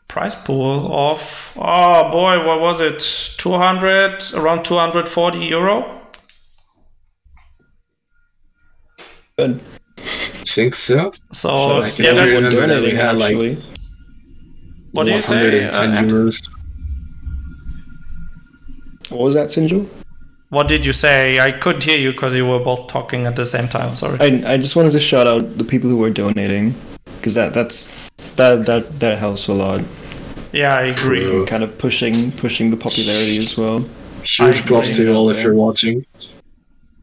price 0.09 0.35
pool 0.35 0.93
of, 0.93 1.57
oh 1.57 2.11
boy, 2.11 2.45
what 2.47 2.61
was 2.61 2.81
it? 2.81 3.01
200, 3.39 4.35
around 4.35 4.65
240 4.65 5.39
euro? 5.39 6.01
Good. 9.39 9.61
I 9.99 10.45
think 10.45 10.75
so. 10.75 11.13
So, 11.33 11.85
so 11.85 12.03
yeah, 12.03 12.13
that 12.13 12.35
was 12.35 12.55
donating, 12.55 12.83
we 12.83 12.97
had 12.97 13.21
actually. 13.21 13.55
like 13.55 13.65
what 14.93 15.07
do 15.07 15.13
you 15.15 15.23
say? 15.23 15.65
Uh, 15.65 15.87
euros. 16.03 16.49
What 19.09 19.21
was 19.21 19.35
that, 19.35 19.49
Sinjo? 19.49 19.89
What 20.53 20.69
did 20.69 20.85
you 20.85 20.93
say? 20.93 21.41
I 21.41 21.51
couldn't 21.51 21.83
hear 21.83 21.97
you 21.97 22.13
because 22.13 22.35
you 22.35 22.47
were 22.47 22.59
both 22.59 22.87
talking 22.87 23.27
at 23.27 23.37
the 23.37 23.47
same 23.47 23.69
time. 23.69 23.97
Sorry. 23.97 24.19
I, 24.21 24.53
I 24.53 24.57
just 24.59 24.77
wanted 24.77 24.93
to 24.93 25.01
shout 25.01 25.27
out 25.27 25.57
the 25.57 25.65
people 25.65 25.89
who 25.89 26.05
are 26.05 26.11
donating 26.11 26.75
because 27.17 27.35
that 27.37 27.55
that's 27.55 28.11
that 28.37 28.67
that 28.67 29.01
that 29.01 29.17
helps 29.17 29.49
a 29.49 29.55
lot. 29.55 29.81
Yeah, 30.53 30.75
I 30.75 30.83
agree. 30.83 31.47
Kind 31.47 31.65
of 31.65 31.79
pushing 31.79 32.33
pushing 32.33 32.71
the 32.71 32.77
popularity 32.77 33.39
as 33.39 33.57
well. 33.57 33.83
Huge 34.25 34.67
props 34.67 34.95
to 34.97 35.05
you 35.05 35.15
all 35.15 35.31
if 35.31 35.43
you're 35.43 35.55
watching. 35.55 36.05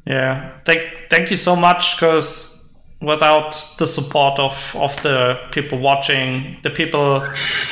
Yeah, 0.05 0.55
thank 0.59 0.83
thank 1.09 1.31
you 1.31 1.37
so 1.37 1.55
much 1.55 1.95
because 1.95 2.71
without 3.01 3.51
the 3.79 3.87
support 3.87 4.37
of 4.37 4.75
of 4.75 5.01
the 5.01 5.39
people 5.49 5.79
watching, 5.79 6.59
the 6.61 6.69
people 6.69 7.27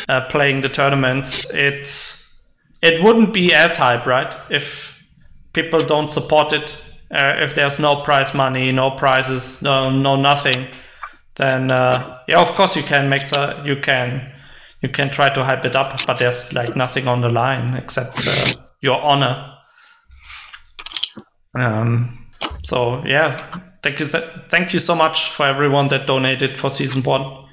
uh, 0.10 0.22
playing 0.22 0.62
the 0.62 0.70
tournaments, 0.70 1.54
it's 1.54 2.40
it 2.82 3.04
wouldn't 3.04 3.32
be 3.32 3.54
as 3.54 3.78
hype, 3.78 4.08
right? 4.08 4.36
If 4.50 4.97
people 5.54 5.84
don't 5.84 6.12
support 6.12 6.54
it, 6.54 6.82
uh, 7.12 7.36
if 7.38 7.56
there's 7.56 7.80
no 7.80 8.02
prize 8.02 8.34
money, 8.34 8.72
no 8.72 8.92
prizes, 8.92 9.62
no 9.62 9.90
no 9.90 10.16
nothing, 10.16 10.68
then 11.36 11.72
uh, 11.72 12.20
yeah, 12.28 12.42
of 12.42 12.50
course 12.50 12.76
you 12.76 12.84
can 12.84 13.10
make 13.10 13.26
so 13.26 13.62
you 13.66 13.78
can 13.78 14.34
you 14.82 14.90
can 14.90 15.10
try 15.10 15.30
to 15.30 15.44
hype 15.44 15.66
it 15.66 15.76
up, 15.76 16.06
but 16.06 16.18
there's 16.18 16.54
like 16.54 16.76
nothing 16.76 17.08
on 17.08 17.22
the 17.22 17.30
line 17.30 17.76
except 17.76 18.28
uh, 18.28 18.54
your 18.82 19.02
honor. 19.02 19.54
Um, 21.56 22.28
so 22.64 23.04
yeah, 23.06 23.38
thank 23.82 24.00
you, 24.00 24.08
th- 24.08 24.30
thank 24.50 24.74
you 24.74 24.80
so 24.80 24.96
much 24.96 25.32
for 25.32 25.46
everyone 25.46 25.88
that 25.88 26.06
donated 26.06 26.58
for 26.58 26.70
season 26.70 27.02
one, 27.04 27.46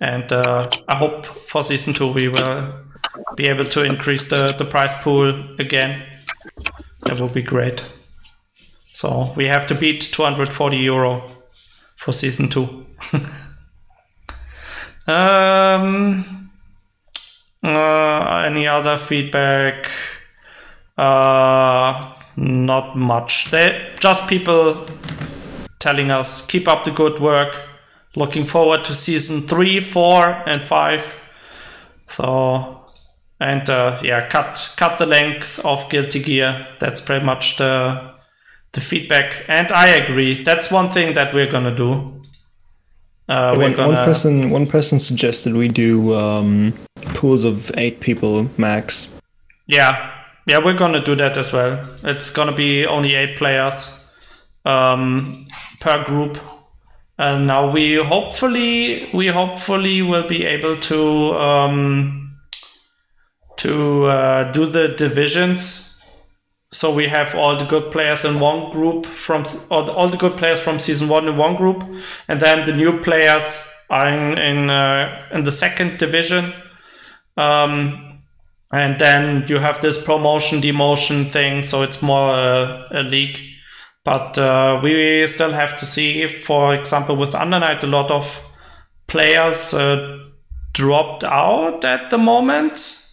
and 0.00 0.30
uh, 0.32 0.68
I 0.88 0.94
hope 0.94 1.24
for 1.24 1.64
season 1.64 1.94
two 1.94 2.12
we 2.12 2.28
will 2.28 2.72
be 3.36 3.46
able 3.48 3.64
to 3.64 3.82
increase 3.82 4.28
the 4.28 4.54
the 4.58 4.64
prize 4.64 4.94
pool 4.94 5.28
again. 5.58 6.04
That 7.08 7.20
would 7.20 7.32
be 7.32 7.42
great. 7.42 7.82
So 8.84 9.32
we 9.34 9.46
have 9.46 9.66
to 9.68 9.74
beat 9.74 10.02
240 10.02 10.76
euro 10.76 11.22
for 11.96 12.12
season 12.12 12.50
two. 12.50 12.84
um, 15.06 16.50
uh, 17.62 18.42
any 18.44 18.66
other 18.66 18.98
feedback? 18.98 19.90
Uh, 20.98 22.12
not 22.36 22.94
much. 22.94 23.50
They 23.50 23.94
just 24.00 24.28
people 24.28 24.86
telling 25.78 26.10
us 26.10 26.44
keep 26.44 26.68
up 26.68 26.84
the 26.84 26.90
good 26.90 27.20
work. 27.20 27.56
Looking 28.16 28.44
forward 28.44 28.84
to 28.84 28.94
season 28.94 29.40
three, 29.40 29.80
four, 29.80 30.26
and 30.46 30.60
five. 30.62 31.18
So 32.04 32.77
and 33.40 33.68
uh, 33.70 34.00
yeah, 34.02 34.28
cut 34.28 34.72
cut 34.76 34.98
the 34.98 35.06
length 35.06 35.58
of 35.64 35.88
Guilty 35.90 36.22
Gear. 36.22 36.66
That's 36.80 37.00
pretty 37.00 37.24
much 37.24 37.56
the 37.56 38.14
the 38.72 38.80
feedback, 38.80 39.44
and 39.48 39.70
I 39.72 39.88
agree. 39.88 40.42
That's 40.42 40.70
one 40.70 40.90
thing 40.90 41.14
that 41.14 41.32
we're 41.32 41.50
gonna 41.50 41.74
do. 41.74 42.20
Uh, 43.28 43.54
one, 43.54 43.74
gonna... 43.74 43.94
one, 43.94 44.04
person 44.04 44.50
one 44.50 44.66
person 44.66 44.98
suggested 44.98 45.54
we 45.54 45.68
do 45.68 46.14
um, 46.14 46.72
pools 47.14 47.44
of 47.44 47.70
eight 47.76 48.00
people 48.00 48.48
max. 48.56 49.08
Yeah, 49.66 50.10
yeah, 50.46 50.58
we're 50.58 50.76
gonna 50.76 51.04
do 51.04 51.14
that 51.16 51.36
as 51.36 51.52
well. 51.52 51.80
It's 52.04 52.30
gonna 52.30 52.54
be 52.54 52.86
only 52.86 53.14
eight 53.14 53.36
players 53.36 53.90
um, 54.64 55.32
per 55.80 56.04
group. 56.04 56.38
And 57.20 57.48
now 57.48 57.68
we 57.72 57.96
hopefully 57.96 59.10
we 59.12 59.26
hopefully 59.26 60.02
will 60.02 60.28
be 60.28 60.44
able 60.44 60.76
to 60.76 61.32
um, 61.34 62.27
to 63.58 64.04
uh, 64.04 64.52
do 64.52 64.66
the 64.66 64.88
divisions. 64.88 66.02
So 66.72 66.94
we 66.94 67.06
have 67.08 67.34
all 67.34 67.56
the 67.56 67.64
good 67.64 67.90
players 67.90 68.24
in 68.24 68.40
one 68.40 68.70
group 68.72 69.06
from 69.06 69.44
all, 69.70 70.08
the 70.08 70.16
good 70.16 70.36
players 70.36 70.60
from 70.60 70.78
season 70.78 71.08
one 71.08 71.26
in 71.26 71.36
one 71.36 71.56
group, 71.56 71.82
and 72.28 72.40
then 72.40 72.66
the 72.66 72.76
new 72.76 73.00
players 73.00 73.70
are 73.88 74.08
in 74.08 74.38
in, 74.38 74.70
uh, 74.70 75.28
in 75.32 75.44
the 75.44 75.52
second 75.52 75.98
division. 75.98 76.52
Um, 77.36 78.20
and 78.70 78.98
then 78.98 79.46
you 79.48 79.58
have 79.58 79.80
this 79.80 80.02
promotion 80.04 80.60
demotion 80.60 81.30
thing, 81.30 81.62
so 81.62 81.82
it's 81.82 82.02
more 82.02 82.34
uh, 82.34 82.88
a 82.90 83.02
league. 83.02 83.40
But 84.04 84.36
uh, 84.36 84.80
we 84.82 85.26
still 85.26 85.52
have 85.52 85.76
to 85.78 85.86
see, 85.86 86.26
for 86.28 86.74
example, 86.74 87.16
with 87.16 87.34
Under 87.34 87.60
Night, 87.60 87.82
a 87.82 87.86
lot 87.86 88.10
of 88.10 88.44
players 89.06 89.72
uh, 89.72 90.18
dropped 90.74 91.24
out 91.24 91.84
at 91.84 92.10
the 92.10 92.18
moment 92.18 93.07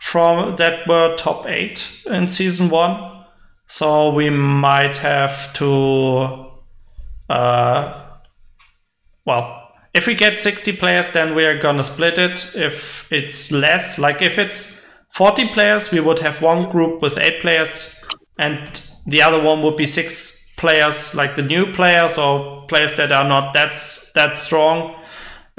from 0.00 0.56
that 0.56 0.88
were 0.88 1.14
top 1.16 1.46
eight 1.46 2.02
in 2.10 2.26
season 2.26 2.70
one. 2.70 3.24
So 3.66 4.10
we 4.10 4.30
might 4.30 4.96
have 4.96 5.52
to, 5.54 6.50
uh, 7.28 8.06
well, 9.24 9.68
if 9.94 10.06
we 10.06 10.14
get 10.14 10.40
60 10.40 10.76
players, 10.76 11.12
then 11.12 11.34
we 11.34 11.44
are 11.44 11.58
gonna 11.58 11.84
split 11.84 12.18
it. 12.18 12.56
If 12.56 13.12
it's 13.12 13.52
less, 13.52 13.98
like 13.98 14.22
if 14.22 14.38
it's 14.38 14.84
40 15.10 15.48
players, 15.48 15.92
we 15.92 16.00
would 16.00 16.18
have 16.20 16.42
one 16.42 16.70
group 16.70 17.02
with 17.02 17.18
eight 17.18 17.40
players, 17.40 18.02
and 18.38 18.80
the 19.06 19.22
other 19.22 19.42
one 19.42 19.62
would 19.62 19.76
be 19.76 19.86
six 19.86 20.54
players, 20.56 21.14
like 21.14 21.34
the 21.36 21.42
new 21.42 21.72
players 21.72 22.16
or 22.16 22.64
players 22.66 22.96
that 22.96 23.12
are 23.12 23.26
not 23.26 23.52
that 23.54 23.72
that 24.14 24.38
strong 24.38 24.94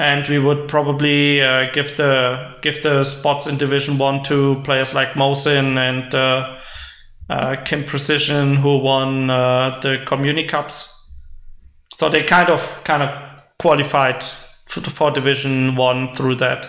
and 0.01 0.27
we 0.27 0.39
would 0.39 0.67
probably 0.67 1.43
uh, 1.43 1.71
give 1.73 1.95
the 1.95 2.55
give 2.63 2.81
the 2.81 3.03
spots 3.03 3.45
in 3.45 3.57
Division 3.57 3.99
One 3.99 4.23
to 4.23 4.59
players 4.63 4.95
like 4.95 5.09
Mosin 5.09 5.77
and 5.77 6.15
uh, 6.15 6.57
uh, 7.29 7.57
Kim 7.63 7.83
Precision, 7.83 8.55
who 8.55 8.79
won 8.79 9.29
uh, 9.29 9.79
the 9.81 10.03
Community 10.07 10.47
Cups. 10.47 11.13
So 11.93 12.09
they 12.09 12.23
kind 12.23 12.49
of 12.49 12.81
kind 12.83 13.03
of 13.03 13.43
qualified 13.59 14.23
for, 14.65 14.81
for 14.81 15.11
Division 15.11 15.75
One 15.75 16.15
through 16.15 16.35
that. 16.37 16.67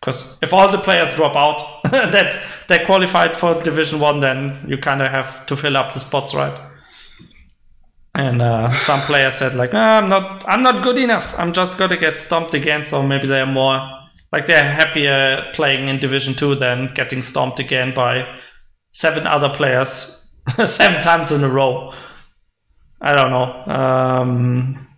Because 0.00 0.40
if 0.42 0.52
all 0.52 0.68
the 0.68 0.78
players 0.78 1.14
drop 1.14 1.36
out 1.36 1.62
that 1.92 2.34
they 2.66 2.84
qualified 2.84 3.36
for 3.36 3.62
Division 3.62 4.00
One, 4.00 4.18
then 4.18 4.64
you 4.66 4.76
kind 4.76 5.02
of 5.02 5.08
have 5.08 5.46
to 5.46 5.54
fill 5.54 5.76
up 5.76 5.92
the 5.92 6.00
spots, 6.00 6.34
right? 6.34 6.60
And 8.14 8.42
uh, 8.42 8.76
some 8.76 9.00
players 9.02 9.36
said 9.36 9.54
like, 9.54 9.72
oh, 9.72 9.78
I'm 9.78 10.08
not, 10.08 10.46
I'm 10.46 10.62
not 10.62 10.82
good 10.82 10.98
enough. 10.98 11.34
I'm 11.38 11.52
just 11.52 11.78
gonna 11.78 11.96
get 11.96 12.20
stomped 12.20 12.52
again. 12.54 12.84
So 12.84 13.02
maybe 13.02 13.26
they're 13.26 13.46
more 13.46 13.80
like 14.32 14.46
they're 14.46 14.62
happier 14.62 15.50
playing 15.54 15.88
in 15.88 15.98
Division 15.98 16.34
Two 16.34 16.54
than 16.54 16.92
getting 16.94 17.22
stomped 17.22 17.58
again 17.58 17.94
by 17.94 18.38
seven 18.92 19.26
other 19.26 19.48
players 19.48 20.30
seven 20.64 21.02
times 21.02 21.32
in 21.32 21.42
a 21.42 21.48
row. 21.48 21.92
I 23.00 23.12
don't 23.12 23.30
know. 23.30 23.74
Um, 23.74 24.88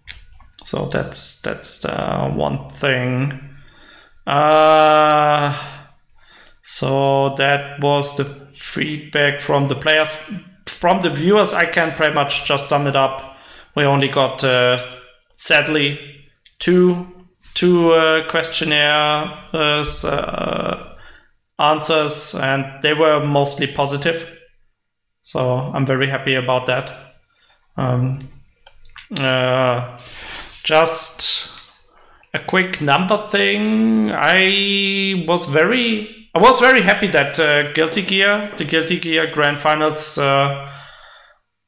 so 0.65 0.87
that's 0.87 1.41
that's 1.43 1.85
uh, 1.85 2.31
one 2.35 2.69
thing. 2.69 3.33
Uh, 4.27 5.57
so 6.63 7.35
that 7.37 7.81
was 7.81 8.17
the 8.17 8.25
feedback 8.25 9.41
from 9.41 9.69
the 9.69 9.75
players 9.75 10.17
from 10.85 11.01
the 11.01 11.09
viewers, 11.09 11.55
I 11.55 11.65
can 11.65 11.95
pretty 11.95 12.13
much 12.13 12.45
just 12.45 12.69
sum 12.69 12.87
it 12.87 12.95
up. 12.95 13.39
We 13.75 13.85
only 13.85 14.09
got, 14.09 14.45
uh, 14.45 14.77
sadly, 15.35 15.99
two 16.59 17.07
two 17.55 17.93
uh, 17.93 18.29
questionnaire 18.29 19.33
uh, 19.55 20.95
answers, 21.59 22.35
and 22.35 22.83
they 22.83 22.93
were 22.93 23.25
mostly 23.25 23.67
positive. 23.67 24.31
So 25.23 25.73
I'm 25.75 25.87
very 25.87 26.07
happy 26.07 26.35
about 26.35 26.67
that. 26.67 26.93
Um, 27.79 28.19
uh, 29.19 29.97
just 30.65 31.51
a 32.35 32.41
quick 32.41 32.83
number 32.83 33.17
thing. 33.17 34.13
I 34.13 35.25
was 35.27 35.47
very, 35.47 36.29
I 36.35 36.43
was 36.43 36.61
very 36.61 36.83
happy 36.83 37.07
that 37.07 37.41
uh, 37.41 37.73
Guilty 37.73 38.03
Gear, 38.03 38.53
the 38.59 38.67
Guilty 38.67 39.01
Gear 39.01 39.31
Grand 39.33 39.57
Finals, 39.57 40.19
uh, 40.19 40.73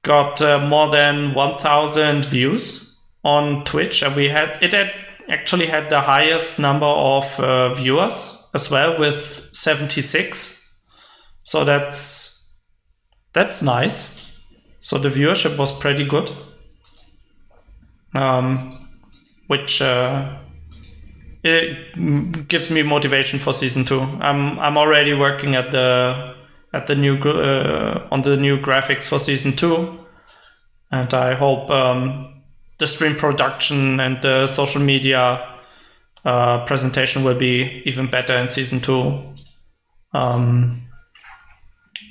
got 0.07 0.41
uh, 0.41 0.65
more 0.67 0.89
than 0.89 1.35
1,000 1.35 2.25
views 2.27 3.05
on 3.25 3.65
Twitch, 3.65 4.03
and 4.03 4.15
we 4.15 4.29
had 4.29 4.57
it 4.63 4.73
had 4.73 4.93
actually 5.29 5.67
had 5.67 5.91
the 5.91 6.01
highest 6.01 6.61
number 6.61 6.87
of 6.87 7.41
uh, 7.41 7.75
viewers 7.75 8.49
as 8.55 8.71
well 8.71 8.97
with 8.99 9.17
76. 9.53 10.81
So 11.43 11.65
that's 11.65 12.57
that's 13.33 13.63
nice. 13.63 14.39
So 14.81 14.99
the 14.99 15.09
viewership 15.09 15.59
was 15.59 15.77
pretty 15.79 16.07
good, 16.07 16.31
um, 18.15 18.71
which 19.49 19.83
uh, 19.83 20.39
it 21.43 22.49
gives 22.49 22.71
me 22.71 22.83
motivation 22.83 23.41
for 23.41 23.53
season 23.53 23.85
two. 23.85 24.01
I'm 24.01 24.59
I'm 24.61 24.79
already 24.79 25.15
working 25.15 25.57
at 25.57 25.73
the 25.73 26.36
at 26.77 26.87
the 26.87 26.95
new 26.95 27.17
uh, 27.17 28.07
on 28.13 28.23
the 28.23 28.37
new 28.37 28.59
graphics 28.59 29.09
for 29.09 29.19
season 29.19 29.53
two, 29.53 29.99
and 30.91 31.13
I 31.15 31.35
hope 31.35 31.71
um, 31.71 32.43
the 32.79 32.87
stream 32.87 33.17
production 33.17 33.99
and 34.01 34.21
the 34.23 34.47
social 34.47 34.83
media 34.83 35.49
uh, 36.25 36.65
presentation 36.67 37.25
will 37.25 37.39
be 37.39 37.83
even 37.87 38.11
better 38.11 38.35
in 38.35 38.49
season 38.49 38.81
two. 38.81 39.25
Um, 40.13 40.83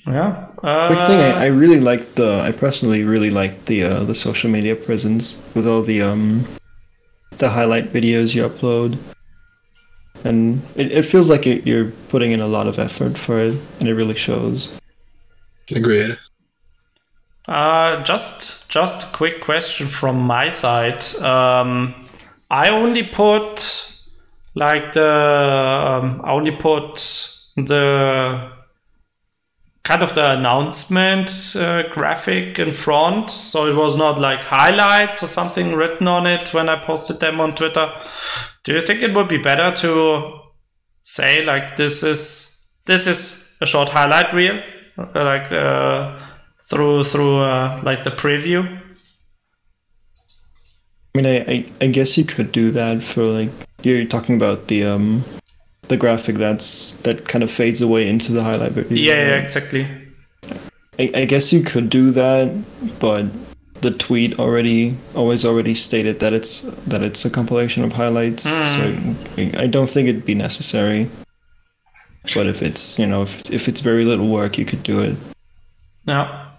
yeah. 0.07 0.47
Uh, 0.63 0.88
Quick 0.88 1.07
thing, 1.07 1.20
I, 1.20 1.45
I 1.45 1.45
really 1.47 1.80
like 1.80 2.16
the. 2.16 2.41
I 2.41 2.51
personally 2.51 3.03
really 3.03 3.30
like 3.30 3.66
the 3.66 3.84
uh, 3.84 4.03
the 4.03 4.16
social 4.16 4.49
media 4.49 4.76
presence 4.76 5.41
with 5.53 5.68
all 5.68 5.82
the 5.82 6.01
um 6.01 6.43
the 7.38 7.49
highlight 7.49 7.93
videos 7.93 8.34
you 8.34 8.47
upload, 8.47 8.97
and 10.26 10.61
it, 10.76 10.91
it 10.91 11.03
feels 11.03 11.30
like 11.30 11.47
it, 11.47 11.65
you're 11.65 11.91
putting 12.09 12.32
in 12.32 12.41
a 12.41 12.47
lot 12.47 12.67
of 12.67 12.80
effort 12.80 13.17
for 13.17 13.39
it, 13.39 13.55
and 13.80 13.88
it 13.88 13.93
really 13.93 14.15
shows. 14.15 14.78
Agreed. 15.71 16.17
Uh, 17.47 18.03
just 18.03 18.69
just 18.69 19.07
a 19.07 19.15
quick 19.15 19.41
question 19.41 19.88
from 19.88 20.19
my 20.19 20.49
side. 20.49 21.03
Um, 21.21 21.93
I 22.49 22.69
only 22.69 23.03
put 23.03 24.01
like 24.55 24.93
the 24.93 26.01
um, 26.01 26.21
I 26.23 26.32
only 26.32 26.55
put 26.55 26.95
the 27.55 28.51
kind 29.84 30.01
of 30.01 30.15
the 30.15 30.32
announcement 30.32 31.55
uh, 31.55 31.84
graphic 31.89 32.57
in 32.57 32.71
front, 32.71 33.30
so 33.30 33.67
it 33.67 33.76
was 33.76 33.95
not 33.95 34.19
like 34.19 34.41
highlights 34.41 35.21
or 35.21 35.28
something 35.28 35.76
written 35.76 36.07
on 36.07 36.26
it 36.26 36.51
when 36.51 36.67
I 36.67 36.78
posted 36.78 37.19
them 37.19 37.39
on 37.39 37.53
Twitter. 37.53 37.93
Do 38.66 38.74
you 38.74 38.82
think 38.82 39.03
it 39.03 39.13
would 39.13 39.28
be 39.28 39.38
better 39.38 39.72
to 39.84 40.39
say 41.03 41.45
like 41.45 41.76
this 41.76 42.01
is 42.01 42.80
this 42.86 43.05
is 43.05 43.59
a 43.61 43.66
short 43.68 43.89
highlight 43.89 44.34
reel, 44.34 44.59
like 44.97 45.51
uh, 45.51 46.20
through 46.68 47.03
through 47.03 47.41
uh, 47.41 47.80
like 47.84 48.03
the 48.03 48.09
preview? 48.09 48.66
I 51.13 51.22
mean, 51.22 51.26
I, 51.28 51.38
I, 51.47 51.66
I 51.80 51.88
guess 51.88 52.18
you 52.18 52.26
could 52.26 52.51
do 52.51 52.72
that 52.72 53.03
for 53.03 53.22
like 53.24 53.49
you're 53.84 54.03
talking 54.05 54.36
about 54.36 54.68
the 54.68 54.84
um 54.86 55.24
the 55.84 55.95
graphic 55.95 56.38
that's 56.38 56.93
that 57.03 57.28
kind 57.28 57.43
of 57.43 57.51
fades 57.51 57.82
away 57.82 58.09
into 58.09 58.34
the 58.34 58.41
highlight 58.41 58.72
video. 58.72 58.97
Yeah, 58.97 59.28
yeah, 59.28 59.38
exactly. 59.38 59.88
I, 60.97 61.11
I 61.13 61.26
guess 61.26 61.53
you 61.53 61.61
could 61.61 61.91
do 61.91 62.09
that, 62.11 62.51
but 62.99 63.26
the 63.86 63.91
tweet 63.91 64.39
already 64.39 64.97
always 65.13 65.45
already 65.45 65.75
stated 65.75 66.19
that 66.19 66.33
it's 66.33 66.61
that 66.88 67.03
it's 67.03 67.23
a 67.23 67.29
compilation 67.29 67.83
of 67.83 67.93
highlights. 67.93 68.47
Mm. 68.47 68.73
So 68.73 69.59
I, 69.59 69.67
don't 69.67 69.88
think 69.88 70.09
it'd 70.09 70.25
be 70.25 70.33
necessary. 70.33 71.07
But 72.33 72.47
if 72.47 72.63
it's 72.63 72.97
you 72.97 73.05
know 73.05 73.21
if 73.21 73.47
if 73.51 73.67
it's 73.67 73.81
very 73.81 74.03
little 74.03 74.27
work, 74.27 74.57
you 74.57 74.65
could 74.65 74.81
do 74.81 74.99
it. 75.01 75.15
Yeah. 76.05 76.49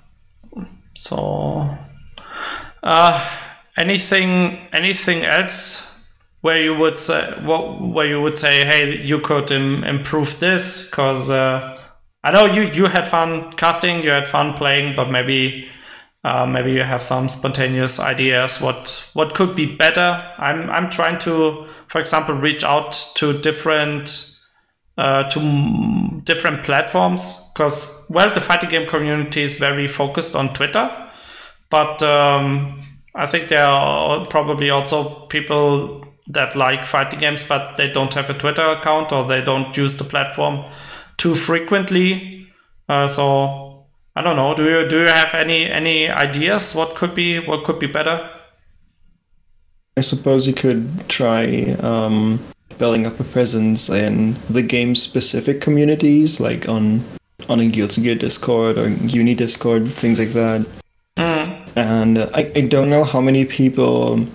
So, 0.95 1.77
uh, 2.85 3.13
anything 3.77 4.59
anything 4.73 5.25
else 5.25 6.01
where 6.43 6.63
you 6.63 6.79
would 6.79 6.97
say 6.97 7.21
what 7.43 7.83
where 7.83 8.07
you 8.07 8.23
would 8.23 8.39
say, 8.39 8.65
hey, 8.65 9.03
you 9.03 9.19
could 9.19 9.51
Im- 9.51 9.83
improve 9.83 10.39
this 10.39 10.89
because 10.89 11.29
uh, 11.29 11.75
I 12.23 12.31
know 12.31 12.45
you 12.47 12.63
you 12.63 12.87
had 12.87 13.09
fun 13.09 13.53
casting, 13.55 14.05
you 14.05 14.11
had 14.11 14.29
fun 14.29 14.55
playing, 14.55 14.95
but 14.95 15.11
maybe. 15.11 15.69
Uh, 16.27 16.45
maybe 16.45 16.73
you 16.73 16.83
have 16.83 17.05
some 17.05 17.29
spontaneous 17.29 18.01
ideas 18.01 18.61
what 18.61 19.09
what 19.15 19.35
could 19.35 19.55
be 19.55 19.77
better. 19.77 20.09
I'm 20.39 20.69
I'm 20.71 20.91
trying 20.91 21.21
to, 21.21 21.67
for 21.87 22.01
example, 22.01 22.35
reach 22.35 22.65
out 22.65 22.93
to 23.15 23.39
different 23.41 24.37
uh, 24.99 25.29
to 25.29 25.41
m- 25.41 26.21
different 26.25 26.65
platforms 26.65 27.53
because 27.53 28.07
well 28.11 28.33
the 28.33 28.41
fighting 28.41 28.71
game 28.71 28.89
community 28.89 29.43
is 29.43 29.57
very 29.59 29.87
focused 29.87 30.35
on 30.35 30.53
twitter 30.55 30.91
but 31.71 32.03
um, 32.03 32.81
i 33.15 33.27
think 33.27 33.49
there 33.49 33.67
are 33.67 34.25
probably 34.27 34.71
also 34.71 35.27
people 35.27 36.03
that 36.29 36.57
like 36.57 36.87
fighting 36.87 37.21
games 37.21 37.45
but 37.45 37.77
they 37.77 37.93
don't 37.93 38.15
have 38.15 38.31
a 38.31 38.35
twitter 38.35 38.63
account 38.63 39.13
or 39.13 39.25
they 39.25 39.45
don't 39.45 39.77
use 39.77 39.99
the 39.99 40.05
platform 40.05 40.65
too 41.19 41.37
frequently 41.37 42.49
uh, 42.89 43.07
so 43.07 43.66
i 44.17 44.23
don't 44.23 44.37
know 44.37 44.55
do 44.55 44.65
you 44.65 44.89
do 44.89 45.01
you 45.01 45.07
have 45.07 45.33
any 45.35 45.67
any 45.67 46.09
ideas 46.09 46.75
what 46.75 46.95
could 46.97 47.15
be 47.15 47.39
what 47.39 47.65
could 47.65 47.79
be 47.79 47.87
better 47.87 48.29
I 49.99 50.03
suppose 50.03 50.47
you 50.47 50.53
could 50.53 51.09
try 51.09 51.75
um, 51.81 52.39
building 52.77 53.07
up 53.07 53.19
a 53.19 53.25
presence 53.25 53.89
in 53.89 54.35
the 54.51 54.61
game 54.61 54.95
specific 54.95 55.63
communities, 55.63 56.39
like 56.39 56.69
on 56.69 57.03
on 57.49 57.61
a 57.61 57.67
Guilty 57.67 58.03
Gear 58.03 58.15
Discord 58.15 58.77
or 58.77 58.91
Uni 58.91 59.35
Discord, 59.35 59.89
things 59.89 60.19
like 60.19 60.35
that. 60.35 60.67
Mm. 61.17 61.69
And 61.77 62.19
I, 62.19 62.53
I 62.55 62.61
don't 62.63 62.91
know 62.91 63.05
how 63.05 63.23
many 63.23 63.47
people 63.47 64.27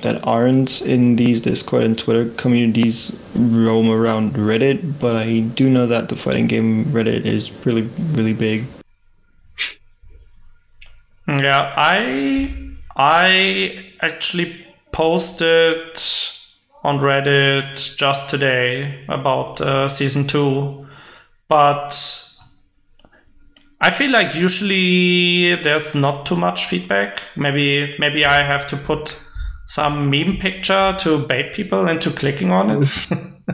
that 0.00 0.26
aren't 0.26 0.82
in 0.82 1.14
these 1.14 1.40
Discord 1.40 1.84
and 1.84 1.96
Twitter 1.96 2.30
communities 2.30 3.16
roam 3.36 3.88
around 3.88 4.32
Reddit, 4.32 4.98
but 4.98 5.14
I 5.14 5.40
do 5.40 5.70
know 5.70 5.86
that 5.86 6.08
the 6.08 6.16
fighting 6.16 6.48
game 6.48 6.86
Reddit 6.86 7.24
is 7.24 7.52
really, 7.64 7.82
really 8.14 8.34
big. 8.34 8.64
Yeah, 11.40 11.72
I 11.76 12.52
I 12.94 13.92
actually 14.02 14.66
posted 14.92 15.98
on 16.84 16.98
Reddit 16.98 17.96
just 17.96 18.28
today 18.28 19.04
about 19.08 19.60
uh, 19.62 19.88
season 19.88 20.26
two, 20.26 20.86
but 21.48 22.28
I 23.80 23.90
feel 23.90 24.10
like 24.10 24.34
usually 24.34 25.54
there's 25.62 25.94
not 25.94 26.26
too 26.26 26.36
much 26.36 26.66
feedback. 26.66 27.22
Maybe 27.34 27.96
maybe 27.98 28.26
I 28.26 28.42
have 28.42 28.66
to 28.68 28.76
put 28.76 29.18
some 29.66 30.10
meme 30.10 30.36
picture 30.36 30.94
to 30.98 31.26
bait 31.26 31.54
people 31.54 31.88
into 31.88 32.10
clicking 32.10 32.50
on 32.50 32.82
it. 32.82 33.08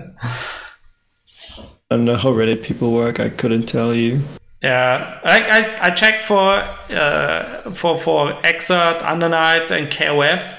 I 1.91 1.97
don't 1.97 2.05
know 2.05 2.17
how 2.17 2.31
Reddit 2.31 2.65
people 2.65 2.93
work. 2.93 3.21
I 3.21 3.29
couldn't 3.29 3.67
tell 3.67 3.95
you. 3.95 4.21
Yeah, 4.63 5.21
I, 5.23 5.43
I, 5.43 5.87
I 5.89 5.91
checked 5.91 6.25
for 6.25 6.51
uh, 6.91 7.43
for 7.71 7.97
for 7.97 8.33
Xrd, 8.43 9.01
Undernight, 9.03 9.71
and 9.71 9.87
KOF, 9.87 10.59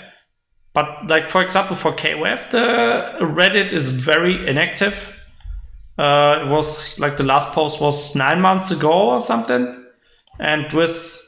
but 0.74 1.08
like 1.08 1.30
for 1.30 1.42
example 1.42 1.76
for 1.76 1.92
KOF, 1.92 2.50
the 2.52 3.26
Reddit 3.26 3.74
is 3.74 3.90
very 3.90 4.48
inactive. 4.48 5.16
Uh, 5.98 6.44
it 6.46 6.48
was 6.48 6.98
like 7.02 7.18
the 7.18 7.26
last 7.26 7.52
post 7.54 7.82
was 7.82 8.16
nine 8.16 8.40
months 8.40 8.72
ago 8.72 9.10
or 9.10 9.20
something, 9.20 9.86
and 10.40 10.72
with 10.72 11.20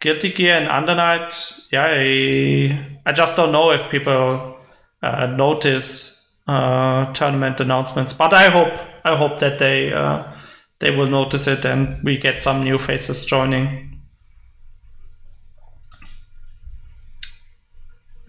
Guilty 0.00 0.32
Gear 0.32 0.54
and 0.56 0.68
Under 0.68 0.94
Night, 0.94 1.60
yeah, 1.70 1.88
I, 1.90 2.96
I 3.04 3.12
just 3.12 3.36
don't 3.36 3.52
know 3.52 3.72
if 3.72 3.90
people 3.90 4.56
uh, 5.02 5.26
notice 5.26 6.40
uh, 6.46 7.12
tournament 7.12 7.60
announcements, 7.60 8.14
but 8.14 8.32
I 8.32 8.48
hope 8.48 8.78
I 9.04 9.14
hope 9.14 9.40
that 9.40 9.58
they 9.58 9.92
uh, 9.92 10.32
they 10.80 10.94
will 10.94 11.08
notice 11.08 11.46
it 11.46 11.64
and 11.64 12.02
we 12.04 12.16
get 12.18 12.42
some 12.42 12.62
new 12.62 12.78
faces 12.78 13.24
joining. 13.24 14.00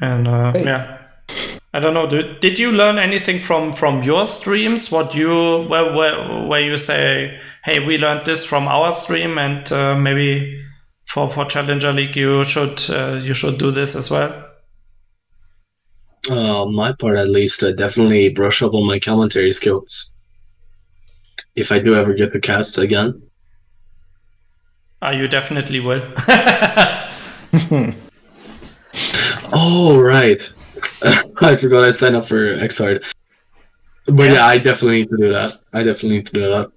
And 0.02 0.28
uh, 0.28 0.54
Hey. 0.54 0.64
yeah, 0.64 0.98
I 1.74 1.80
don't 1.80 1.94
know. 1.94 2.08
Did, 2.08 2.40
did 2.40 2.58
you 2.58 2.72
learn 2.72 2.98
anything 2.98 3.40
from 3.40 3.74
from 3.74 4.02
your 4.04 4.26
streams? 4.26 4.92
What 4.92 5.14
you 5.14 5.64
where 5.68 5.94
where, 5.94 6.48
where 6.48 6.62
you 6.62 6.78
say, 6.78 7.40
hey, 7.66 7.80
we 7.86 7.98
learned 7.98 8.26
this 8.26 8.46
from 8.46 8.68
our 8.68 8.92
stream, 8.94 9.38
and 9.38 9.70
uh, 9.72 9.96
maybe 9.96 10.64
for 11.06 11.28
for 11.28 11.46
Challenger 11.46 11.92
League 11.92 12.16
you 12.16 12.46
should 12.46 12.90
uh, 12.90 13.20
you 13.22 13.34
should 13.34 13.58
do 13.60 13.72
this 13.72 13.96
as 13.96 14.10
well. 14.10 14.46
Uh, 16.30 16.66
my 16.66 16.92
part, 16.94 17.18
at 17.18 17.30
least, 17.30 17.64
uh, 17.64 17.72
definitely 17.72 18.30
brush 18.30 18.62
up 18.62 18.74
on 18.74 18.86
my 18.86 19.00
commentary 19.00 19.52
skills. 19.52 20.14
If 21.60 21.72
I 21.72 21.80
do 21.80 21.96
ever 21.96 22.14
get 22.14 22.34
the 22.34 22.40
cast 22.40 22.78
again. 22.78 23.22
Uh, 25.02 25.12
you 25.12 25.28
definitely 25.28 25.80
will. 25.80 26.04
Oh, 29.52 30.00
right. 30.00 30.40
I 31.42 31.56
forgot 31.56 31.84
I 31.84 31.92
signed 31.92 32.16
up 32.16 32.28
for 32.28 32.56
Xrd. 32.58 33.04
But 34.06 34.24
yeah. 34.24 34.34
Yeah. 34.34 34.46
I 34.46 34.58
definitely 34.58 35.00
need 35.02 35.10
to 35.10 35.18
do 35.18 35.30
that. 35.32 35.60
I 35.74 35.84
definitely 35.84 36.18
need 36.18 36.28
to 36.28 36.34
do 36.34 36.42
that. 36.50 36.72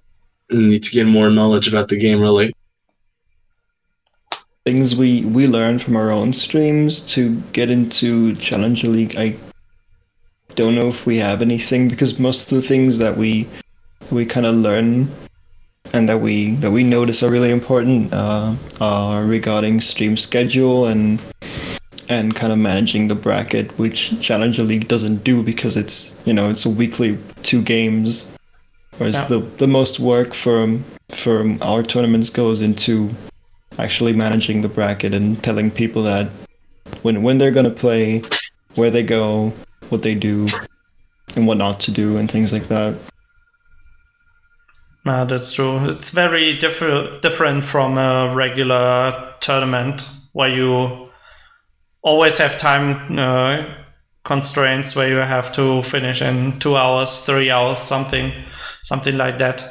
I 0.51 0.55
need 0.55 0.83
to 0.83 0.91
get 0.91 1.05
more 1.07 1.29
knowledge 1.29 1.67
about 1.67 1.87
the 1.89 1.97
game, 1.97 2.19
really. 2.21 2.53
things 4.65 4.95
we 4.95 5.25
we 5.25 5.47
learn 5.47 5.77
from 5.77 5.95
our 5.95 6.11
own 6.11 6.31
streams 6.31 7.01
to 7.01 7.35
get 7.51 7.69
into 7.69 8.35
Challenger 8.35 8.87
League. 8.87 9.15
I 9.17 9.35
don't 10.55 10.75
know 10.75 10.87
if 10.87 11.05
we 11.05 11.17
have 11.17 11.41
anything 11.41 11.87
because 11.87 12.19
most 12.19 12.51
of 12.51 12.61
the 12.61 12.67
things 12.67 12.97
that 12.99 13.17
we 13.17 13.47
we 14.11 14.25
kind 14.25 14.45
of 14.45 14.55
learn 14.55 15.09
and 15.93 16.09
that 16.09 16.19
we 16.19 16.55
that 16.55 16.71
we 16.71 16.83
notice 16.83 17.21
are 17.23 17.29
really 17.29 17.51
important 17.51 18.13
uh, 18.13 18.55
are 18.81 19.23
regarding 19.23 19.81
stream 19.81 20.17
schedule 20.17 20.85
and 20.87 21.19
and 22.09 22.35
kind 22.35 22.51
of 22.51 22.59
managing 22.59 23.07
the 23.07 23.15
bracket, 23.15 23.71
which 23.79 24.19
Challenger 24.19 24.63
League 24.63 24.87
doesn't 24.87 25.23
do 25.23 25.41
because 25.41 25.77
it's 25.77 26.15
you 26.25 26.33
know 26.33 26.49
it's 26.49 26.65
a 26.65 26.69
weekly 26.69 27.17
two 27.43 27.61
games, 27.61 28.29
whereas 28.97 29.15
Yeah. 29.15 29.27
the 29.27 29.39
the 29.57 29.67
most 29.67 29.99
work 29.99 30.33
for 30.33 30.79
for 31.11 31.55
our 31.61 31.83
tournaments 31.83 32.29
goes 32.29 32.61
into 32.61 33.09
actually 33.79 34.13
managing 34.13 34.61
the 34.61 34.67
bracket 34.69 35.13
and 35.13 35.41
telling 35.43 35.71
people 35.71 36.03
that 36.03 36.29
when 37.03 37.23
when 37.23 37.37
they're 37.37 37.51
gonna 37.51 37.69
play, 37.69 38.21
where 38.75 38.91
they 38.91 39.03
go, 39.03 39.53
what 39.89 40.01
they 40.01 40.15
do, 40.15 40.47
and 41.35 41.47
what 41.47 41.57
not 41.57 41.79
to 41.81 41.91
do, 41.91 42.17
and 42.17 42.29
things 42.29 42.51
like 42.51 42.67
that. 42.67 42.95
No, 45.05 45.25
that's 45.25 45.53
true. 45.53 45.89
It's 45.89 46.11
very 46.11 46.57
different 46.57 47.21
different 47.21 47.65
from 47.65 47.97
a 47.97 48.33
regular 48.33 49.35
tournament 49.41 50.09
where 50.31 50.49
you 50.49 51.09
always 52.01 52.37
have 52.37 52.57
time 52.57 53.17
uh, 53.19 53.65
constraints 54.23 54.95
where 54.95 55.09
you 55.09 55.17
have 55.17 55.51
to 55.53 55.83
finish 55.83 56.21
in 56.21 56.57
two 56.59 56.77
hours, 56.77 57.25
three 57.25 57.51
hours, 57.51 57.79
something, 57.79 58.31
something 58.81 59.17
like 59.17 59.37
that. 59.39 59.63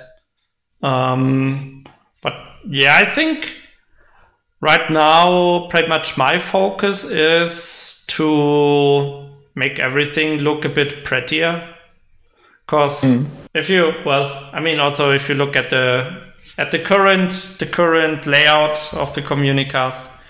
Um, 0.82 1.84
but 2.22 2.34
yeah, 2.68 2.96
I 2.96 3.06
think 3.06 3.56
right 4.60 4.90
now 4.90 5.68
pretty 5.68 5.88
much 5.88 6.18
my 6.18 6.38
focus 6.38 7.04
is 7.04 8.04
to 8.08 9.28
make 9.54 9.78
everything 9.78 10.40
look 10.40 10.66
a 10.66 10.68
bit 10.68 11.04
prettier. 11.04 11.71
Cause 12.66 13.04
if 13.54 13.68
you 13.68 13.92
well, 14.06 14.48
I 14.52 14.60
mean 14.60 14.80
also 14.80 15.12
if 15.12 15.28
you 15.28 15.34
look 15.34 15.56
at 15.56 15.70
the 15.70 16.22
at 16.58 16.70
the 16.70 16.78
current 16.78 17.30
the 17.58 17.66
current 17.66 18.26
layout 18.26 18.94
of 18.94 19.12
the 19.14 19.20
communicast, 19.22 20.20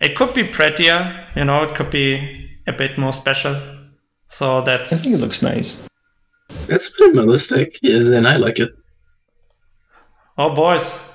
it 0.00 0.16
could 0.16 0.34
be 0.34 0.44
prettier, 0.44 1.26
you 1.36 1.44
know, 1.44 1.62
it 1.62 1.74
could 1.76 1.90
be 1.90 2.50
a 2.66 2.72
bit 2.72 2.98
more 2.98 3.12
special. 3.12 3.54
So 4.26 4.62
that's. 4.62 4.92
I 4.92 4.96
think 4.96 5.14
it 5.16 5.24
looks 5.24 5.42
nice. 5.42 5.86
It's 6.68 6.90
minimalistic, 7.00 7.76
yes, 7.82 8.06
and 8.08 8.26
I 8.26 8.36
like 8.36 8.58
it. 8.58 8.70
oh 10.38 10.54
boys. 10.54 11.10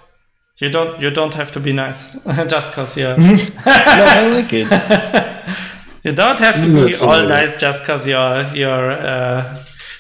You 0.58 0.70
don't 0.70 1.02
you 1.02 1.10
don't 1.10 1.34
have 1.36 1.52
to 1.54 1.60
be 1.60 1.72
nice 1.72 2.22
just 2.50 2.74
cause 2.76 2.98
you're 2.98 3.18
No, 3.18 3.36
I 3.66 4.28
like 4.36 4.52
it. 4.54 4.68
You 6.04 6.12
don't 6.14 6.40
have 6.40 6.56
to 6.56 6.70
Mm, 6.70 6.88
be 6.88 6.96
all 6.96 7.10
all 7.10 7.20
right. 7.22 7.30
nice 7.30 7.60
just 7.60 7.84
because 7.84 8.08
you're 8.08 8.44
you're 8.54 8.92
uh, 8.92 9.56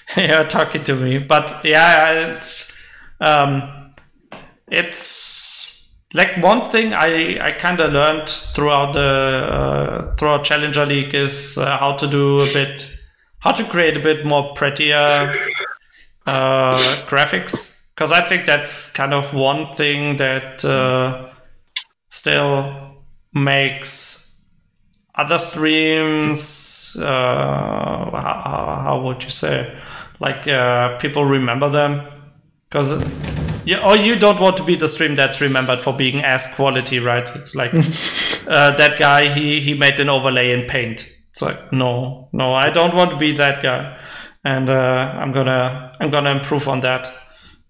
you're 0.17 0.45
talking 0.45 0.83
to 0.83 0.95
me. 0.95 1.19
But 1.19 1.53
yeah, 1.63 2.35
it's 2.35 2.93
um, 3.19 3.91
it's 4.67 5.97
like 6.13 6.41
one 6.41 6.65
thing 6.69 6.93
I 6.93 7.37
I 7.39 7.51
kind 7.51 7.79
of 7.79 7.93
learned 7.93 8.29
throughout 8.29 8.93
the 8.93 8.99
uh, 8.99 10.15
throughout 10.15 10.43
Challenger 10.43 10.85
League 10.85 11.13
is 11.13 11.57
uh, 11.57 11.77
how 11.77 11.95
to 11.95 12.07
do 12.07 12.41
a 12.41 12.45
bit 12.53 12.89
how 13.39 13.51
to 13.51 13.63
create 13.63 13.97
a 13.97 13.99
bit 13.99 14.25
more 14.25 14.53
prettier 14.53 15.33
uh, 16.25 16.77
graphics 17.07 17.89
because 17.93 18.11
I 18.11 18.21
think 18.21 18.45
that's 18.45 18.91
kind 18.93 19.13
of 19.13 19.33
one 19.33 19.73
thing 19.73 20.17
that 20.17 20.63
uh, 20.65 21.31
still 22.09 22.95
makes 23.33 24.47
other 25.15 25.37
streams 25.37 26.97
uh, 26.99 27.05
how, 27.05 28.81
how 28.83 29.01
would 29.03 29.23
you 29.23 29.29
say 29.29 29.77
like 30.19 30.47
uh, 30.47 30.97
people 30.97 31.25
remember 31.25 31.69
them. 31.69 32.05
Because 32.69 33.03
yeah 33.65 33.85
or 33.85 33.95
you 33.95 34.17
don't 34.17 34.39
want 34.39 34.57
to 34.57 34.63
be 34.63 34.75
the 34.75 34.87
stream 34.87 35.15
that's 35.15 35.41
remembered 35.41 35.79
for 35.79 35.93
being 35.93 36.23
as 36.23 36.53
quality 36.55 36.99
right? 36.99 37.29
It's 37.35 37.55
like 37.55 37.73
uh, 38.47 38.71
that 38.75 38.95
guy 38.97 39.29
he 39.29 39.59
he 39.59 39.73
made 39.73 39.99
an 39.99 40.09
overlay 40.09 40.51
in 40.51 40.67
paint. 40.67 41.01
It's 41.29 41.41
like 41.41 41.71
no 41.71 42.29
no 42.31 42.53
i 42.53 42.69
don't 42.69 42.95
want 42.95 43.11
to 43.11 43.17
be 43.17 43.33
that 43.33 43.61
guy. 43.61 43.99
And 44.43 44.69
uh, 44.69 45.13
i'm 45.19 45.31
gonna 45.31 45.95
i'm 45.99 46.09
gonna 46.09 46.31
improve 46.31 46.67
on 46.67 46.81
that. 46.81 47.11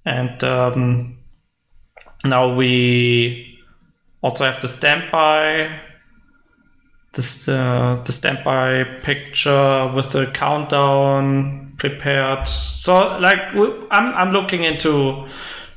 And 0.06 0.44
um, 0.44 1.18
now 2.26 2.56
we 2.56 3.60
also 4.22 4.46
have 4.46 4.62
the 4.62 4.68
standby 4.68 5.80
this 7.20 7.50
uh, 7.50 8.02
the 8.06 8.12
standby 8.14 8.86
picture 9.04 9.92
with 9.94 10.12
the 10.14 10.28
countdown 10.28 11.74
prepared. 11.78 12.48
So 12.48 13.18
like 13.20 13.40
I'm 13.92 14.14
I'm 14.14 14.32
looking 14.32 14.64
into 14.64 15.28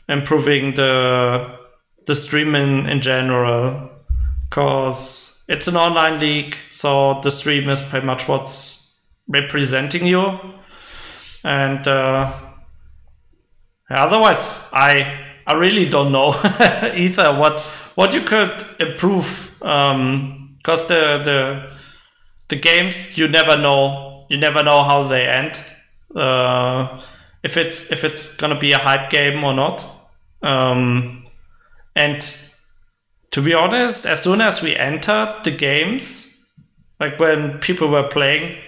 improving 0.09 0.75
the 0.75 1.59
the 2.07 2.15
stream 2.15 2.55
in, 2.55 2.89
in 2.89 3.01
general 3.01 3.91
because 4.49 5.45
it's 5.49 5.67
an 5.67 5.77
online 5.77 6.21
league, 6.21 6.57
so 6.71 7.21
the 7.23 7.31
stream 7.31 7.69
is 7.69 7.83
pretty 7.83 8.07
much 8.07 8.29
what's 8.29 9.09
representing 9.29 10.07
you, 10.07 10.39
and 11.43 11.87
uh, 11.89 12.33
otherwise 13.91 14.71
I 14.73 15.19
I 15.45 15.55
really 15.55 15.89
don't 15.89 16.13
know 16.13 16.29
either 16.95 17.35
what 17.35 17.61
what 17.97 18.15
you 18.15 18.21
could 18.21 18.63
improve. 18.79 19.61
Um, 19.63 20.42
because 20.63 20.87
the 20.87 21.21
the 21.25 21.73
the 22.49 22.57
games 22.57 23.19
you 23.19 23.27
never 23.29 23.57
know 23.57 24.27
you 24.29 24.39
never 24.39 24.63
know 24.63 24.83
how 24.83 25.09
they 25.09 25.27
end. 25.27 25.61
Uh, 26.15 27.03
if 27.43 27.57
it's 27.57 27.91
if 27.91 28.05
it's 28.05 28.37
gonna 28.37 28.59
be 28.59 28.73
a 28.73 28.79
hype 28.79 29.11
game 29.11 29.43
or 29.43 29.55
not. 29.55 29.85
Um, 30.43 31.25
and 31.95 32.21
to 33.31 33.43
be 33.43 33.55
honest 33.55 34.07
as 34.07 34.23
soon 34.23 34.41
as 34.41 34.63
we 34.63 34.75
entered 34.77 35.41
the 35.45 35.51
games 35.51 36.51
like 36.99 37.19
when 37.21 37.59
people 37.59 37.89
were 37.89 38.09
playing 38.09 38.59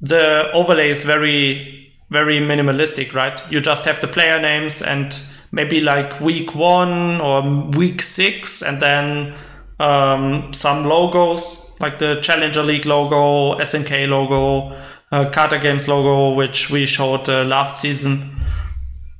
the 0.00 0.50
overlay 0.52 0.90
is 0.90 1.04
very 1.04 1.92
very 2.10 2.38
minimalistic 2.38 3.12
right? 3.14 3.40
You 3.50 3.60
just 3.60 3.84
have 3.84 4.00
the 4.00 4.08
player 4.08 4.40
names 4.40 4.82
and 4.82 5.18
maybe 5.52 5.80
like 5.80 6.20
week 6.20 6.54
one 6.54 7.20
or 7.20 7.42
week 7.76 8.02
six 8.02 8.62
and 8.62 8.80
then 8.80 9.34
um, 9.78 10.52
some 10.52 10.86
logos 10.86 11.64
like 11.80 11.98
the 11.98 12.20
Challenger 12.20 12.62
League 12.62 12.86
logo, 12.86 13.58
SNK 13.60 14.08
logo, 14.08 14.76
uh, 15.12 15.58
Games 15.58 15.88
logo, 15.88 16.34
which 16.34 16.70
we 16.70 16.86
showed 16.86 17.28
uh, 17.28 17.44
last 17.44 17.80
season. 17.80 18.30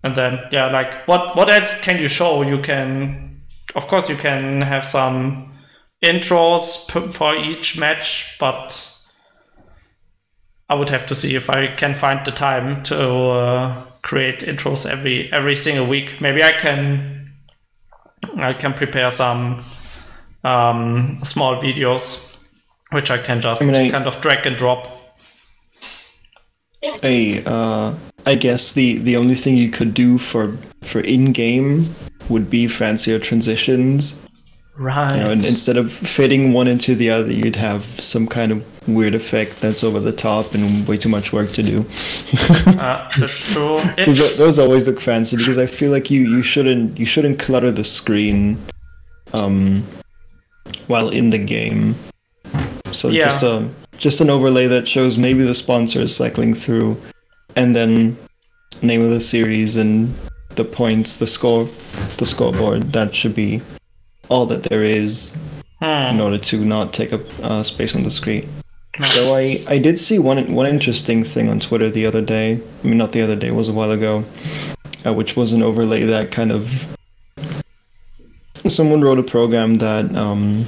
And 0.03 0.15
then, 0.15 0.41
yeah, 0.51 0.71
like 0.71 1.07
what 1.09 1.35
what 1.37 1.49
else 1.49 1.83
can 1.83 2.01
you 2.01 2.09
show? 2.09 2.43
You 2.43 2.61
can, 2.61 3.43
of 3.75 3.87
course, 3.87 4.09
you 4.11 4.17
can 4.17 4.61
have 4.61 4.85
some 4.85 5.53
intros 6.03 6.93
p- 6.93 7.11
for 7.11 7.35
each 7.35 7.79
match, 7.79 8.37
but 8.39 8.91
I 10.69 10.75
would 10.75 10.91
have 10.91 11.07
to 11.07 11.15
see 11.15 11.35
if 11.37 11.49
I 11.49 11.69
can 11.69 11.95
find 11.95 12.25
the 12.25 12.33
time 12.33 12.83
to 12.85 13.09
uh, 13.31 13.83
create 14.03 14.41
intros 14.41 14.89
every 14.91 15.33
every 15.33 15.57
single 15.57 15.87
week. 15.87 16.21
Maybe 16.21 16.43
I 16.43 16.53
can 16.53 17.33
I 18.37 18.53
can 18.53 18.75
prepare 18.75 19.11
some 19.11 19.65
um, 20.45 21.19
small 21.25 21.57
videos, 21.57 22.37
which 22.93 23.11
I 23.11 23.19
can 23.19 23.41
just 23.41 23.63
I 23.63 23.67
mean, 23.67 23.75
I- 23.75 23.91
kind 23.91 24.07
of 24.07 24.21
drag 24.21 24.47
and 24.47 24.57
drop. 24.57 24.91
I 27.03 27.43
uh, 27.47 27.95
I 28.27 28.35
guess 28.35 28.73
the 28.73 28.99
the 28.99 29.17
only 29.17 29.35
thing 29.35 29.57
you 29.57 29.71
could 29.71 29.95
do 29.95 30.19
for 30.19 30.57
for 30.83 31.01
in 31.01 31.33
game 31.33 31.95
would 32.29 32.51
be 32.51 32.67
fancier 32.69 33.19
transitions. 33.19 34.21
Right. 34.77 35.13
You 35.13 35.21
know, 35.21 35.31
and 35.31 35.45
instead 35.45 35.77
of 35.77 35.93
fitting 35.93 36.53
one 36.53 36.67
into 36.67 36.95
the 36.95 37.09
other, 37.11 37.33
you'd 37.33 37.57
have 37.57 37.85
some 38.01 38.27
kind 38.27 38.51
of 38.53 38.89
weird 38.89 39.15
effect 39.15 39.61
that's 39.61 39.85
over 39.85 40.01
the 40.01 40.13
top 40.13 40.53
and 40.53 40.87
way 40.89 40.97
too 40.99 41.09
much 41.09 41.33
work 41.33 41.53
to 41.53 41.63
do. 41.63 41.87
Uh, 42.67 43.09
that's 43.19 43.53
true. 43.53 43.79
It- 43.97 44.07
Those, 44.07 44.37
those 44.37 44.59
always 44.59 44.87
look 44.89 45.01
fancy 45.01 45.37
because 45.37 45.59
I 45.59 45.67
feel 45.67 45.91
like 45.93 46.11
you, 46.11 46.23
you 46.29 46.43
shouldn't 46.43 46.99
you 46.99 47.07
shouldn't 47.07 47.39
clutter 47.39 47.71
the 47.71 47.85
screen 47.85 48.59
um, 49.33 49.85
while 50.87 51.09
in 51.09 51.31
the 51.31 51.39
game. 51.39 51.95
So 52.93 53.09
Yeah. 53.09 53.25
just 53.25 53.43
a 53.43 53.69
just 53.99 54.21
an 54.21 54.29
overlay 54.29 54.67
that 54.67 54.89
shows 54.89 55.17
maybe 55.17 55.45
the 55.45 55.55
sponsor 55.55 56.01
is 56.01 56.15
cycling 56.15 56.55
through, 56.55 56.97
and 57.57 57.75
then 57.75 58.17
name 58.83 59.03
of 59.03 59.11
the 59.11 59.21
series 59.21 59.77
and 59.77 60.13
the 60.57 60.65
points, 60.65 61.17
the 61.17 61.27
score, 61.27 61.69
the 62.19 62.27
scoreboard. 62.27 62.93
That 62.93 63.15
should 63.15 63.35
be 63.35 63.63
all 64.29 64.47
that 64.47 64.65
there 64.65 64.85
is 64.85 65.33
in 65.81 66.17
hmm. 66.17 66.21
order 66.21 66.39
to 66.39 66.65
not 66.65 66.93
take 66.93 67.13
up 67.13 67.21
uh, 67.43 67.63
space 67.63 67.95
on 67.95 68.03
the 68.03 68.11
screen. 68.11 68.49
So 69.11 69.35
I, 69.35 69.65
I 69.67 69.79
did 69.79 69.99
see 69.99 70.19
one 70.21 70.55
one 70.55 70.67
interesting 70.67 71.25
thing 71.25 71.49
on 71.49 71.59
Twitter 71.59 71.91
the 71.91 72.07
other 72.07 72.23
day. 72.23 72.61
I 72.83 72.87
mean, 72.87 72.97
not 72.97 73.13
the 73.13 73.23
other 73.23 73.35
day, 73.35 73.49
it 73.49 73.55
was 73.55 73.69
a 73.69 73.73
while 73.73 73.91
ago, 73.91 74.25
uh, 75.05 75.13
which 75.13 75.37
was 75.37 75.53
an 75.53 75.63
overlay 75.63 76.05
that 76.05 76.31
kind 76.31 76.53
of 76.53 76.87
someone 78.69 79.01
wrote 79.03 79.19
a 79.19 79.23
program 79.23 79.75
that 79.77 80.15
um, 80.17 80.67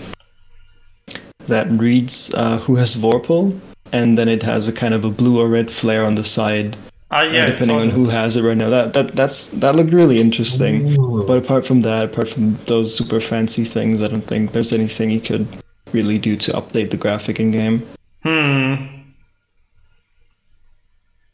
that 1.48 1.68
reads 1.70 2.32
uh, 2.34 2.58
who 2.58 2.76
has 2.76 2.94
Vorpal, 2.96 3.58
and 3.92 4.16
then 4.18 4.28
it 4.28 4.42
has 4.42 4.68
a 4.68 4.72
kind 4.72 4.94
of 4.94 5.04
a 5.04 5.10
blue 5.10 5.40
or 5.40 5.48
red 5.48 5.70
flare 5.70 6.04
on 6.04 6.14
the 6.16 6.24
side, 6.24 6.76
Ah, 7.10 7.22
yeah, 7.22 7.44
uh, 7.44 7.50
depending 7.50 7.76
on 7.76 7.82
on- 7.82 7.90
who 7.90 8.06
has 8.06 8.36
it 8.36 8.42
right 8.42 8.56
now. 8.56 8.68
That 8.70 8.92
that 8.94 9.14
that's 9.14 9.46
that 9.46 9.76
looked 9.76 9.92
really 9.92 10.20
interesting. 10.20 10.98
Ooh. 10.98 11.24
But 11.26 11.38
apart 11.38 11.64
from 11.66 11.82
that, 11.82 12.04
apart 12.06 12.28
from 12.28 12.56
those 12.66 12.94
super 12.96 13.20
fancy 13.20 13.64
things, 13.64 14.02
I 14.02 14.08
don't 14.08 14.22
think 14.26 14.52
there's 14.52 14.72
anything 14.72 15.10
you 15.10 15.20
could 15.20 15.46
really 15.92 16.18
do 16.18 16.36
to 16.36 16.52
update 16.52 16.90
the 16.90 16.96
graphic 16.96 17.38
in 17.40 17.52
game. 17.52 17.86
Hmm. 18.24 18.74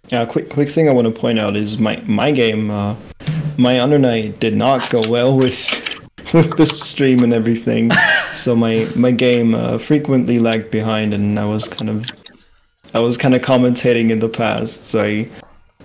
Yeah, 0.08 0.26
quick 0.26 0.50
quick 0.50 0.68
thing 0.68 0.88
I 0.88 0.92
want 0.92 1.06
to 1.06 1.20
point 1.20 1.38
out 1.38 1.56
is 1.56 1.78
my 1.78 1.96
my 2.06 2.32
game, 2.32 2.70
uh, 2.70 2.96
my 3.56 3.80
Under 3.80 3.98
Night 3.98 4.40
did 4.40 4.54
not 4.54 4.90
go 4.90 5.00
well 5.08 5.36
with 5.36 5.91
with 6.32 6.56
the 6.56 6.66
stream 6.66 7.22
and 7.22 7.32
everything. 7.32 7.90
so 8.34 8.54
my 8.56 8.88
my 8.96 9.10
game 9.10 9.54
uh, 9.54 9.78
frequently 9.78 10.38
lagged 10.38 10.70
behind, 10.70 11.14
and 11.14 11.38
I 11.38 11.44
was 11.44 11.68
kind 11.68 11.90
of 11.90 12.06
I 12.94 13.00
was 13.00 13.16
kind 13.16 13.34
of 13.34 13.42
commentating 13.42 14.10
in 14.10 14.18
the 14.18 14.28
past. 14.28 14.84
So 14.84 15.02
I 15.02 15.28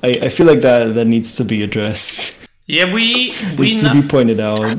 I, 0.04 0.10
I 0.24 0.30
feel 0.30 0.46
like 0.46 0.62
that 0.62 0.96
that 0.96 1.06
needs 1.06 1.36
to 1.38 1.44
be 1.46 1.64
addressed. 1.64 2.48
Yeah, 2.68 2.94
we 2.94 3.34
we 3.58 3.70
needs 3.70 3.84
no- 3.84 3.94
to 3.94 4.02
be 4.02 4.08
pointed 4.08 4.40
out. 4.40 4.78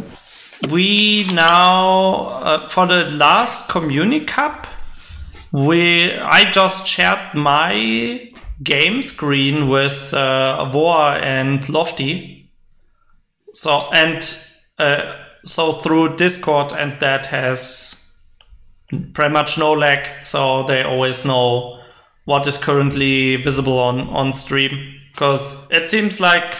we 0.71 1.25
now 1.33 2.27
uh, 2.43 2.69
for 2.69 2.87
the 2.87 3.11
last 3.11 3.69
Community 3.71 4.25
Cup, 4.25 4.67
we 5.53 6.13
I 6.15 6.51
just 6.51 6.87
shared 6.87 7.35
my 7.35 8.31
game 8.63 9.03
screen 9.03 9.69
with 9.69 10.13
uh, 10.13 10.69
Voa 10.71 11.19
and 11.23 11.67
Lofty. 11.69 12.51
So 13.53 13.81
and 13.93 14.21
uh, 14.79 15.15
so 15.49 15.73
through 15.73 16.17
Discord, 16.17 16.73
and 16.73 17.01
that 17.01 17.27
has 17.27 18.15
pretty 19.15 19.33
much 19.33 19.59
no 19.59 19.73
lag. 19.73 20.07
So 20.25 20.65
they 20.65 20.83
always 20.83 21.25
know 21.25 21.81
what 22.27 22.47
is 22.47 22.59
currently 22.59 23.37
visible 23.37 23.79
on 23.79 24.01
on 24.11 24.35
stream 24.35 25.01
because 25.13 25.67
it 25.71 25.91
seems 25.91 26.21
like 26.21 26.55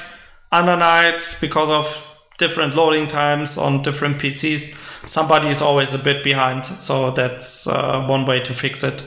under 0.51 0.77
night 0.77 1.37
because 1.41 1.69
of 1.69 2.05
different 2.39 2.75
loading 2.75 3.07
times 3.07 3.59
on 3.59 3.83
different 3.83 4.19
PCs. 4.19 4.75
Somebody 5.07 5.49
is 5.49 5.61
always 5.61 5.93
a 5.93 5.99
bit 5.99 6.25
behind, 6.25 6.65
so 6.65 7.11
that's 7.11 7.67
uh, 7.67 8.05
one 8.07 8.27
way 8.27 8.41
to 8.41 8.55
fix 8.55 8.83
it. 8.83 9.07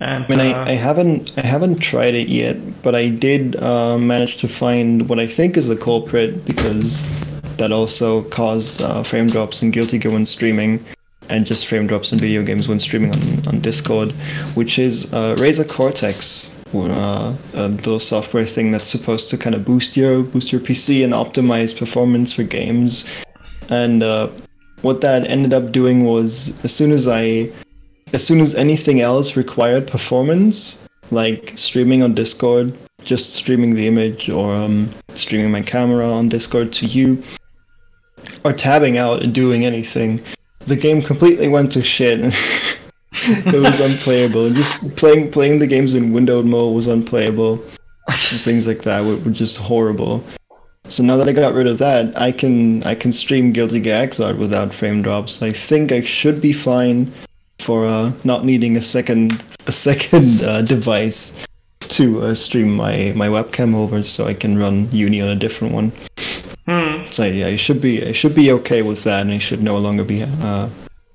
And 0.00 0.24
I 0.24 0.28
mean, 0.28 0.40
uh, 0.40 0.58
I, 0.58 0.70
I 0.70 0.74
haven't 0.74 1.32
I 1.38 1.46
haven't 1.46 1.78
tried 1.78 2.14
it 2.14 2.28
yet, 2.28 2.82
but 2.82 2.94
I 2.94 3.08
did 3.08 3.56
uh, 3.56 3.96
manage 3.96 4.36
to 4.38 4.48
find 4.48 5.08
what 5.08 5.18
I 5.18 5.26
think 5.26 5.56
is 5.56 5.68
the 5.68 5.76
culprit 5.76 6.44
because 6.44 7.02
that 7.58 7.72
also 7.72 8.22
caused 8.24 8.82
uh, 8.82 9.02
frame 9.02 9.28
drops 9.28 9.62
in 9.62 9.70
Guilty 9.70 9.98
Gear 9.98 10.12
when 10.12 10.26
streaming, 10.26 10.84
and 11.28 11.46
just 11.46 11.66
frame 11.66 11.86
drops 11.86 12.12
in 12.12 12.18
video 12.18 12.42
games 12.42 12.68
when 12.68 12.78
streaming 12.78 13.12
on, 13.12 13.48
on 13.48 13.60
Discord, 13.60 14.12
which 14.54 14.78
is 14.78 15.12
uh, 15.12 15.36
Razer 15.38 15.68
Cortex, 15.68 16.54
uh, 16.74 17.34
a 17.54 17.68
little 17.68 18.00
software 18.00 18.44
thing 18.44 18.70
that's 18.70 18.88
supposed 18.88 19.30
to 19.30 19.38
kind 19.38 19.54
of 19.54 19.64
boost 19.64 19.96
your 19.96 20.22
boost 20.22 20.52
your 20.52 20.60
PC 20.60 21.04
and 21.04 21.12
optimize 21.12 21.76
performance 21.76 22.32
for 22.32 22.42
games. 22.42 23.08
And 23.70 24.02
uh, 24.02 24.28
what 24.82 25.00
that 25.00 25.26
ended 25.28 25.52
up 25.52 25.72
doing 25.72 26.04
was, 26.04 26.62
as 26.64 26.74
soon 26.74 26.92
as 26.92 27.08
I 27.08 27.50
as 28.12 28.24
soon 28.24 28.40
as 28.40 28.54
anything 28.54 29.00
else 29.00 29.36
required 29.36 29.86
performance, 29.86 30.84
like 31.10 31.52
streaming 31.56 32.02
on 32.02 32.14
Discord, 32.14 32.76
just 33.02 33.34
streaming 33.34 33.74
the 33.74 33.86
image 33.86 34.28
or 34.30 34.54
um, 34.54 34.90
streaming 35.14 35.50
my 35.50 35.62
camera 35.62 36.10
on 36.10 36.28
Discord 36.28 36.72
to 36.74 36.86
you, 36.86 37.22
or 38.44 38.52
tabbing 38.52 38.98
out 38.98 39.22
and 39.22 39.34
doing 39.34 39.64
anything, 39.64 40.20
the 40.60 40.76
game 40.76 41.02
completely 41.02 41.48
went 41.48 41.72
to 41.72 41.82
shit. 41.82 42.20
it 43.12 43.60
was 43.60 43.80
unplayable. 43.80 44.46
And 44.46 44.54
just 44.54 44.96
playing 44.96 45.30
playing 45.30 45.58
the 45.58 45.66
games 45.66 45.94
in 45.94 46.12
windowed 46.12 46.44
mode 46.44 46.74
was 46.74 46.86
unplayable. 46.86 47.58
things 48.10 48.66
like 48.66 48.82
that 48.82 49.04
were, 49.04 49.16
were 49.16 49.30
just 49.30 49.56
horrible. 49.56 50.22
So 50.88 51.02
now 51.02 51.16
that 51.16 51.28
I 51.28 51.32
got 51.32 51.54
rid 51.54 51.66
of 51.66 51.78
that, 51.78 52.16
I 52.20 52.30
can 52.30 52.82
I 52.84 52.94
can 52.94 53.12
stream 53.12 53.52
Guilty 53.52 53.80
Gear 53.80 54.06
Xrd 54.06 54.38
without 54.38 54.74
frame 54.74 55.00
drops. 55.00 55.42
I 55.42 55.50
think 55.50 55.92
I 55.92 56.02
should 56.02 56.40
be 56.40 56.52
fine 56.52 57.10
for 57.58 57.86
uh, 57.86 58.12
not 58.24 58.44
needing 58.44 58.76
a 58.76 58.82
second 58.82 59.42
a 59.66 59.72
second 59.72 60.42
uh, 60.44 60.62
device 60.62 61.42
to 61.80 62.22
uh, 62.22 62.34
stream 62.34 62.74
my, 62.74 63.12
my 63.14 63.28
webcam 63.28 63.74
over, 63.74 64.02
so 64.02 64.26
I 64.26 64.34
can 64.34 64.58
run 64.58 64.88
Uni 64.90 65.20
on 65.20 65.28
a 65.28 65.36
different 65.36 65.74
one. 65.74 65.92
Hmm, 66.66 67.04
So 67.10 67.24
yeah, 67.24 67.48
I 67.48 67.56
should 67.56 67.80
be 67.80 68.02
I 68.06 68.12
should 68.12 68.34
be 68.34 68.52
okay 68.52 68.82
with 68.82 69.02
that, 69.04 69.22
and 69.22 69.32
I 69.32 69.38
should 69.38 69.62
no 69.62 69.78
longer 69.78 70.04
be 70.04 70.22
uh, 70.22 70.68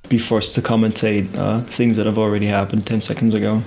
be 0.09 0.17
forced 0.17 0.55
to 0.55 0.61
commentate 0.61 1.27
uh, 1.37 1.61
things 1.61 1.95
that 1.97 2.05
have 2.05 2.17
already 2.17 2.45
happened 2.47 2.85
ten 2.85 3.01
seconds 3.01 3.33
ago. 3.33 3.61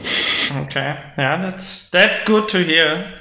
okay, 0.65 0.97
yeah, 1.19 1.43
that's 1.43 1.91
that's 1.91 2.25
good 2.25 2.49
to 2.49 2.59
hear. 2.63 3.13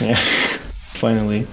Yeah, 0.00 0.16
finally. 0.94 1.46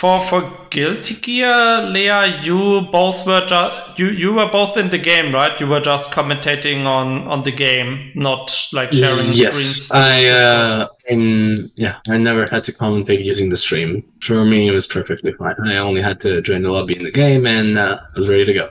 For 0.00 0.18
for 0.18 0.50
Guilty 0.70 1.16
Gear, 1.16 1.82
Leah, 1.82 2.40
you 2.40 2.88
both 2.90 3.26
were 3.26 3.44
just 3.46 3.98
you 3.98 4.06
you 4.06 4.32
were 4.32 4.50
both 4.50 4.78
in 4.78 4.88
the 4.88 4.96
game, 4.96 5.30
right? 5.30 5.60
You 5.60 5.66
were 5.66 5.82
just 5.82 6.10
commentating 6.10 6.86
on 6.86 7.28
on 7.28 7.42
the 7.42 7.52
game, 7.52 8.10
not 8.14 8.50
like 8.72 8.94
sharing 8.94 9.30
yes, 9.34 9.52
screens. 9.52 9.90
I 9.92 10.24
uh, 10.24 10.88
in 11.06 11.68
yeah, 11.76 11.96
I 12.08 12.16
never 12.16 12.46
had 12.50 12.64
to 12.64 12.72
commentate 12.72 13.22
using 13.22 13.50
the 13.50 13.58
stream. 13.58 14.02
For 14.22 14.42
me, 14.42 14.68
it 14.68 14.72
was 14.72 14.86
perfectly 14.86 15.32
fine. 15.32 15.56
I 15.66 15.76
only 15.76 16.00
had 16.00 16.18
to 16.22 16.40
join 16.40 16.62
the 16.62 16.70
lobby 16.70 16.96
in 16.96 17.04
the 17.04 17.10
game, 17.10 17.46
and 17.46 17.76
uh, 17.76 18.00
I 18.16 18.18
was 18.18 18.26
ready 18.26 18.46
to 18.46 18.54
go. 18.54 18.70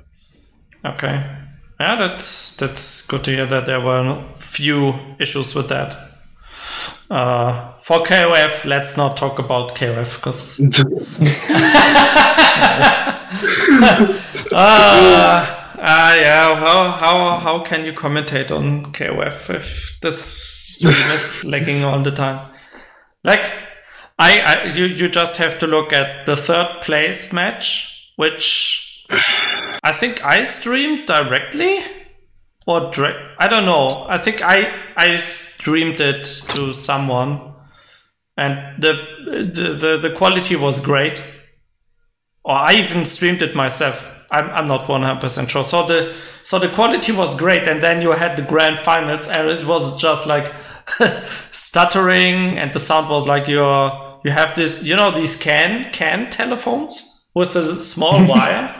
Okay. 0.83 1.23
Yeah, 1.79 1.95
that's 1.95 2.57
that's 2.57 3.05
good 3.05 3.23
to 3.25 3.31
hear 3.31 3.45
that 3.45 3.67
there 3.67 3.81
were 3.81 4.19
few 4.35 4.95
issues 5.19 5.53
with 5.53 5.69
that. 5.69 5.95
Uh, 7.07 7.73
for 7.89 8.03
KOF, 8.03 8.65
let's 8.65 8.97
not 8.97 9.17
talk 9.17 9.39
about 9.39 9.73
KOF 9.73 10.17
because 10.17 10.59
Ah, 14.51 15.73
ah, 15.79 16.15
yeah. 16.15 16.55
How 16.55 16.91
how 16.91 17.39
how 17.39 17.59
can 17.63 17.85
you 17.85 17.93
commentate 17.93 18.51
on 18.51 18.83
KOF 18.93 19.49
if 19.55 19.99
this 20.01 20.21
stream 20.21 21.11
is 21.11 21.43
lagging 21.45 21.83
all 21.83 22.03
the 22.03 22.11
time? 22.11 22.45
Like, 23.23 23.51
I, 24.19 24.39
I 24.39 24.63
you 24.75 24.85
you 24.85 25.09
just 25.09 25.37
have 25.37 25.57
to 25.57 25.65
look 25.65 25.91
at 25.91 26.27
the 26.27 26.35
third 26.35 26.81
place 26.81 27.33
match, 27.33 28.13
which 28.17 29.07
I 29.83 29.93
think 29.93 30.23
I 30.23 30.43
streamed 30.43 31.07
directly, 31.07 31.79
or 32.67 32.91
direct. 32.91 33.17
I 33.39 33.47
don't 33.47 33.65
know. 33.65 34.05
I 34.07 34.19
think 34.19 34.43
I 34.43 34.71
I 34.95 35.17
streamed 35.17 35.99
it 35.99 36.23
to 36.49 36.71
someone, 36.71 37.55
and 38.39 38.81
the 38.81 38.93
the 39.25 39.73
the, 39.83 39.97
the 40.09 40.15
quality 40.15 40.55
was 40.55 40.79
great 40.81 41.21
or 42.43 42.55
I 42.55 42.73
even 42.75 43.05
streamed 43.05 43.41
it 43.41 43.55
myself. 43.55 44.15
I'm, 44.31 44.49
I'm 44.49 44.67
not 44.67 44.85
100% 44.85 45.49
sure. 45.49 45.63
So 45.63 45.85
the 45.85 46.13
so 46.43 46.57
the 46.59 46.69
quality 46.69 47.11
was 47.11 47.37
great, 47.37 47.67
and 47.67 47.81
then 47.81 48.01
you 48.01 48.11
had 48.11 48.35
the 48.37 48.41
grand 48.43 48.79
finals, 48.79 49.27
and 49.27 49.47
it 49.49 49.65
was 49.65 49.99
just 50.01 50.25
like 50.25 50.51
stuttering, 51.51 52.57
and 52.57 52.73
the 52.73 52.79
sound 52.79 53.09
was 53.09 53.27
like 53.27 53.47
you're 53.47 54.19
you 54.23 54.31
have 54.31 54.55
this 54.55 54.83
you 54.83 54.95
know 54.95 55.11
these 55.11 55.39
can 55.41 55.91
can 55.91 56.29
telephones 56.29 57.29
with 57.35 57.55
a 57.55 57.79
small 57.79 58.25
wire 58.33 58.73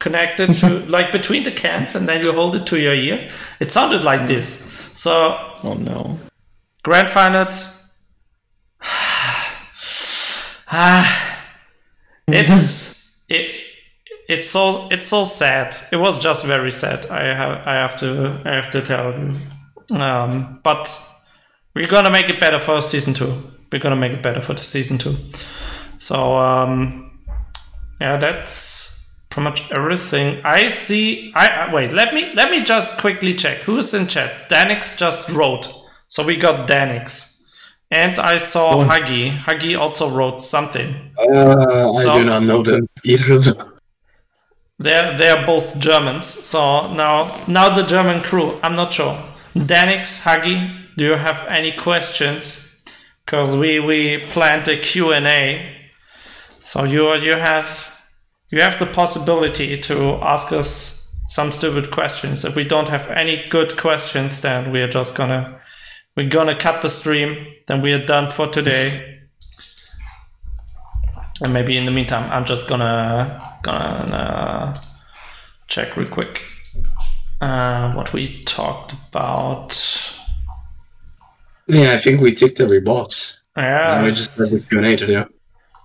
connected 0.00 0.54
to 0.58 0.80
like 0.86 1.12
between 1.12 1.44
the 1.44 1.52
cans, 1.52 1.94
and 1.94 2.08
then 2.08 2.22
you 2.22 2.32
hold 2.32 2.56
it 2.56 2.66
to 2.66 2.78
your 2.78 2.94
ear. 2.94 3.28
It 3.60 3.70
sounded 3.70 4.04
like 4.04 4.26
this. 4.26 4.70
So 4.94 5.36
Oh 5.62 5.74
no. 5.74 6.18
grand 6.82 7.10
finals. 7.10 7.83
Ah, 10.74 11.40
it's 12.26 13.22
it, 13.28 13.64
it's 14.28 14.48
so 14.48 14.88
it's 14.90 15.06
so 15.06 15.24
sad. 15.24 15.76
It 15.92 15.96
was 15.96 16.18
just 16.18 16.44
very 16.44 16.70
sad. 16.70 17.06
I 17.06 17.22
have 17.24 17.66
I 17.66 17.74
have 17.74 17.96
to 17.98 18.40
I 18.44 18.54
have 18.54 18.70
to 18.72 18.82
tell 18.82 19.12
you. 19.14 19.36
Um, 19.96 20.60
but 20.62 20.88
we're 21.74 21.86
gonna 21.86 22.10
make 22.10 22.28
it 22.28 22.40
better 22.40 22.58
for 22.58 22.82
season 22.82 23.14
two. 23.14 23.32
We're 23.70 23.78
gonna 23.80 23.96
make 23.96 24.12
it 24.12 24.22
better 24.22 24.40
for 24.40 24.54
the 24.54 24.60
season 24.60 24.98
two. 24.98 25.14
So 25.98 26.36
um, 26.36 27.10
yeah, 28.00 28.16
that's 28.16 29.12
pretty 29.30 29.44
much 29.44 29.70
everything. 29.72 30.40
I 30.44 30.68
see. 30.68 31.32
I 31.34 31.48
I- 31.48 31.74
wait. 31.74 31.92
Let 31.92 32.14
me 32.14 32.32
let 32.34 32.50
me 32.50 32.64
just 32.64 32.98
quickly 32.98 33.34
check 33.34 33.58
who's 33.58 33.94
in 33.94 34.06
chat. 34.08 34.48
Danix 34.48 34.98
just 34.98 35.30
wrote. 35.30 35.68
So 36.08 36.24
we 36.24 36.36
got 36.36 36.68
Danix. 36.68 37.33
And 37.90 38.18
I 38.18 38.38
saw 38.38 38.80
Oh. 38.80 38.84
Huggy. 38.84 39.36
Huggy 39.36 39.78
also 39.78 40.10
wrote 40.10 40.40
something. 40.40 40.92
Uh, 41.18 41.92
I 41.92 42.18
do 42.18 42.24
not 42.24 42.42
know 42.42 42.62
them 42.62 42.88
either. 43.04 43.40
They're 44.78 45.16
they're 45.16 45.46
both 45.46 45.78
Germans. 45.78 46.26
So 46.26 46.92
now 46.94 47.30
now 47.46 47.68
the 47.74 47.84
German 47.84 48.20
crew. 48.22 48.58
I'm 48.62 48.74
not 48.74 48.92
sure. 48.92 49.16
Danix, 49.54 50.24
Huggy, 50.24 50.58
do 50.96 51.04
you 51.04 51.14
have 51.14 51.46
any 51.48 51.70
questions? 51.72 52.82
Because 53.24 53.54
we 53.56 53.78
we 53.80 54.18
planned 54.18 54.66
a 54.68 54.76
Q 54.76 55.12
and 55.12 55.26
A, 55.26 55.64
so 56.48 56.82
you 56.84 57.14
you 57.14 57.36
have 57.36 57.66
you 58.50 58.60
have 58.60 58.78
the 58.78 58.86
possibility 58.86 59.78
to 59.78 60.18
ask 60.22 60.52
us 60.52 61.14
some 61.28 61.52
stupid 61.52 61.90
questions. 61.90 62.44
If 62.44 62.56
we 62.56 62.64
don't 62.64 62.88
have 62.88 63.08
any 63.10 63.46
good 63.48 63.76
questions, 63.76 64.40
then 64.42 64.72
we 64.72 64.82
are 64.82 64.88
just 64.88 65.16
gonna 65.16 65.60
we're 66.16 66.28
gonna 66.28 66.56
cut 66.56 66.82
the 66.82 66.88
stream. 66.88 67.46
Then 67.66 67.82
we 67.82 67.92
are 67.92 68.04
done 68.04 68.30
for 68.30 68.46
today. 68.46 69.20
And 71.40 71.52
maybe 71.52 71.76
in 71.76 71.84
the 71.84 71.90
meantime, 71.90 72.30
I'm 72.30 72.44
just 72.44 72.68
gonna 72.68 73.42
gonna 73.62 74.74
check 75.66 75.96
real 75.96 76.06
quick 76.08 76.42
uh, 77.40 77.92
what 77.94 78.12
we 78.12 78.40
talked 78.42 78.92
about. 78.92 79.72
Yeah, 81.66 81.92
I 81.92 82.00
think 82.00 82.20
we 82.20 82.32
ticked 82.32 82.60
every 82.60 82.80
box. 82.80 83.40
Yeah, 83.56 83.96
And 83.96 84.04
we 84.04 84.12
just 84.12 84.36
had 84.36 84.50
the 84.50 84.60
Q 84.60 84.78
and 84.78 84.86
A 84.86 84.96
to 84.96 85.06
do. 85.06 85.24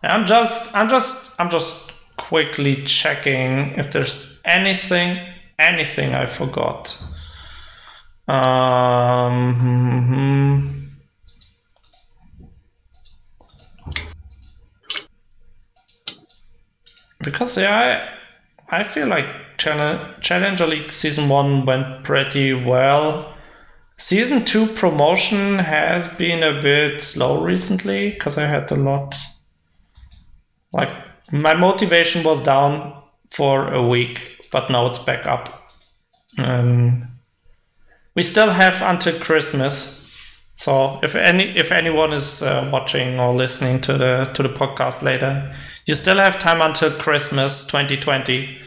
I'm 0.04 0.26
just 0.26 0.76
I'm 0.76 0.90
just 0.90 1.40
I'm 1.40 1.50
just 1.50 1.92
quickly 2.18 2.84
checking 2.84 3.72
if 3.78 3.92
there's 3.92 4.42
anything 4.46 5.20
anything 5.58 6.14
I 6.14 6.26
forgot. 6.26 6.98
Um, 8.30 9.56
hmm, 9.56 10.60
because 17.24 17.58
yeah, 17.58 18.08
I 18.70 18.82
I 18.82 18.84
feel 18.84 19.08
like 19.08 19.26
Challenge, 19.58 20.22
Challenger 20.22 20.68
League 20.68 20.94
season 20.94 21.28
one 21.28 21.66
went 21.66 22.04
pretty 22.04 22.54
well. 22.54 23.34
Season 23.98 24.46
two 24.46 24.68
promotion 24.68 25.58
has 25.58 26.08
been 26.14 26.44
a 26.44 26.62
bit 26.62 27.02
slow 27.02 27.44
recently 27.44 28.12
because 28.12 28.38
I 28.38 28.46
had 28.46 28.70
a 28.72 28.76
lot. 28.76 29.18
Like 30.72 30.92
my 31.34 31.56
motivation 31.56 32.24
was 32.24 32.44
down 32.44 32.94
for 33.32 33.74
a 33.74 33.82
week, 33.88 34.46
but 34.52 34.70
now 34.70 34.86
it's 34.86 35.04
back 35.04 35.26
up. 35.26 35.72
Um, 36.38 37.08
we 38.20 38.24
still 38.24 38.50
have 38.50 38.82
until 38.82 39.18
Christmas, 39.18 40.36
so 40.56 41.00
if 41.02 41.16
any 41.16 41.58
if 41.58 41.72
anyone 41.72 42.12
is 42.12 42.44
uh, 42.44 42.70
watching 42.70 43.18
or 43.18 43.34
listening 43.34 43.80
to 43.80 43.94
the 43.94 44.30
to 44.34 44.44
the 44.44 44.50
podcast 44.50 45.04
later, 45.04 45.56
you 45.86 45.96
still 45.96 46.18
have 46.18 46.38
time 46.38 46.62
until 46.62 46.92
Christmas 46.92 47.66
2020. 47.68 48.58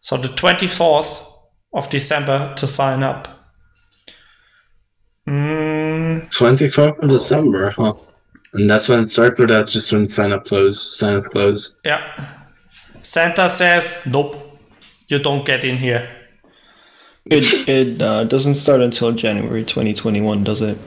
So 0.00 0.18
the 0.18 0.28
24th 0.28 1.24
of 1.72 1.88
December 1.88 2.52
to 2.56 2.66
sign 2.66 3.02
up. 3.02 3.28
Mm, 5.26 6.28
24th 6.28 6.98
of 6.98 7.08
December, 7.08 7.70
huh? 7.70 7.94
And 8.52 8.68
that's 8.68 8.90
when 8.90 9.04
it 9.04 9.10
started, 9.10 9.40
or 9.40 9.46
that's 9.46 9.72
just 9.72 9.90
when 9.90 10.06
sign 10.06 10.32
up 10.32 10.44
close, 10.44 10.98
sign 10.98 11.16
up 11.16 11.24
close. 11.32 11.80
yeah. 11.82 12.02
Santa 13.00 13.48
says, 13.48 14.06
nope, 14.06 14.36
you 15.06 15.18
don't 15.18 15.46
get 15.46 15.64
in 15.64 15.78
here. 15.78 16.17
It 17.30 17.68
it 17.68 18.02
uh, 18.02 18.24
doesn't 18.24 18.54
start 18.54 18.80
until 18.80 19.12
January 19.12 19.64
2021, 19.64 20.44
does 20.44 20.62
it? 20.62 20.78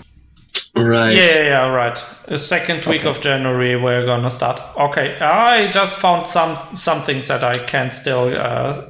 Right. 0.75 1.15
Yeah, 1.15 1.25
yeah, 1.25 1.43
yeah, 1.43 1.69
right. 1.69 2.03
The 2.27 2.37
second 2.37 2.85
week 2.85 3.05
of 3.05 3.19
January 3.19 3.75
we're 3.75 4.05
gonna 4.05 4.31
start. 4.31 4.61
Okay, 4.77 5.19
I 5.19 5.69
just 5.71 5.99
found 5.99 6.27
some 6.27 6.55
some 6.55 7.01
things 7.01 7.27
that 7.27 7.43
I 7.43 7.57
can 7.65 7.91
still 7.91 8.33
uh, 8.35 8.85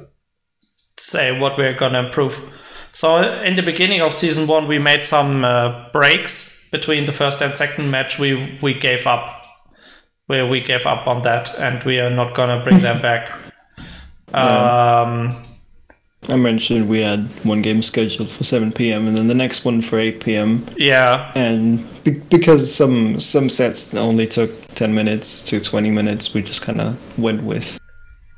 say 0.98 1.38
what 1.38 1.58
we're 1.58 1.74
gonna 1.74 2.04
improve. 2.04 2.52
So 2.92 3.18
in 3.42 3.56
the 3.56 3.62
beginning 3.62 4.00
of 4.00 4.14
season 4.14 4.46
one, 4.46 4.68
we 4.68 4.78
made 4.78 5.04
some 5.04 5.44
uh, 5.44 5.90
breaks 5.92 6.68
between 6.70 7.06
the 7.06 7.12
first 7.12 7.42
and 7.42 7.52
second 7.54 7.90
match. 7.90 8.18
We 8.18 8.58
we 8.62 8.74
gave 8.74 9.06
up, 9.06 9.44
where 10.26 10.46
we 10.46 10.60
gave 10.60 10.86
up 10.86 11.08
on 11.08 11.22
that, 11.22 11.58
and 11.58 11.82
we 11.82 11.98
are 11.98 12.10
not 12.10 12.34
gonna 12.34 12.62
bring 12.62 12.78
them 12.78 13.02
back. 13.02 13.30
Um, 14.32 15.30
I 16.28 16.36
mentioned 16.36 16.88
we 16.88 17.00
had 17.00 17.20
one 17.44 17.62
game 17.62 17.82
scheduled 17.82 18.30
for 18.30 18.44
7 18.44 18.70
p.m. 18.72 19.08
and 19.08 19.16
then 19.18 19.26
the 19.26 19.34
next 19.34 19.64
one 19.64 19.82
for 19.82 19.98
8 19.98 20.20
p.m. 20.24 20.64
yeah, 20.76 21.32
And 21.34 21.84
be- 22.04 22.12
because 22.12 22.72
some 22.72 23.18
some 23.20 23.48
sets 23.48 23.92
only 23.94 24.26
took 24.26 24.50
10 24.74 24.94
minutes 24.94 25.42
to 25.50 25.60
20 25.60 25.90
minutes, 25.90 26.32
we 26.32 26.42
just 26.42 26.62
kind 26.62 26.80
of 26.80 26.96
went 27.18 27.42
with 27.42 27.78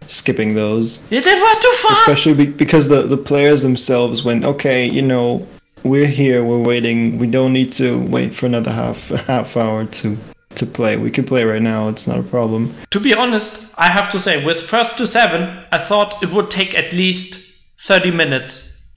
skipping 0.06 0.54
those. 0.54 1.04
yeah, 1.10 1.20
they 1.20 1.34
were 1.34 1.54
too 1.60 1.72
fast. 1.82 2.08
Especially 2.08 2.46
be- 2.46 2.52
because 2.52 2.88
the 2.88 3.02
the 3.02 3.16
players 3.18 3.62
themselves 3.62 4.24
went, 4.24 4.44
okay, 4.44 4.86
you 4.88 5.02
know, 5.02 5.46
we're 5.82 6.06
here, 6.06 6.42
we're 6.42 6.62
waiting. 6.62 7.18
We 7.18 7.26
don't 7.26 7.52
need 7.52 7.70
to 7.72 8.00
wait 8.08 8.34
for 8.34 8.46
another 8.46 8.70
half 8.72 9.08
half 9.26 9.56
hour 9.58 9.84
to 9.84 10.16
to 10.54 10.66
play. 10.66 10.96
We 10.96 11.10
can 11.10 11.24
play 11.24 11.44
right 11.44 11.60
now. 11.62 11.88
It's 11.88 12.06
not 12.06 12.18
a 12.18 12.22
problem. 12.22 12.72
To 12.92 13.00
be 13.00 13.12
honest, 13.14 13.66
I 13.76 13.88
have 13.90 14.08
to 14.10 14.18
say, 14.18 14.42
with 14.44 14.62
first 14.62 14.96
to 14.98 15.06
seven, 15.06 15.64
I 15.72 15.78
thought 15.78 16.22
it 16.22 16.32
would 16.32 16.50
take 16.50 16.74
at 16.74 16.92
least 16.94 17.43
30 17.84 18.12
minutes. 18.12 18.90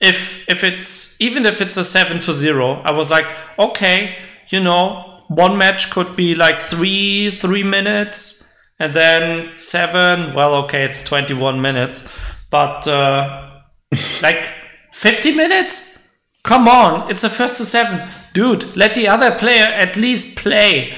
If 0.00 0.48
if 0.48 0.64
it's 0.64 1.20
even 1.20 1.44
if 1.44 1.60
it's 1.60 1.76
a 1.76 1.84
seven 1.84 2.20
to 2.20 2.32
zero, 2.32 2.80
I 2.84 2.92
was 2.92 3.10
like, 3.10 3.26
okay, 3.58 4.16
you 4.48 4.60
know, 4.60 5.24
one 5.28 5.58
match 5.58 5.90
could 5.90 6.16
be 6.16 6.34
like 6.34 6.58
three 6.58 7.30
three 7.30 7.64
minutes, 7.64 8.56
and 8.78 8.94
then 8.94 9.46
seven. 9.54 10.34
Well, 10.34 10.54
okay, 10.64 10.84
it's 10.84 11.04
21 11.04 11.60
minutes, 11.60 12.08
but 12.50 12.88
uh, 12.88 13.60
like 14.22 14.48
50 14.92 15.34
minutes. 15.34 16.08
Come 16.44 16.66
on, 16.66 17.10
it's 17.10 17.24
a 17.24 17.28
first 17.28 17.58
to 17.58 17.66
seven, 17.66 18.08
dude. 18.32 18.74
Let 18.74 18.94
the 18.94 19.08
other 19.08 19.36
player 19.36 19.64
at 19.64 19.96
least 19.96 20.38
play. 20.38 20.96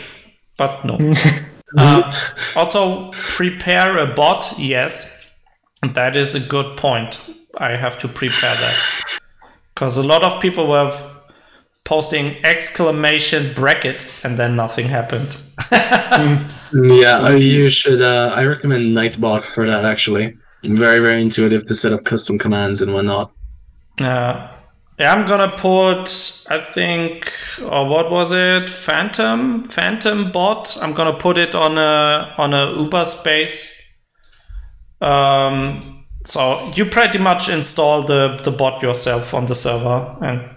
But 0.58 0.84
no. 0.84 0.98
Uh, 1.76 2.12
also, 2.54 3.10
prepare 3.12 3.98
a 3.98 4.14
bot. 4.14 4.54
Yes, 4.58 5.19
that 5.82 6.16
is 6.16 6.34
a 6.34 6.40
good 6.40 6.76
point. 6.76 7.20
I 7.58 7.74
have 7.74 7.98
to 8.00 8.08
prepare 8.08 8.54
that 8.56 8.76
because 9.74 9.96
a 9.96 10.02
lot 10.02 10.22
of 10.22 10.40
people 10.40 10.68
were 10.68 10.92
posting 11.84 12.36
exclamation 12.44 13.52
bracket 13.54 14.22
and 14.24 14.36
then 14.38 14.56
nothing 14.56 14.88
happened. 14.88 15.36
Yeah, 16.72 17.30
you 17.30 17.68
should. 17.68 18.00
Uh, 18.00 18.32
I 18.36 18.44
recommend 18.44 18.96
Nightbot 18.96 19.44
for 19.54 19.66
that. 19.66 19.84
Actually, 19.84 20.36
very 20.62 21.00
very 21.00 21.20
intuitive 21.20 21.66
to 21.66 21.74
set 21.74 21.92
up 21.92 22.04
custom 22.04 22.38
commands 22.38 22.80
and 22.80 22.94
whatnot. 22.94 23.32
Uh, 24.00 24.48
yeah, 24.98 25.12
I'm 25.12 25.26
gonna 25.26 25.52
put. 25.56 26.46
I 26.48 26.60
think, 26.72 27.32
or 27.60 27.88
what 27.88 28.10
was 28.10 28.30
it? 28.30 28.70
Phantom, 28.70 29.64
PhantomBot. 29.64 30.80
I'm 30.80 30.92
gonna 30.92 31.16
put 31.16 31.38
it 31.38 31.56
on 31.56 31.76
a 31.76 32.34
on 32.38 32.54
a 32.54 32.66
Uberspace. 32.78 33.79
Um, 35.00 35.80
so 36.24 36.70
you 36.74 36.84
pretty 36.84 37.18
much 37.18 37.48
install 37.48 38.02
the 38.02 38.38
the 38.42 38.50
bot 38.50 38.82
yourself 38.82 39.34
on 39.34 39.46
the 39.46 39.54
server, 39.54 40.16
and 40.20 40.48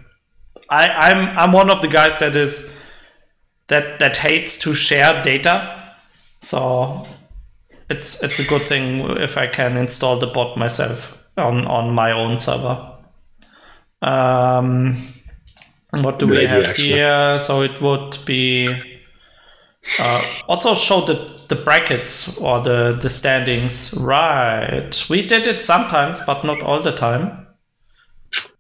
I 0.70 0.90
I'm 0.90 1.38
I'm 1.38 1.52
one 1.52 1.70
of 1.70 1.82
the 1.82 1.88
guys 1.88 2.20
that 2.20 2.36
is 2.36 2.78
that 3.68 4.00
that 4.00 4.18
hates 4.18 4.58
to 4.60 4.74
share 4.74 5.24
data. 5.24 5.96
So 6.42 7.08
it's 7.90 8.24
it's 8.24 8.40
a 8.40 8.44
good 8.44 8.64
thing 8.64 9.18
if 9.18 9.38
I 9.38 9.48
can 9.48 9.78
install 9.78 10.20
the 10.20 10.28
bot 10.28 10.58
myself 10.58 11.18
on 11.38 11.66
on 11.66 11.96
my 11.96 12.12
own 12.12 12.38
server. 12.38 12.90
Um, 14.02 14.98
what 15.92 16.20
do 16.20 16.28
Good 16.28 16.40
we 16.40 16.46
have 16.46 16.76
here? 16.76 17.40
So 17.40 17.62
it 17.62 17.82
would 17.82 18.18
be 18.26 18.68
uh, 20.00 20.26
also 20.48 20.76
show 20.76 21.02
the 21.02 21.16
the 21.54 21.64
brackets 21.64 22.38
or 22.40 22.62
the 22.62 22.98
the 23.02 23.10
standings. 23.10 23.94
Right, 24.00 25.06
we 25.10 25.26
did 25.26 25.48
it 25.48 25.62
sometimes, 25.62 26.22
but 26.26 26.44
not 26.44 26.62
all 26.62 26.82
the 26.82 26.92
time. 26.92 27.48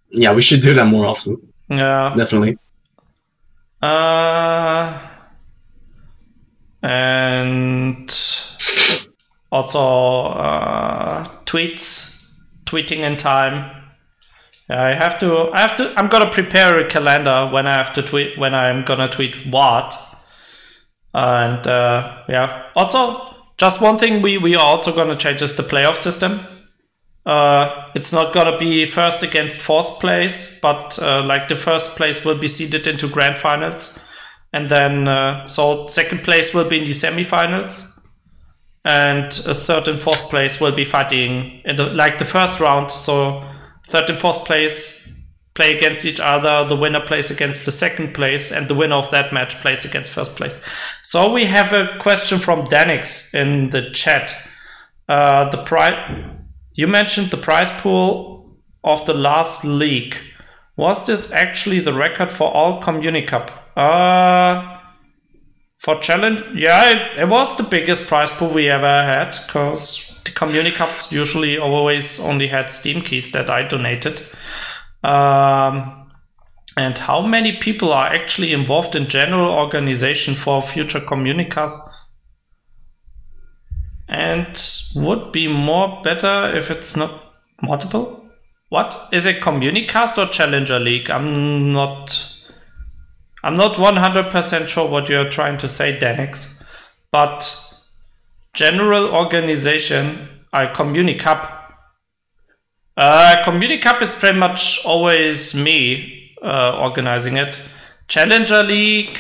Yeah, 0.10 0.34
we 0.34 0.42
should 0.42 0.62
do 0.62 0.74
that 0.76 0.86
more 0.86 1.06
often. 1.06 1.38
Yeah. 1.70 2.14
Definitely. 2.16 2.58
Uh, 3.82 5.00
and 6.84 8.10
also 9.52 9.80
uh, 9.80 11.28
tweets, 11.46 12.36
tweeting 12.66 13.00
in 13.00 13.18
time. 13.18 13.72
Yeah, 14.70 14.84
I 14.84 14.94
have 14.94 15.18
to. 15.20 15.52
I 15.52 15.62
have 15.62 15.76
to. 15.78 15.94
I'm 15.98 16.08
gonna 16.08 16.30
prepare 16.30 16.80
a 16.80 16.88
calendar 16.88 17.50
when 17.52 17.66
I 17.66 17.74
have 17.74 17.92
to 17.94 18.02
tweet. 18.02 18.38
When 18.38 18.54
I'm 18.54 18.86
gonna 18.86 19.10
tweet 19.10 19.48
what. 19.48 20.13
And 21.14 21.66
uh, 21.68 22.24
yeah. 22.28 22.70
Also, 22.76 23.36
just 23.58 23.82
one 23.82 23.98
thing 23.98 24.22
we 24.22 24.38
we 24.38 24.56
are 24.56 24.66
also 24.66 24.94
gonna 24.94 25.16
change 25.16 25.42
is 25.42 25.56
the 25.56 25.64
playoff 25.64 25.96
system. 25.96 26.40
Uh, 27.26 27.90
it's 27.96 28.12
not 28.12 28.34
gonna 28.34 28.58
be 28.58 28.86
first 28.86 29.24
against 29.24 29.62
fourth 29.62 30.00
place, 30.00 30.60
but 30.60 31.00
uh, 31.02 31.24
like 31.24 31.48
the 31.48 31.56
first 31.56 31.96
place 31.96 32.26
will 32.26 32.38
be 32.38 32.48
seeded 32.48 32.88
into 32.88 33.08
grand 33.08 33.38
finals, 33.38 34.10
and 34.52 34.70
then 34.70 35.08
uh, 35.08 35.46
so 35.46 35.88
second 35.88 36.20
place 36.24 36.54
will 36.54 36.68
be 36.68 36.80
in 36.80 36.84
the 36.84 36.92
semifinals, 36.92 38.04
and 38.84 39.26
a 39.48 39.54
third 39.54 39.88
and 39.88 40.02
fourth 40.02 40.30
place 40.30 40.60
will 40.60 40.76
be 40.76 40.84
fighting 40.84 41.62
in 41.64 41.76
the 41.76 41.86
like 41.94 42.18
the 42.18 42.26
first 42.26 42.60
round. 42.60 42.90
So 42.90 43.48
third 43.88 44.10
and 44.10 44.20
fourth 44.20 44.46
place 44.46 45.13
play 45.54 45.76
against 45.76 46.06
each 46.06 46.20
other. 46.20 46.68
The 46.68 46.76
winner 46.76 47.02
plays 47.02 47.30
against 47.30 47.66
the 47.66 47.72
second 47.72 48.14
place, 48.14 48.52
and 48.52 48.68
the 48.68 48.76
winner 48.76 48.96
of 48.96 49.12
that 49.12 49.34
match 49.34 49.56
plays 49.56 49.86
against 49.86 50.12
first 50.12 50.36
place. 50.36 50.58
So 51.02 51.32
we 51.32 51.46
have 51.46 51.74
a 51.74 51.98
question 52.00 52.40
from 52.40 52.68
Danix 52.68 53.34
in 53.34 53.70
the 53.70 53.92
chat. 53.92 54.36
Uh, 55.08 55.50
the 55.50 55.64
price 55.64 55.96
you 56.76 56.88
mentioned 56.88 57.28
the 57.30 57.38
prize 57.38 57.72
pool 57.82 58.58
of 58.84 59.06
the 59.06 59.14
last 59.14 59.64
league. 59.64 60.16
Was 60.76 61.06
this 61.06 61.32
actually 61.32 61.80
the 61.80 61.94
record 61.94 62.32
for 62.32 62.52
all 62.52 62.82
Community 62.82 63.28
Cup? 63.28 63.52
Uh, 63.78 64.80
for 65.78 66.00
challenge, 66.00 66.42
yeah, 66.56 66.90
it, 66.90 67.20
it, 67.20 67.30
was 67.30 67.56
the 67.58 67.64
biggest 67.64 68.08
prize 68.08 68.30
pool 68.32 68.50
we 68.50 68.70
ever 68.70 68.88
had 68.88 69.38
because 69.46 70.22
the 70.24 70.32
Community 70.32 70.76
Cups 70.76 71.12
usually 71.12 71.58
always 71.58 72.20
only 72.20 72.48
had 72.48 72.72
Steam 72.72 73.02
keys 73.02 73.32
that 73.34 73.50
I 73.50 73.68
donated. 73.68 74.22
Um, 75.04 76.10
and 76.76 76.98
how 76.98 77.22
many 77.22 77.58
people 77.58 77.92
are 77.92 78.08
actually 78.08 78.54
involved 78.54 78.96
in 78.96 79.08
general 79.08 79.50
organization 79.50 80.34
for 80.34 80.62
future 80.62 81.02
Communicasts? 81.02 81.90
And 84.08 84.62
would 84.96 85.32
be 85.32 85.48
more 85.48 86.02
better 86.04 86.52
if 86.56 86.72
it's 86.72 86.96
not 86.96 87.34
multiple? 87.62 88.30
What 88.70 89.10
is 89.12 89.26
it 89.26 89.42
Communicast 89.42 90.18
or 90.18 90.32
Challenger 90.32 90.80
League? 90.80 91.10
I'm 91.10 91.74
not 91.74 92.30
I'm 93.44 93.58
not 93.58 93.76
100% 93.76 94.68
sure 94.70 94.90
what 94.90 95.10
you're 95.10 95.30
trying 95.30 95.58
to 95.58 95.68
say, 95.68 96.00
Danix, 96.00 96.64
but 97.12 97.76
general 98.54 99.14
organization, 99.14 100.30
I 100.54 100.68
Community 100.68 101.20
Cup 101.20 101.63
uh, 102.98 103.44
Community 103.44 103.80
Cup 103.80 104.02
is 104.02 104.14
pretty 104.14 104.38
much 104.38 104.86
always 104.86 105.56
me 105.56 106.36
uh, 106.44 106.78
organizing 106.80 107.38
it. 107.38 107.60
Challenger 108.08 108.64
League, 108.64 109.18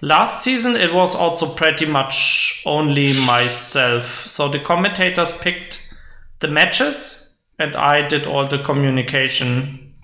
last 0.00 0.42
season 0.44 0.76
it 0.76 0.92
was 0.92 1.14
also 1.14 1.54
pretty 1.54 1.86
much 1.86 2.62
only 2.66 3.18
myself. 3.18 4.26
So 4.26 4.48
the 4.48 4.58
commentators 4.58 5.36
picked 5.38 5.94
the 6.40 6.48
matches 6.48 7.38
and 7.58 7.74
I 7.76 8.06
did 8.06 8.26
all 8.26 8.46
the 8.46 8.58
communication. 8.58 9.94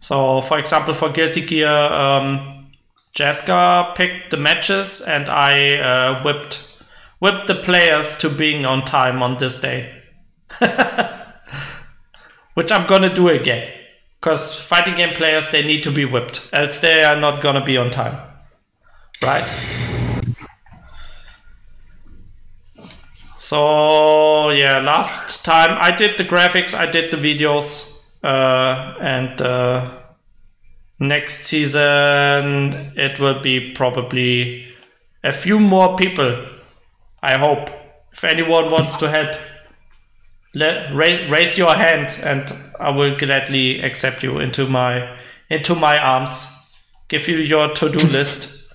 So, 0.00 0.40
for 0.40 0.58
example, 0.58 0.94
for 0.94 1.10
Guilty 1.10 1.46
Gear, 1.46 1.68
um, 1.68 2.36
Jaska 3.14 3.94
picked 3.94 4.30
the 4.30 4.36
matches 4.36 5.06
and 5.06 5.28
I 5.28 5.76
uh, 5.76 6.22
whipped 6.22 6.82
whipped 7.20 7.46
the 7.46 7.54
players 7.54 8.18
to 8.18 8.28
being 8.28 8.66
on 8.66 8.84
time 8.84 9.22
on 9.22 9.38
this 9.38 9.60
day. 9.60 10.02
which 12.54 12.70
I'm 12.70 12.86
gonna 12.86 13.12
do 13.12 13.28
again. 13.28 13.72
Because 14.20 14.64
fighting 14.64 14.94
game 14.94 15.14
players, 15.14 15.50
they 15.50 15.64
need 15.66 15.82
to 15.82 15.90
be 15.90 16.04
whipped, 16.04 16.48
else 16.52 16.80
they 16.80 17.02
are 17.04 17.16
not 17.16 17.42
gonna 17.42 17.64
be 17.64 17.76
on 17.76 17.90
time. 17.90 18.16
Right? 19.20 19.48
So, 23.38 24.50
yeah, 24.50 24.78
last 24.78 25.44
time 25.44 25.76
I 25.80 25.90
did 25.94 26.16
the 26.16 26.24
graphics, 26.24 26.74
I 26.74 26.88
did 26.88 27.10
the 27.10 27.16
videos, 27.16 28.08
uh, 28.22 28.94
and 29.00 29.42
uh, 29.42 29.84
next 31.00 31.44
season 31.46 32.74
it 32.96 33.18
will 33.18 33.40
be 33.40 33.72
probably 33.72 34.68
a 35.24 35.32
few 35.32 35.58
more 35.58 35.96
people. 35.96 36.46
I 37.22 37.36
hope. 37.36 37.68
If 38.12 38.24
anyone 38.24 38.70
wants 38.70 38.96
to 38.98 39.08
help 39.08 39.34
let, 40.54 40.94
raise, 40.94 41.30
raise 41.30 41.58
your 41.58 41.74
hand 41.74 42.18
and 42.22 42.52
I 42.78 42.90
will 42.90 43.16
gladly 43.16 43.80
accept 43.80 44.22
you 44.22 44.38
into 44.38 44.66
my 44.66 45.18
into 45.48 45.74
my 45.74 45.98
arms. 45.98 46.48
Give 47.08 47.26
you 47.28 47.36
your 47.36 47.68
to-do 47.74 48.06
list. 48.08 48.74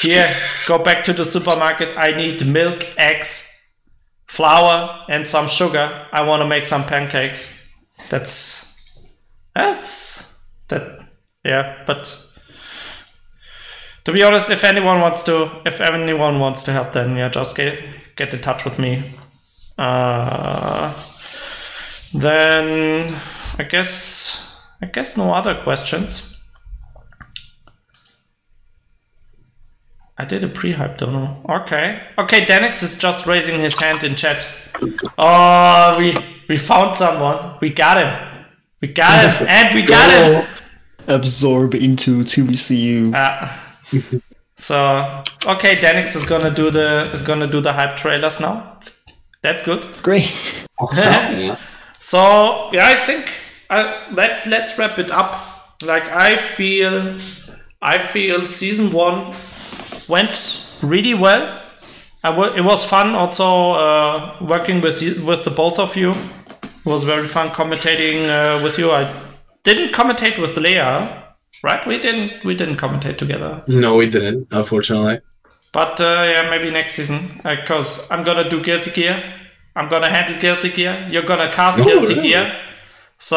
Here, 0.00 0.34
go 0.66 0.78
back 0.78 1.04
to 1.04 1.12
the 1.12 1.24
supermarket. 1.24 1.98
I 1.98 2.12
need 2.16 2.46
milk, 2.46 2.86
eggs, 2.96 3.74
flour, 4.26 5.04
and 5.10 5.28
some 5.28 5.46
sugar. 5.46 6.06
I 6.10 6.22
want 6.22 6.40
to 6.42 6.48
make 6.48 6.64
some 6.64 6.84
pancakes. 6.84 7.70
That's 8.08 9.12
that's 9.54 10.40
that. 10.68 11.00
Yeah, 11.44 11.82
but 11.86 12.18
to 14.04 14.12
be 14.12 14.22
honest, 14.22 14.50
if 14.50 14.64
anyone 14.64 15.00
wants 15.00 15.22
to, 15.24 15.50
if 15.66 15.80
anyone 15.82 16.40
wants 16.40 16.62
to 16.64 16.72
help, 16.72 16.92
then 16.92 17.16
yeah, 17.16 17.28
just 17.28 17.54
get 17.56 17.78
get 18.16 18.32
in 18.32 18.40
touch 18.40 18.64
with 18.64 18.78
me. 18.78 19.02
Uh, 19.78 20.92
then 22.14 23.14
I 23.58 23.62
guess 23.62 24.60
I 24.82 24.86
guess 24.86 25.16
no 25.16 25.32
other 25.32 25.54
questions. 25.54 26.34
I 30.20 30.24
did 30.24 30.42
a 30.42 30.48
pre-hype 30.48 30.98
dono. 30.98 31.44
Okay. 31.48 32.00
Okay, 32.18 32.44
Danix 32.44 32.82
is 32.82 32.98
just 32.98 33.26
raising 33.26 33.60
his 33.60 33.78
hand 33.78 34.02
in 34.02 34.16
chat. 34.16 34.44
Oh, 35.16 35.94
we 35.96 36.16
we 36.48 36.56
found 36.56 36.96
someone. 36.96 37.56
We 37.60 37.70
got 37.70 37.98
him. 37.98 38.44
We 38.80 38.88
got 38.88 39.40
him, 39.40 39.46
and 39.48 39.74
we 39.74 39.82
got 39.86 40.10
him. 40.10 40.46
Absorb 41.06 41.74
into 41.74 42.24
2BCU. 42.24 43.14
Uh, 43.14 43.46
so 44.56 45.22
okay, 45.46 45.76
Danix 45.76 46.16
is 46.16 46.24
gonna 46.24 46.50
do 46.50 46.72
the 46.72 47.10
is 47.12 47.22
gonna 47.22 47.46
do 47.46 47.60
the 47.60 47.72
hype 47.72 47.96
trailers 47.96 48.40
now. 48.40 48.74
It's 48.76 48.97
that's 49.42 49.62
good. 49.62 49.86
Great. 50.02 50.24
so 51.98 52.70
yeah, 52.72 52.86
I 52.88 52.94
think 52.94 53.30
uh, 53.70 54.08
let's 54.12 54.46
let's 54.46 54.78
wrap 54.78 54.98
it 54.98 55.10
up. 55.10 55.36
Like 55.84 56.04
I 56.04 56.36
feel, 56.36 57.18
I 57.80 57.98
feel 57.98 58.46
season 58.46 58.92
one 58.92 59.34
went 60.08 60.74
really 60.82 61.14
well. 61.14 61.60
it 62.24 62.64
was 62.64 62.84
fun 62.84 63.14
also 63.14 63.72
uh, 63.72 64.36
working 64.40 64.80
with 64.80 65.00
you, 65.02 65.24
with 65.24 65.44
the 65.44 65.50
both 65.50 65.78
of 65.78 65.96
you. 65.96 66.12
It 66.12 66.86
was 66.86 67.04
very 67.04 67.26
fun 67.26 67.50
commentating 67.50 68.28
uh, 68.28 68.62
with 68.62 68.78
you. 68.78 68.90
I 68.90 69.12
didn't 69.62 69.92
commentate 69.92 70.40
with 70.40 70.56
Leah, 70.56 71.24
right? 71.62 71.86
We 71.86 71.98
didn't 71.98 72.44
we 72.44 72.54
didn't 72.54 72.76
commentate 72.76 73.18
together. 73.18 73.62
No, 73.68 73.96
we 73.96 74.08
didn't, 74.10 74.48
unfortunately. 74.50 75.20
But 75.72 76.00
uh, 76.00 76.24
yeah, 76.32 76.48
maybe 76.50 76.70
next 76.70 76.94
season 76.94 77.40
because 77.44 78.10
uh, 78.10 78.14
I'm 78.14 78.24
gonna 78.24 78.48
do 78.48 78.62
Guilty 78.62 78.90
Gear. 78.90 79.22
I'm 79.76 79.88
gonna 79.88 80.08
handle 80.08 80.40
Guilty 80.40 80.70
Gear. 80.70 81.06
You're 81.10 81.24
gonna 81.24 81.50
cast 81.52 81.82
Guilty 81.82 82.14
really? 82.14 82.28
Gear. 82.28 82.60
So 83.18 83.36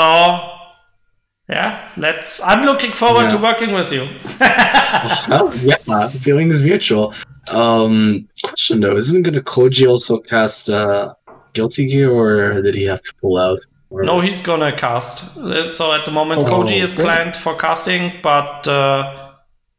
yeah, 1.50 1.92
let's. 1.98 2.42
I'm 2.44 2.66
looking 2.66 2.92
forward 2.92 3.24
yeah. 3.24 3.30
to 3.30 3.38
working 3.38 3.74
with 3.74 3.92
you. 3.92 4.08
oh, 4.42 5.52
yeah, 5.62 5.76
the 5.86 6.20
feeling 6.24 6.50
is 6.50 6.62
mutual. 6.62 7.14
Um, 7.50 8.30
question 8.44 8.80
though, 8.80 8.96
isn't 8.96 9.24
gonna 9.24 9.42
Koji 9.42 9.88
also 9.88 10.20
cast 10.20 10.70
uh, 10.70 11.14
Guilty 11.52 11.88
Gear, 11.88 12.12
or 12.12 12.62
did 12.62 12.76
he 12.76 12.86
have 12.86 13.02
to 13.04 13.14
pull 13.20 13.38
out? 13.38 13.60
Or... 13.90 14.04
No, 14.04 14.22
he's 14.22 14.40
gonna 14.42 14.72
cast. 14.72 15.36
So 15.76 15.92
at 15.92 16.06
the 16.06 16.12
moment, 16.12 16.42
oh, 16.42 16.46
Koji 16.46 16.82
is 16.82 16.94
planned 16.94 17.36
for 17.36 17.56
casting, 17.56 18.14
but. 18.24 18.66
Uh, 18.66 19.21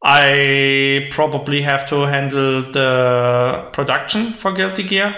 I 0.03 1.09
probably 1.11 1.63
have 1.63 1.89
to 1.91 2.07
handle 2.07 2.63
the 2.63 3.69
production 3.73 4.33
for 4.33 4.53
Guilty 4.53 4.83
Gear. 4.83 5.15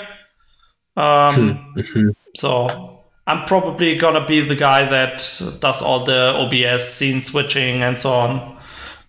Um, 0.97 1.75
hmm. 1.77 2.11
so 2.37 3.01
I'm 3.27 3.45
probably 3.47 3.97
gonna 3.97 4.27
be 4.27 4.41
the 4.41 4.55
guy 4.55 4.89
that 4.89 5.19
does 5.61 5.83
all 5.83 6.05
the 6.05 6.35
OBS 6.37 6.95
scene 6.95 7.23
switching 7.23 7.83
and 7.83 7.99
so 7.99 8.13
on, 8.13 8.59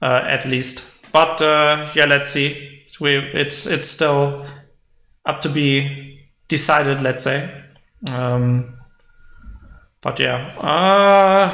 uh, 0.02 0.24
at 0.28 0.46
least. 0.46 1.12
But 1.12 1.42
uh, 1.42 1.86
yeah, 1.94 2.06
let's 2.06 2.32
see. 2.32 2.86
We 3.02 3.18
it's 3.18 3.68
it's 3.68 3.90
still 3.90 4.48
up 5.26 5.42
to 5.42 5.50
be 5.50 6.20
decided. 6.48 7.02
Let's 7.02 7.24
say. 7.24 7.50
Um, 8.10 8.78
but 10.02 10.20
yeah, 10.20 10.54
uh, 10.60 11.52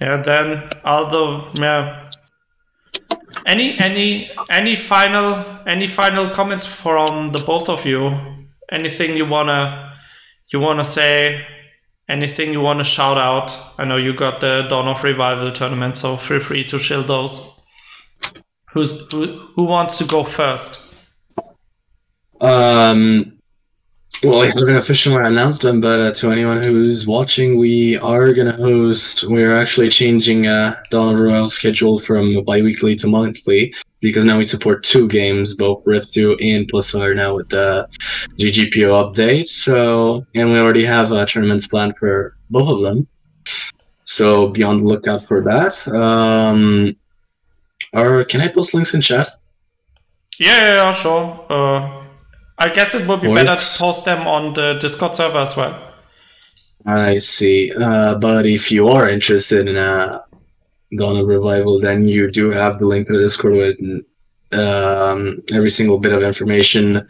yeah. 0.00 0.22
Then 0.22 0.70
although 0.84 1.46
yeah, 1.60 2.08
any 3.46 3.78
any 3.78 4.30
any 4.50 4.76
final 4.76 5.44
any 5.66 5.86
final 5.86 6.30
comments 6.30 6.66
from 6.66 7.28
the 7.28 7.40
both 7.40 7.68
of 7.68 7.84
you? 7.84 8.16
Anything 8.70 9.16
you 9.16 9.26
wanna 9.26 9.98
you 10.52 10.60
wanna 10.60 10.84
say? 10.84 11.46
Anything 12.08 12.52
you 12.52 12.60
wanna 12.60 12.84
shout 12.84 13.18
out? 13.18 13.56
I 13.78 13.84
know 13.84 13.96
you 13.96 14.14
got 14.14 14.40
the 14.40 14.66
Dawn 14.68 14.88
of 14.88 15.02
Revival 15.02 15.50
tournament, 15.52 15.96
so 15.96 16.16
feel 16.16 16.40
free 16.40 16.64
to 16.64 16.78
chill 16.78 17.02
those. 17.02 17.60
Who's 18.72 19.10
who, 19.10 19.48
who 19.54 19.64
wants 19.64 19.98
to 19.98 20.04
go 20.04 20.22
first? 20.24 21.10
Um, 22.40 23.38
well, 24.22 24.40
we 24.40 24.46
haven't 24.46 24.76
officially 24.76 25.16
announced 25.16 25.62
them, 25.62 25.80
but 25.80 26.00
uh, 26.00 26.12
to 26.12 26.30
anyone 26.30 26.62
who's 26.62 27.06
watching, 27.06 27.58
we 27.58 27.96
are 27.98 28.32
going 28.32 28.50
to 28.50 28.56
host. 28.56 29.24
We're 29.24 29.56
actually 29.56 29.88
changing 29.88 30.46
uh, 30.46 30.80
Dawn 30.90 31.16
Royal 31.16 31.50
schedule 31.50 31.98
from 31.98 32.44
bi-weekly 32.44 32.94
to 32.96 33.08
monthly 33.08 33.74
because 34.00 34.24
now 34.24 34.38
we 34.38 34.44
support 34.44 34.84
two 34.84 35.08
games, 35.08 35.54
both 35.54 35.82
Rift 35.84 36.12
2 36.12 36.36
and 36.40 36.68
Plus 36.68 36.94
are 36.94 37.14
now 37.14 37.36
with 37.36 37.48
the 37.48 37.88
GGPO 38.38 39.14
update. 39.14 39.48
So, 39.48 40.26
and 40.34 40.52
we 40.52 40.58
already 40.58 40.84
have 40.84 41.12
uh, 41.12 41.26
tournaments 41.26 41.66
planned 41.66 41.96
for 41.96 42.36
both 42.50 42.68
of 42.68 42.82
them. 42.82 43.06
So 44.04 44.48
be 44.48 44.62
on 44.62 44.78
the 44.78 44.84
lookout 44.84 45.24
for 45.24 45.42
that. 45.42 45.88
Um, 45.88 46.96
or 47.92 48.24
can 48.24 48.40
I 48.40 48.48
post 48.48 48.74
links 48.74 48.94
in 48.94 49.00
chat? 49.00 49.38
Yeah, 50.38 50.48
yeah, 50.48 50.74
yeah 50.74 50.92
sure. 50.92 51.46
Uh, 51.48 52.01
I 52.62 52.68
guess 52.68 52.94
it 52.94 53.08
would 53.08 53.20
be 53.20 53.34
better 53.34 53.56
to 53.56 53.78
post 53.78 54.04
them 54.04 54.28
on 54.28 54.54
the 54.54 54.78
Discord 54.80 55.16
server 55.16 55.38
as 55.38 55.56
well. 55.56 55.74
I 56.86 57.18
see. 57.18 57.72
Uh, 57.72 58.14
but 58.14 58.46
if 58.46 58.70
you 58.70 58.88
are 58.88 59.08
interested 59.08 59.66
in 59.66 59.76
uh, 59.76 60.22
Dawn 60.96 61.16
of 61.16 61.26
Revival, 61.26 61.80
then 61.80 62.06
you 62.06 62.30
do 62.30 62.50
have 62.50 62.78
the 62.78 62.86
link 62.86 63.08
to 63.08 63.14
the 63.14 63.18
Discord 63.18 63.54
with 63.54 63.76
um, 64.52 65.42
every 65.52 65.70
single 65.70 65.98
bit 65.98 66.12
of 66.12 66.22
information 66.22 67.08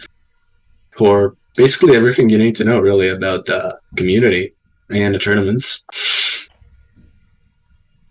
for 0.96 1.36
basically 1.54 1.96
everything 1.96 2.30
you 2.30 2.38
need 2.38 2.56
to 2.56 2.64
know, 2.64 2.80
really, 2.80 3.10
about 3.10 3.44
the 3.44 3.78
community 3.96 4.54
and 4.88 5.14
the 5.14 5.18
tournaments. 5.18 5.84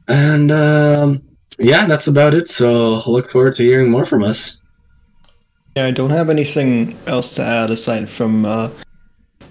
And 0.08 0.52
um, 0.52 1.24
yeah, 1.58 1.88
that's 1.88 2.06
about 2.06 2.36
it. 2.36 2.50
So 2.50 3.02
look 3.10 3.32
forward 3.32 3.56
to 3.56 3.64
hearing 3.64 3.90
more 3.90 4.06
from 4.06 4.24
us. 4.24 4.61
Yeah, 5.76 5.86
I 5.86 5.92
don't 5.92 6.10
have 6.10 6.30
anything 6.30 6.98
else 7.08 7.36
to 7.36 7.44
add 7.44 7.70
aside 7.70 8.10
from 8.10 8.46
uh, 8.46 8.70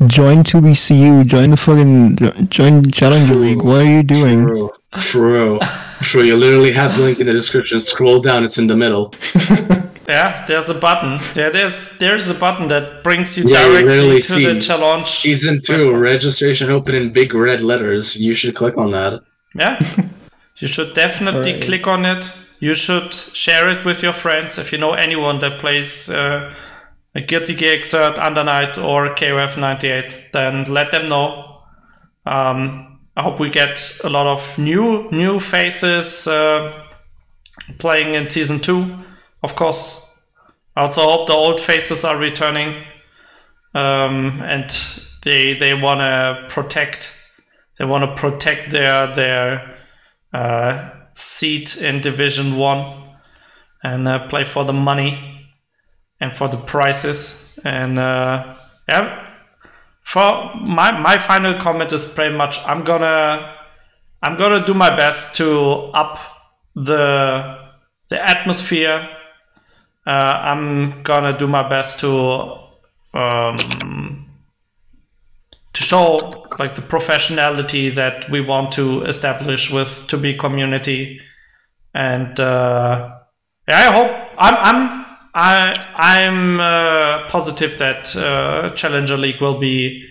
join 0.06 0.42
2BCU, 0.42 1.26
join 1.26 1.50
the 1.50 1.56
fucking 1.56 2.16
join 2.48 2.90
Challenger 2.90 3.32
True. 3.32 3.42
League. 3.42 3.62
What 3.62 3.82
are 3.82 3.90
you 3.90 4.02
doing? 4.02 4.46
True, 4.46 4.70
true, 4.98 5.60
true. 6.02 6.22
You 6.22 6.36
literally 6.36 6.72
have 6.72 6.96
the 6.96 7.02
link 7.02 7.20
in 7.20 7.26
the 7.26 7.32
description. 7.32 7.80
Scroll 7.80 8.20
down; 8.20 8.44
it's 8.44 8.58
in 8.58 8.66
the 8.66 8.76
middle. 8.76 9.14
yeah, 10.08 10.44
there's 10.46 10.68
a 10.68 10.74
button. 10.74 11.18
Yeah, 11.34 11.48
there's 11.48 11.96
there's 11.98 12.28
a 12.28 12.38
button 12.38 12.68
that 12.68 13.02
brings 13.02 13.38
you 13.38 13.48
yeah, 13.48 13.66
directly 13.66 14.16
you 14.16 14.20
to 14.20 14.54
the 14.54 14.60
challenge. 14.60 15.08
Season 15.08 15.62
two 15.62 15.72
website. 15.72 16.02
registration 16.02 16.70
open 16.70 16.94
in 16.94 17.12
big 17.14 17.32
red 17.32 17.62
letters. 17.62 18.14
You 18.14 18.34
should 18.34 18.54
click 18.54 18.76
on 18.76 18.90
that. 18.90 19.22
Yeah. 19.54 19.78
You 20.58 20.68
should 20.68 20.92
definitely 20.92 21.54
right. 21.54 21.62
click 21.62 21.86
on 21.86 22.04
it. 22.04 22.30
You 22.60 22.74
should 22.74 23.14
share 23.14 23.68
it 23.70 23.86
with 23.86 24.02
your 24.02 24.12
friends 24.12 24.58
if 24.58 24.70
you 24.70 24.76
know 24.76 24.92
anyone 24.92 25.38
that 25.40 25.58
plays 25.58 26.10
uh, 26.10 26.54
a 27.14 27.20
Guilty 27.22 27.54
Gear 27.54 27.78
Xrd, 27.78 28.18
Under 28.18 28.44
Night, 28.44 28.76
or 28.76 29.14
KOF 29.14 29.58
98. 29.58 30.28
Then 30.32 30.72
let 30.72 30.90
them 30.90 31.08
know. 31.08 31.62
Um, 32.26 33.00
I 33.16 33.22
hope 33.22 33.40
we 33.40 33.50
get 33.50 33.98
a 34.04 34.10
lot 34.10 34.26
of 34.26 34.58
new 34.58 35.08
new 35.10 35.40
faces 35.40 36.26
uh, 36.28 36.86
playing 37.78 38.14
in 38.14 38.28
season 38.28 38.60
two. 38.60 38.94
Of 39.42 39.56
course, 39.56 40.20
I 40.76 40.82
also 40.82 41.02
hope 41.02 41.26
the 41.28 41.32
old 41.32 41.60
faces 41.60 42.04
are 42.04 42.18
returning, 42.18 42.84
um, 43.74 44.42
and 44.42 44.70
they 45.24 45.54
they 45.54 45.72
want 45.72 46.00
to 46.00 46.46
protect 46.54 47.16
they 47.78 47.86
want 47.86 48.04
to 48.04 48.20
protect 48.20 48.70
their 48.70 49.12
their 49.14 49.78
uh, 50.32 50.90
seat 51.20 51.80
in 51.80 52.00
Division 52.00 52.56
One 52.56 52.84
and 53.82 54.08
uh, 54.08 54.26
play 54.28 54.44
for 54.44 54.64
the 54.64 54.72
money 54.72 55.48
and 56.20 56.32
for 56.32 56.48
the 56.48 56.56
prices. 56.56 57.58
And 57.64 57.98
uh, 57.98 58.54
yeah, 58.88 59.26
for 60.02 60.54
my 60.56 60.90
my 60.98 61.18
final 61.18 61.54
comment 61.60 61.92
is 61.92 62.06
pretty 62.06 62.36
much 62.36 62.66
I'm 62.66 62.84
gonna 62.84 63.54
I'm 64.22 64.36
gonna 64.36 64.64
do 64.64 64.74
my 64.74 64.94
best 64.94 65.36
to 65.36 65.90
up 65.94 66.18
the 66.74 67.58
the 68.08 68.28
atmosphere. 68.28 69.08
Uh, 70.06 70.10
I'm 70.10 71.02
gonna 71.02 71.36
do 71.36 71.46
my 71.46 71.68
best 71.68 72.00
to 72.00 72.60
um, 73.12 74.29
to 75.72 75.82
show 75.82 76.46
like 76.58 76.74
the 76.74 76.82
professionality 76.82 77.94
that 77.94 78.28
we 78.30 78.40
want 78.40 78.72
to 78.72 79.02
establish 79.04 79.70
with 79.70 80.06
to 80.08 80.18
be 80.18 80.34
community 80.34 81.20
and 81.94 82.38
uh, 82.40 83.10
yeah 83.68 83.78
i 83.78 83.92
hope 83.92 84.28
i'm 84.38 84.54
i'm 84.56 85.04
I, 85.32 85.86
I'm 85.94 86.58
uh, 86.58 87.28
positive 87.28 87.78
that 87.78 88.16
uh, 88.16 88.70
Challenger 88.70 89.16
League 89.16 89.40
will 89.40 89.60
be 89.60 90.04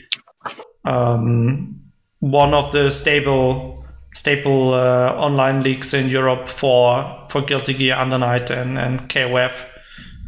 um, 0.86 1.82
one 2.20 2.54
of 2.54 2.72
the 2.72 2.90
stable 2.90 3.86
staple 4.14 4.74
uh, 4.74 5.12
online 5.14 5.62
leagues 5.62 5.94
in 5.94 6.10
Europe 6.10 6.48
for 6.48 7.26
for 7.30 7.42
Guilty 7.42 7.74
Gear 7.74 7.96
Under 7.96 8.18
Night 8.18 8.50
and 8.50 8.78
and 8.78 9.10
KOF. 9.10 9.66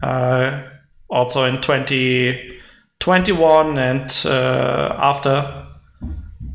Uh, 0.03 0.61
also 1.09 1.43
in 1.43 1.59
20, 1.59 2.60
21 3.01 3.77
and 3.77 4.21
uh, 4.25 4.95
after. 4.97 5.65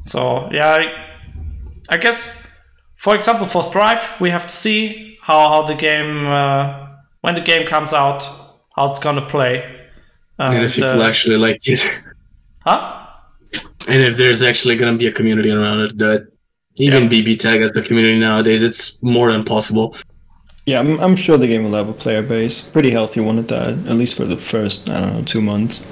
So 0.04 0.48
yeah, 0.52 0.68
I, 0.68 1.94
I, 1.94 1.96
guess 1.98 2.46
for 2.94 3.16
example 3.16 3.46
for 3.46 3.62
Strive 3.62 4.20
we 4.20 4.30
have 4.30 4.46
to 4.46 4.54
see 4.54 5.18
how 5.20 5.48
how 5.48 5.62
the 5.64 5.74
game 5.74 6.26
uh, 6.26 6.86
when 7.20 7.34
the 7.34 7.40
game 7.40 7.66
comes 7.66 7.92
out 7.92 8.22
how 8.76 8.88
it's 8.88 9.00
gonna 9.00 9.26
play. 9.26 9.64
And, 10.38 10.54
and 10.54 10.64
if 10.64 10.74
people 10.74 11.02
uh, 11.02 11.08
actually 11.08 11.36
like 11.36 11.66
it. 11.68 11.84
Huh? 12.60 13.06
And 13.88 14.02
if 14.02 14.16
there's 14.16 14.42
actually 14.42 14.76
gonna 14.76 14.96
be 14.96 15.06
a 15.06 15.12
community 15.12 15.50
around 15.50 15.80
it 15.80 15.98
that 15.98 16.28
even 16.76 17.04
yeah. 17.04 17.08
BB 17.08 17.38
tag 17.38 17.62
as 17.62 17.72
the 17.72 17.82
community 17.82 18.18
nowadays, 18.18 18.62
it's 18.62 19.00
more 19.02 19.32
than 19.32 19.44
possible. 19.44 19.96
Yeah, 20.66 20.80
I'm, 20.80 20.98
I'm 20.98 21.16
sure 21.16 21.38
the 21.38 21.46
game 21.46 21.62
will 21.62 21.74
have 21.74 21.88
a 21.88 21.92
player 21.92 22.22
base. 22.22 22.60
Pretty 22.60 22.90
healthy 22.90 23.20
one 23.20 23.38
at 23.38 23.48
that, 23.48 23.74
at 23.86 23.96
least 23.96 24.16
for 24.16 24.24
the 24.24 24.36
first, 24.36 24.90
I 24.90 25.00
don't 25.00 25.14
know, 25.14 25.22
two 25.22 25.40
months. 25.40 25.86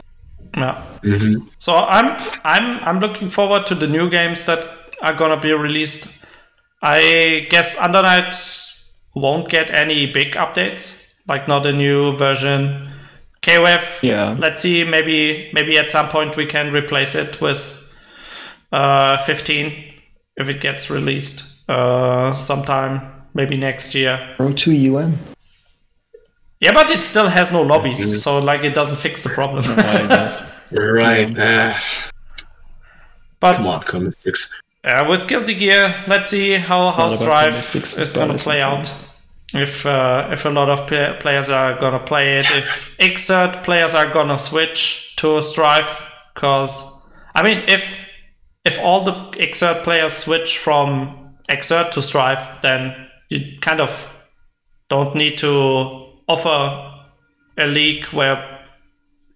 Yeah. 0.56 0.84
Mm-hmm. 1.02 1.48
So 1.58 1.74
I'm 1.74 2.16
I'm 2.44 2.80
I'm 2.84 3.00
looking 3.00 3.30
forward 3.30 3.66
to 3.66 3.74
the 3.74 3.88
new 3.88 4.08
games 4.08 4.46
that 4.46 4.64
are 5.02 5.14
gonna 5.14 5.40
be 5.40 5.52
released. 5.52 6.22
I 6.82 7.46
guess 7.50 7.78
Under 7.78 8.02
Night 8.02 8.34
won't 9.14 9.48
get 9.48 9.70
any 9.70 10.10
big 10.12 10.32
updates, 10.32 11.12
like 11.26 11.48
not 11.48 11.66
a 11.66 11.72
new 11.72 12.16
version. 12.16 12.90
KOF, 13.42 14.02
yeah. 14.02 14.36
Let's 14.38 14.62
see, 14.62 14.84
maybe 14.84 15.50
maybe 15.52 15.78
at 15.78 15.90
some 15.90 16.08
point 16.08 16.36
we 16.36 16.46
can 16.46 16.72
replace 16.72 17.14
it 17.14 17.40
with 17.40 17.82
uh, 18.72 19.18
15 19.18 19.92
if 20.36 20.48
it 20.48 20.60
gets 20.60 20.90
released 20.90 21.68
uh, 21.68 22.34
sometime, 22.34 23.00
maybe 23.34 23.56
next 23.56 23.94
year. 23.94 24.34
Pro 24.36 24.52
2 24.52 24.96
UM. 24.96 25.18
Yeah, 26.64 26.72
but 26.72 26.90
it 26.90 27.04
still 27.04 27.28
has 27.28 27.52
no 27.52 27.60
lobbies, 27.60 28.06
mm-hmm. 28.06 28.16
so 28.16 28.38
like 28.38 28.64
it 28.64 28.72
doesn't 28.72 28.96
fix 28.96 29.22
the 29.22 29.28
problem. 29.28 29.64
Right. 30.72 31.38
Uh, 31.38 31.78
but 33.40 33.56
come 33.56 33.66
on, 33.66 33.82
come 33.82 34.10
fix. 34.12 34.52
Uh, 34.82 35.06
with 35.08 35.28
Guilty 35.28 35.54
Gear, 35.54 35.94
let's 36.08 36.30
see 36.30 36.54
how 36.54 36.90
how 36.90 37.10
Strive 37.10 37.54
is 37.54 38.12
going 38.12 38.36
to 38.36 38.42
play 38.42 38.62
out. 38.62 38.90
If 39.52 39.84
uh, 39.84 40.30
if 40.32 40.46
a 40.46 40.48
lot 40.48 40.70
of 40.70 40.86
play- 40.88 41.14
players 41.20 41.50
are 41.50 41.78
going 41.78 41.92
to 41.92 42.00
play 42.00 42.38
it, 42.38 42.46
if 42.50 42.96
Xrd 42.98 43.62
players 43.62 43.94
are 43.94 44.10
going 44.10 44.28
to 44.28 44.38
switch 44.38 45.14
to 45.16 45.42
Strive, 45.42 46.02
because 46.34 46.82
I 47.34 47.42
mean, 47.42 47.62
if 47.68 48.08
if 48.64 48.80
all 48.80 49.04
the 49.04 49.12
Xrd 49.38 49.84
players 49.84 50.14
switch 50.14 50.58
from 50.58 51.36
Xrd 51.50 51.90
to 51.92 52.02
Strive, 52.02 52.62
then 52.62 53.08
you 53.28 53.58
kind 53.60 53.80
of 53.82 53.90
don't 54.88 55.14
need 55.14 55.38
to 55.38 56.03
offer 56.28 56.92
a 57.58 57.66
league 57.66 58.04
where 58.06 58.66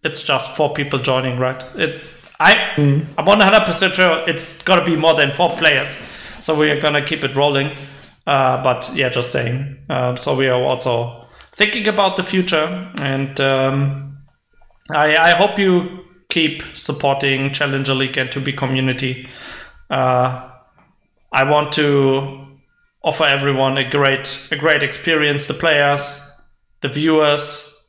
it's 0.02 0.22
just 0.22 0.56
four 0.56 0.72
people 0.72 0.98
joining, 0.98 1.38
right? 1.38 1.62
It, 1.74 2.02
I, 2.40 2.54
mm. 2.76 3.04
I'm 3.16 3.26
100% 3.26 3.94
sure 3.94 4.28
it's 4.28 4.62
gonna 4.62 4.84
be 4.84 4.96
more 4.96 5.14
than 5.14 5.30
four 5.30 5.50
players, 5.56 5.88
so 6.40 6.56
we're 6.56 6.80
gonna 6.80 7.04
keep 7.04 7.24
it 7.24 7.34
rolling. 7.34 7.70
Uh, 8.26 8.62
but 8.62 8.90
yeah, 8.94 9.08
just 9.08 9.32
saying. 9.32 9.78
Uh, 9.88 10.14
so 10.14 10.36
we 10.36 10.48
are 10.48 10.62
also 10.62 11.24
thinking 11.52 11.88
about 11.88 12.16
the 12.16 12.22
future, 12.22 12.92
and 12.98 13.40
um, 13.40 14.18
I, 14.90 15.16
I 15.16 15.30
hope 15.30 15.58
you 15.58 16.04
keep 16.28 16.62
supporting 16.74 17.52
Challenger 17.52 17.94
League 17.94 18.16
and 18.18 18.30
to 18.32 18.40
be 18.40 18.52
community. 18.52 19.28
Uh, 19.90 20.50
I 21.32 21.50
want 21.50 21.72
to 21.72 22.46
offer 23.02 23.24
everyone 23.24 23.78
a 23.78 23.88
great 23.88 24.48
a 24.50 24.56
great 24.56 24.82
experience. 24.82 25.46
The 25.46 25.54
players, 25.54 26.27
the 26.80 26.88
viewers, 26.88 27.88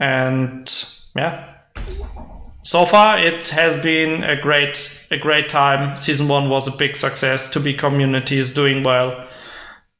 and 0.00 0.70
yeah. 1.16 1.54
So 2.62 2.84
far, 2.84 3.18
it 3.18 3.48
has 3.50 3.76
been 3.76 4.24
a 4.24 4.40
great 4.40 5.06
a 5.10 5.16
great 5.16 5.48
time. 5.48 5.96
Season 5.96 6.28
one 6.28 6.48
was 6.48 6.66
a 6.66 6.76
big 6.76 6.96
success. 6.96 7.50
To 7.50 7.60
be 7.60 7.72
community 7.74 8.38
is 8.38 8.52
doing 8.54 8.82
well, 8.82 9.26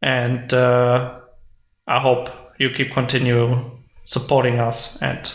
and 0.02 0.52
uh, 0.52 1.20
I 1.86 2.00
hope 2.00 2.28
you 2.58 2.70
keep 2.70 2.92
continue 2.92 3.70
supporting 4.04 4.58
us. 4.58 5.00
And 5.02 5.32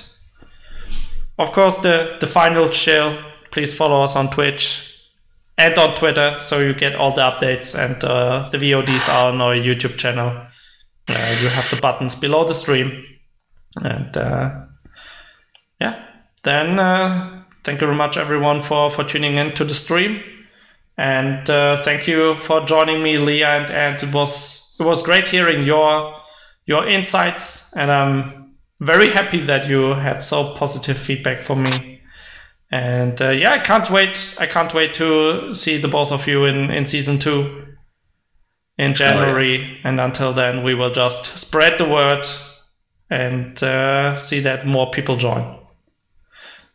of 1.39 1.51
course, 1.51 1.77
the 1.77 2.17
the 2.19 2.27
final 2.27 2.69
chill. 2.69 3.17
Please 3.51 3.73
follow 3.73 4.01
us 4.01 4.15
on 4.15 4.29
Twitch 4.29 4.91
and 5.57 5.77
on 5.77 5.95
Twitter 5.95 6.37
so 6.39 6.59
you 6.59 6.73
get 6.73 6.95
all 6.95 7.11
the 7.11 7.21
updates. 7.21 7.77
And 7.77 8.01
uh, 8.03 8.49
the 8.49 8.57
VODs 8.57 9.09
are 9.09 9.31
on 9.31 9.41
our 9.41 9.53
YouTube 9.53 9.97
channel. 9.97 10.47
Uh, 11.11 11.37
you 11.41 11.49
have 11.49 11.69
the 11.69 11.79
buttons 11.81 12.19
below 12.19 12.45
the 12.45 12.53
stream. 12.53 13.05
And 13.81 14.15
uh, 14.17 14.65
yeah, 15.79 16.03
then 16.43 16.79
uh, 16.79 17.43
thank 17.63 17.81
you 17.81 17.87
very 17.87 17.97
much, 17.97 18.17
everyone, 18.17 18.61
for, 18.61 18.89
for 18.89 19.03
tuning 19.03 19.35
in 19.35 19.53
to 19.53 19.65
the 19.65 19.75
stream. 19.75 20.23
And 20.97 21.49
uh, 21.49 21.81
thank 21.81 22.07
you 22.07 22.35
for 22.35 22.65
joining 22.65 23.01
me, 23.01 23.17
Leah, 23.17 23.61
and, 23.61 23.71
and 23.71 24.03
it 24.03 24.13
was 24.13 24.77
it 24.79 24.83
was 24.83 25.03
great 25.03 25.27
hearing 25.27 25.63
your 25.63 26.15
your 26.65 26.85
insights, 26.85 27.75
and 27.75 27.91
I'm 27.91 28.53
very 28.79 29.09
happy 29.09 29.39
that 29.39 29.67
you 29.67 29.93
had 29.93 30.21
so 30.21 30.53
positive 30.55 30.97
feedback 30.97 31.39
for 31.39 31.55
me. 31.55 32.01
And 32.71 33.19
uh, 33.21 33.29
yeah, 33.29 33.53
I 33.53 33.59
can't 33.59 33.89
wait. 33.89 34.37
I 34.39 34.45
can't 34.45 34.73
wait 34.73 34.93
to 34.95 35.55
see 35.55 35.77
the 35.77 35.87
both 35.87 36.11
of 36.11 36.27
you 36.27 36.45
in 36.45 36.69
in 36.69 36.85
season 36.85 37.19
two 37.19 37.60
in 38.81 38.95
January. 38.95 39.57
Oh, 39.57 39.61
yeah. 39.61 39.75
And 39.83 40.01
until 40.01 40.33
then, 40.33 40.63
we 40.63 40.73
will 40.73 40.89
just 40.89 41.39
spread 41.39 41.77
the 41.77 41.87
word 41.87 42.25
and 43.11 43.61
uh, 43.61 44.15
see 44.15 44.39
that 44.39 44.65
more 44.65 44.89
people 44.89 45.17
join. 45.17 45.59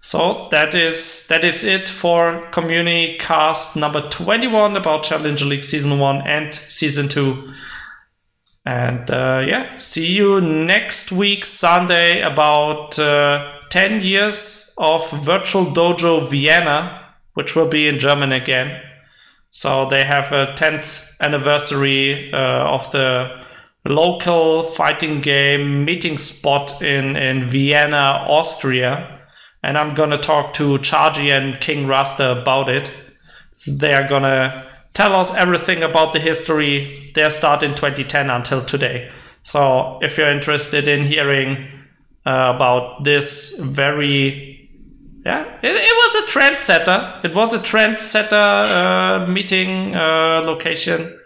So 0.00 0.46
that 0.52 0.72
is 0.74 1.26
that 1.26 1.42
is 1.42 1.64
it 1.64 1.88
for 1.88 2.46
Community 2.52 3.18
Cast 3.18 3.76
number 3.76 4.08
21 4.08 4.76
about 4.76 5.02
Challenger 5.02 5.46
League 5.46 5.64
Season 5.64 5.98
1 5.98 6.22
and 6.28 6.54
Season 6.54 7.08
2. 7.08 7.52
And 8.64 9.10
uh, 9.10 9.44
yeah, 9.44 9.76
see 9.76 10.14
you 10.14 10.40
next 10.40 11.10
week, 11.10 11.44
Sunday, 11.44 12.20
about 12.20 12.96
uh, 13.00 13.52
10 13.70 14.00
years 14.00 14.74
of 14.78 15.10
Virtual 15.24 15.64
Dojo 15.64 16.28
Vienna, 16.28 17.14
which 17.34 17.56
will 17.56 17.68
be 17.68 17.88
in 17.88 17.98
German 17.98 18.30
again. 18.30 18.80
So 19.56 19.88
they 19.88 20.04
have 20.04 20.32
a 20.32 20.52
10th 20.52 21.18
anniversary 21.18 22.30
uh, 22.30 22.36
of 22.36 22.92
the 22.92 23.42
local 23.86 24.64
fighting 24.64 25.22
game 25.22 25.86
meeting 25.86 26.18
spot 26.18 26.82
in, 26.82 27.16
in 27.16 27.48
Vienna, 27.48 28.22
Austria. 28.28 29.18
And 29.62 29.78
I'm 29.78 29.94
going 29.94 30.10
to 30.10 30.18
talk 30.18 30.52
to 30.54 30.76
Chargy 30.80 31.34
and 31.34 31.58
King 31.58 31.86
Rasta 31.86 32.38
about 32.38 32.68
it. 32.68 32.90
They 33.66 33.94
are 33.94 34.06
going 34.06 34.24
to 34.24 34.66
tell 34.92 35.14
us 35.14 35.34
everything 35.34 35.82
about 35.82 36.12
the 36.12 36.20
history, 36.20 37.10
their 37.14 37.30
start 37.30 37.62
in 37.62 37.70
2010 37.70 38.28
until 38.28 38.62
today. 38.62 39.10
So 39.42 39.98
if 40.02 40.18
you're 40.18 40.30
interested 40.30 40.86
in 40.86 41.02
hearing 41.02 41.66
uh, 42.26 42.52
about 42.54 43.04
this 43.04 43.58
very 43.58 44.55
yeah, 45.27 45.43
it, 45.61 45.74
it 45.74 45.97
was 45.97 46.15
a 46.23 46.39
trendsetter. 46.39 47.24
It 47.24 47.35
was 47.35 47.53
a 47.53 47.59
trendsetter 47.59 49.24
uh, 49.24 49.27
meeting 49.27 49.97
uh, 49.97 50.43
location 50.44 51.19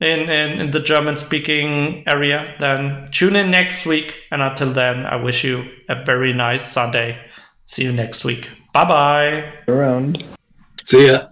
in, 0.00 0.30
in, 0.30 0.60
in 0.60 0.70
the 0.70 0.78
German 0.78 1.16
speaking 1.16 2.04
area. 2.06 2.54
Then 2.60 3.08
tune 3.10 3.34
in 3.34 3.50
next 3.50 3.86
week. 3.86 4.14
And 4.30 4.40
until 4.40 4.70
then, 4.70 5.04
I 5.04 5.16
wish 5.16 5.42
you 5.42 5.68
a 5.88 6.04
very 6.04 6.32
nice 6.32 6.64
Sunday. 6.64 7.18
See 7.64 7.82
you 7.82 7.90
next 7.90 8.24
week. 8.24 8.48
Bye 8.72 8.84
bye. 8.84 9.52
Around. 9.66 10.22
See 10.84 11.08
ya. 11.08 11.26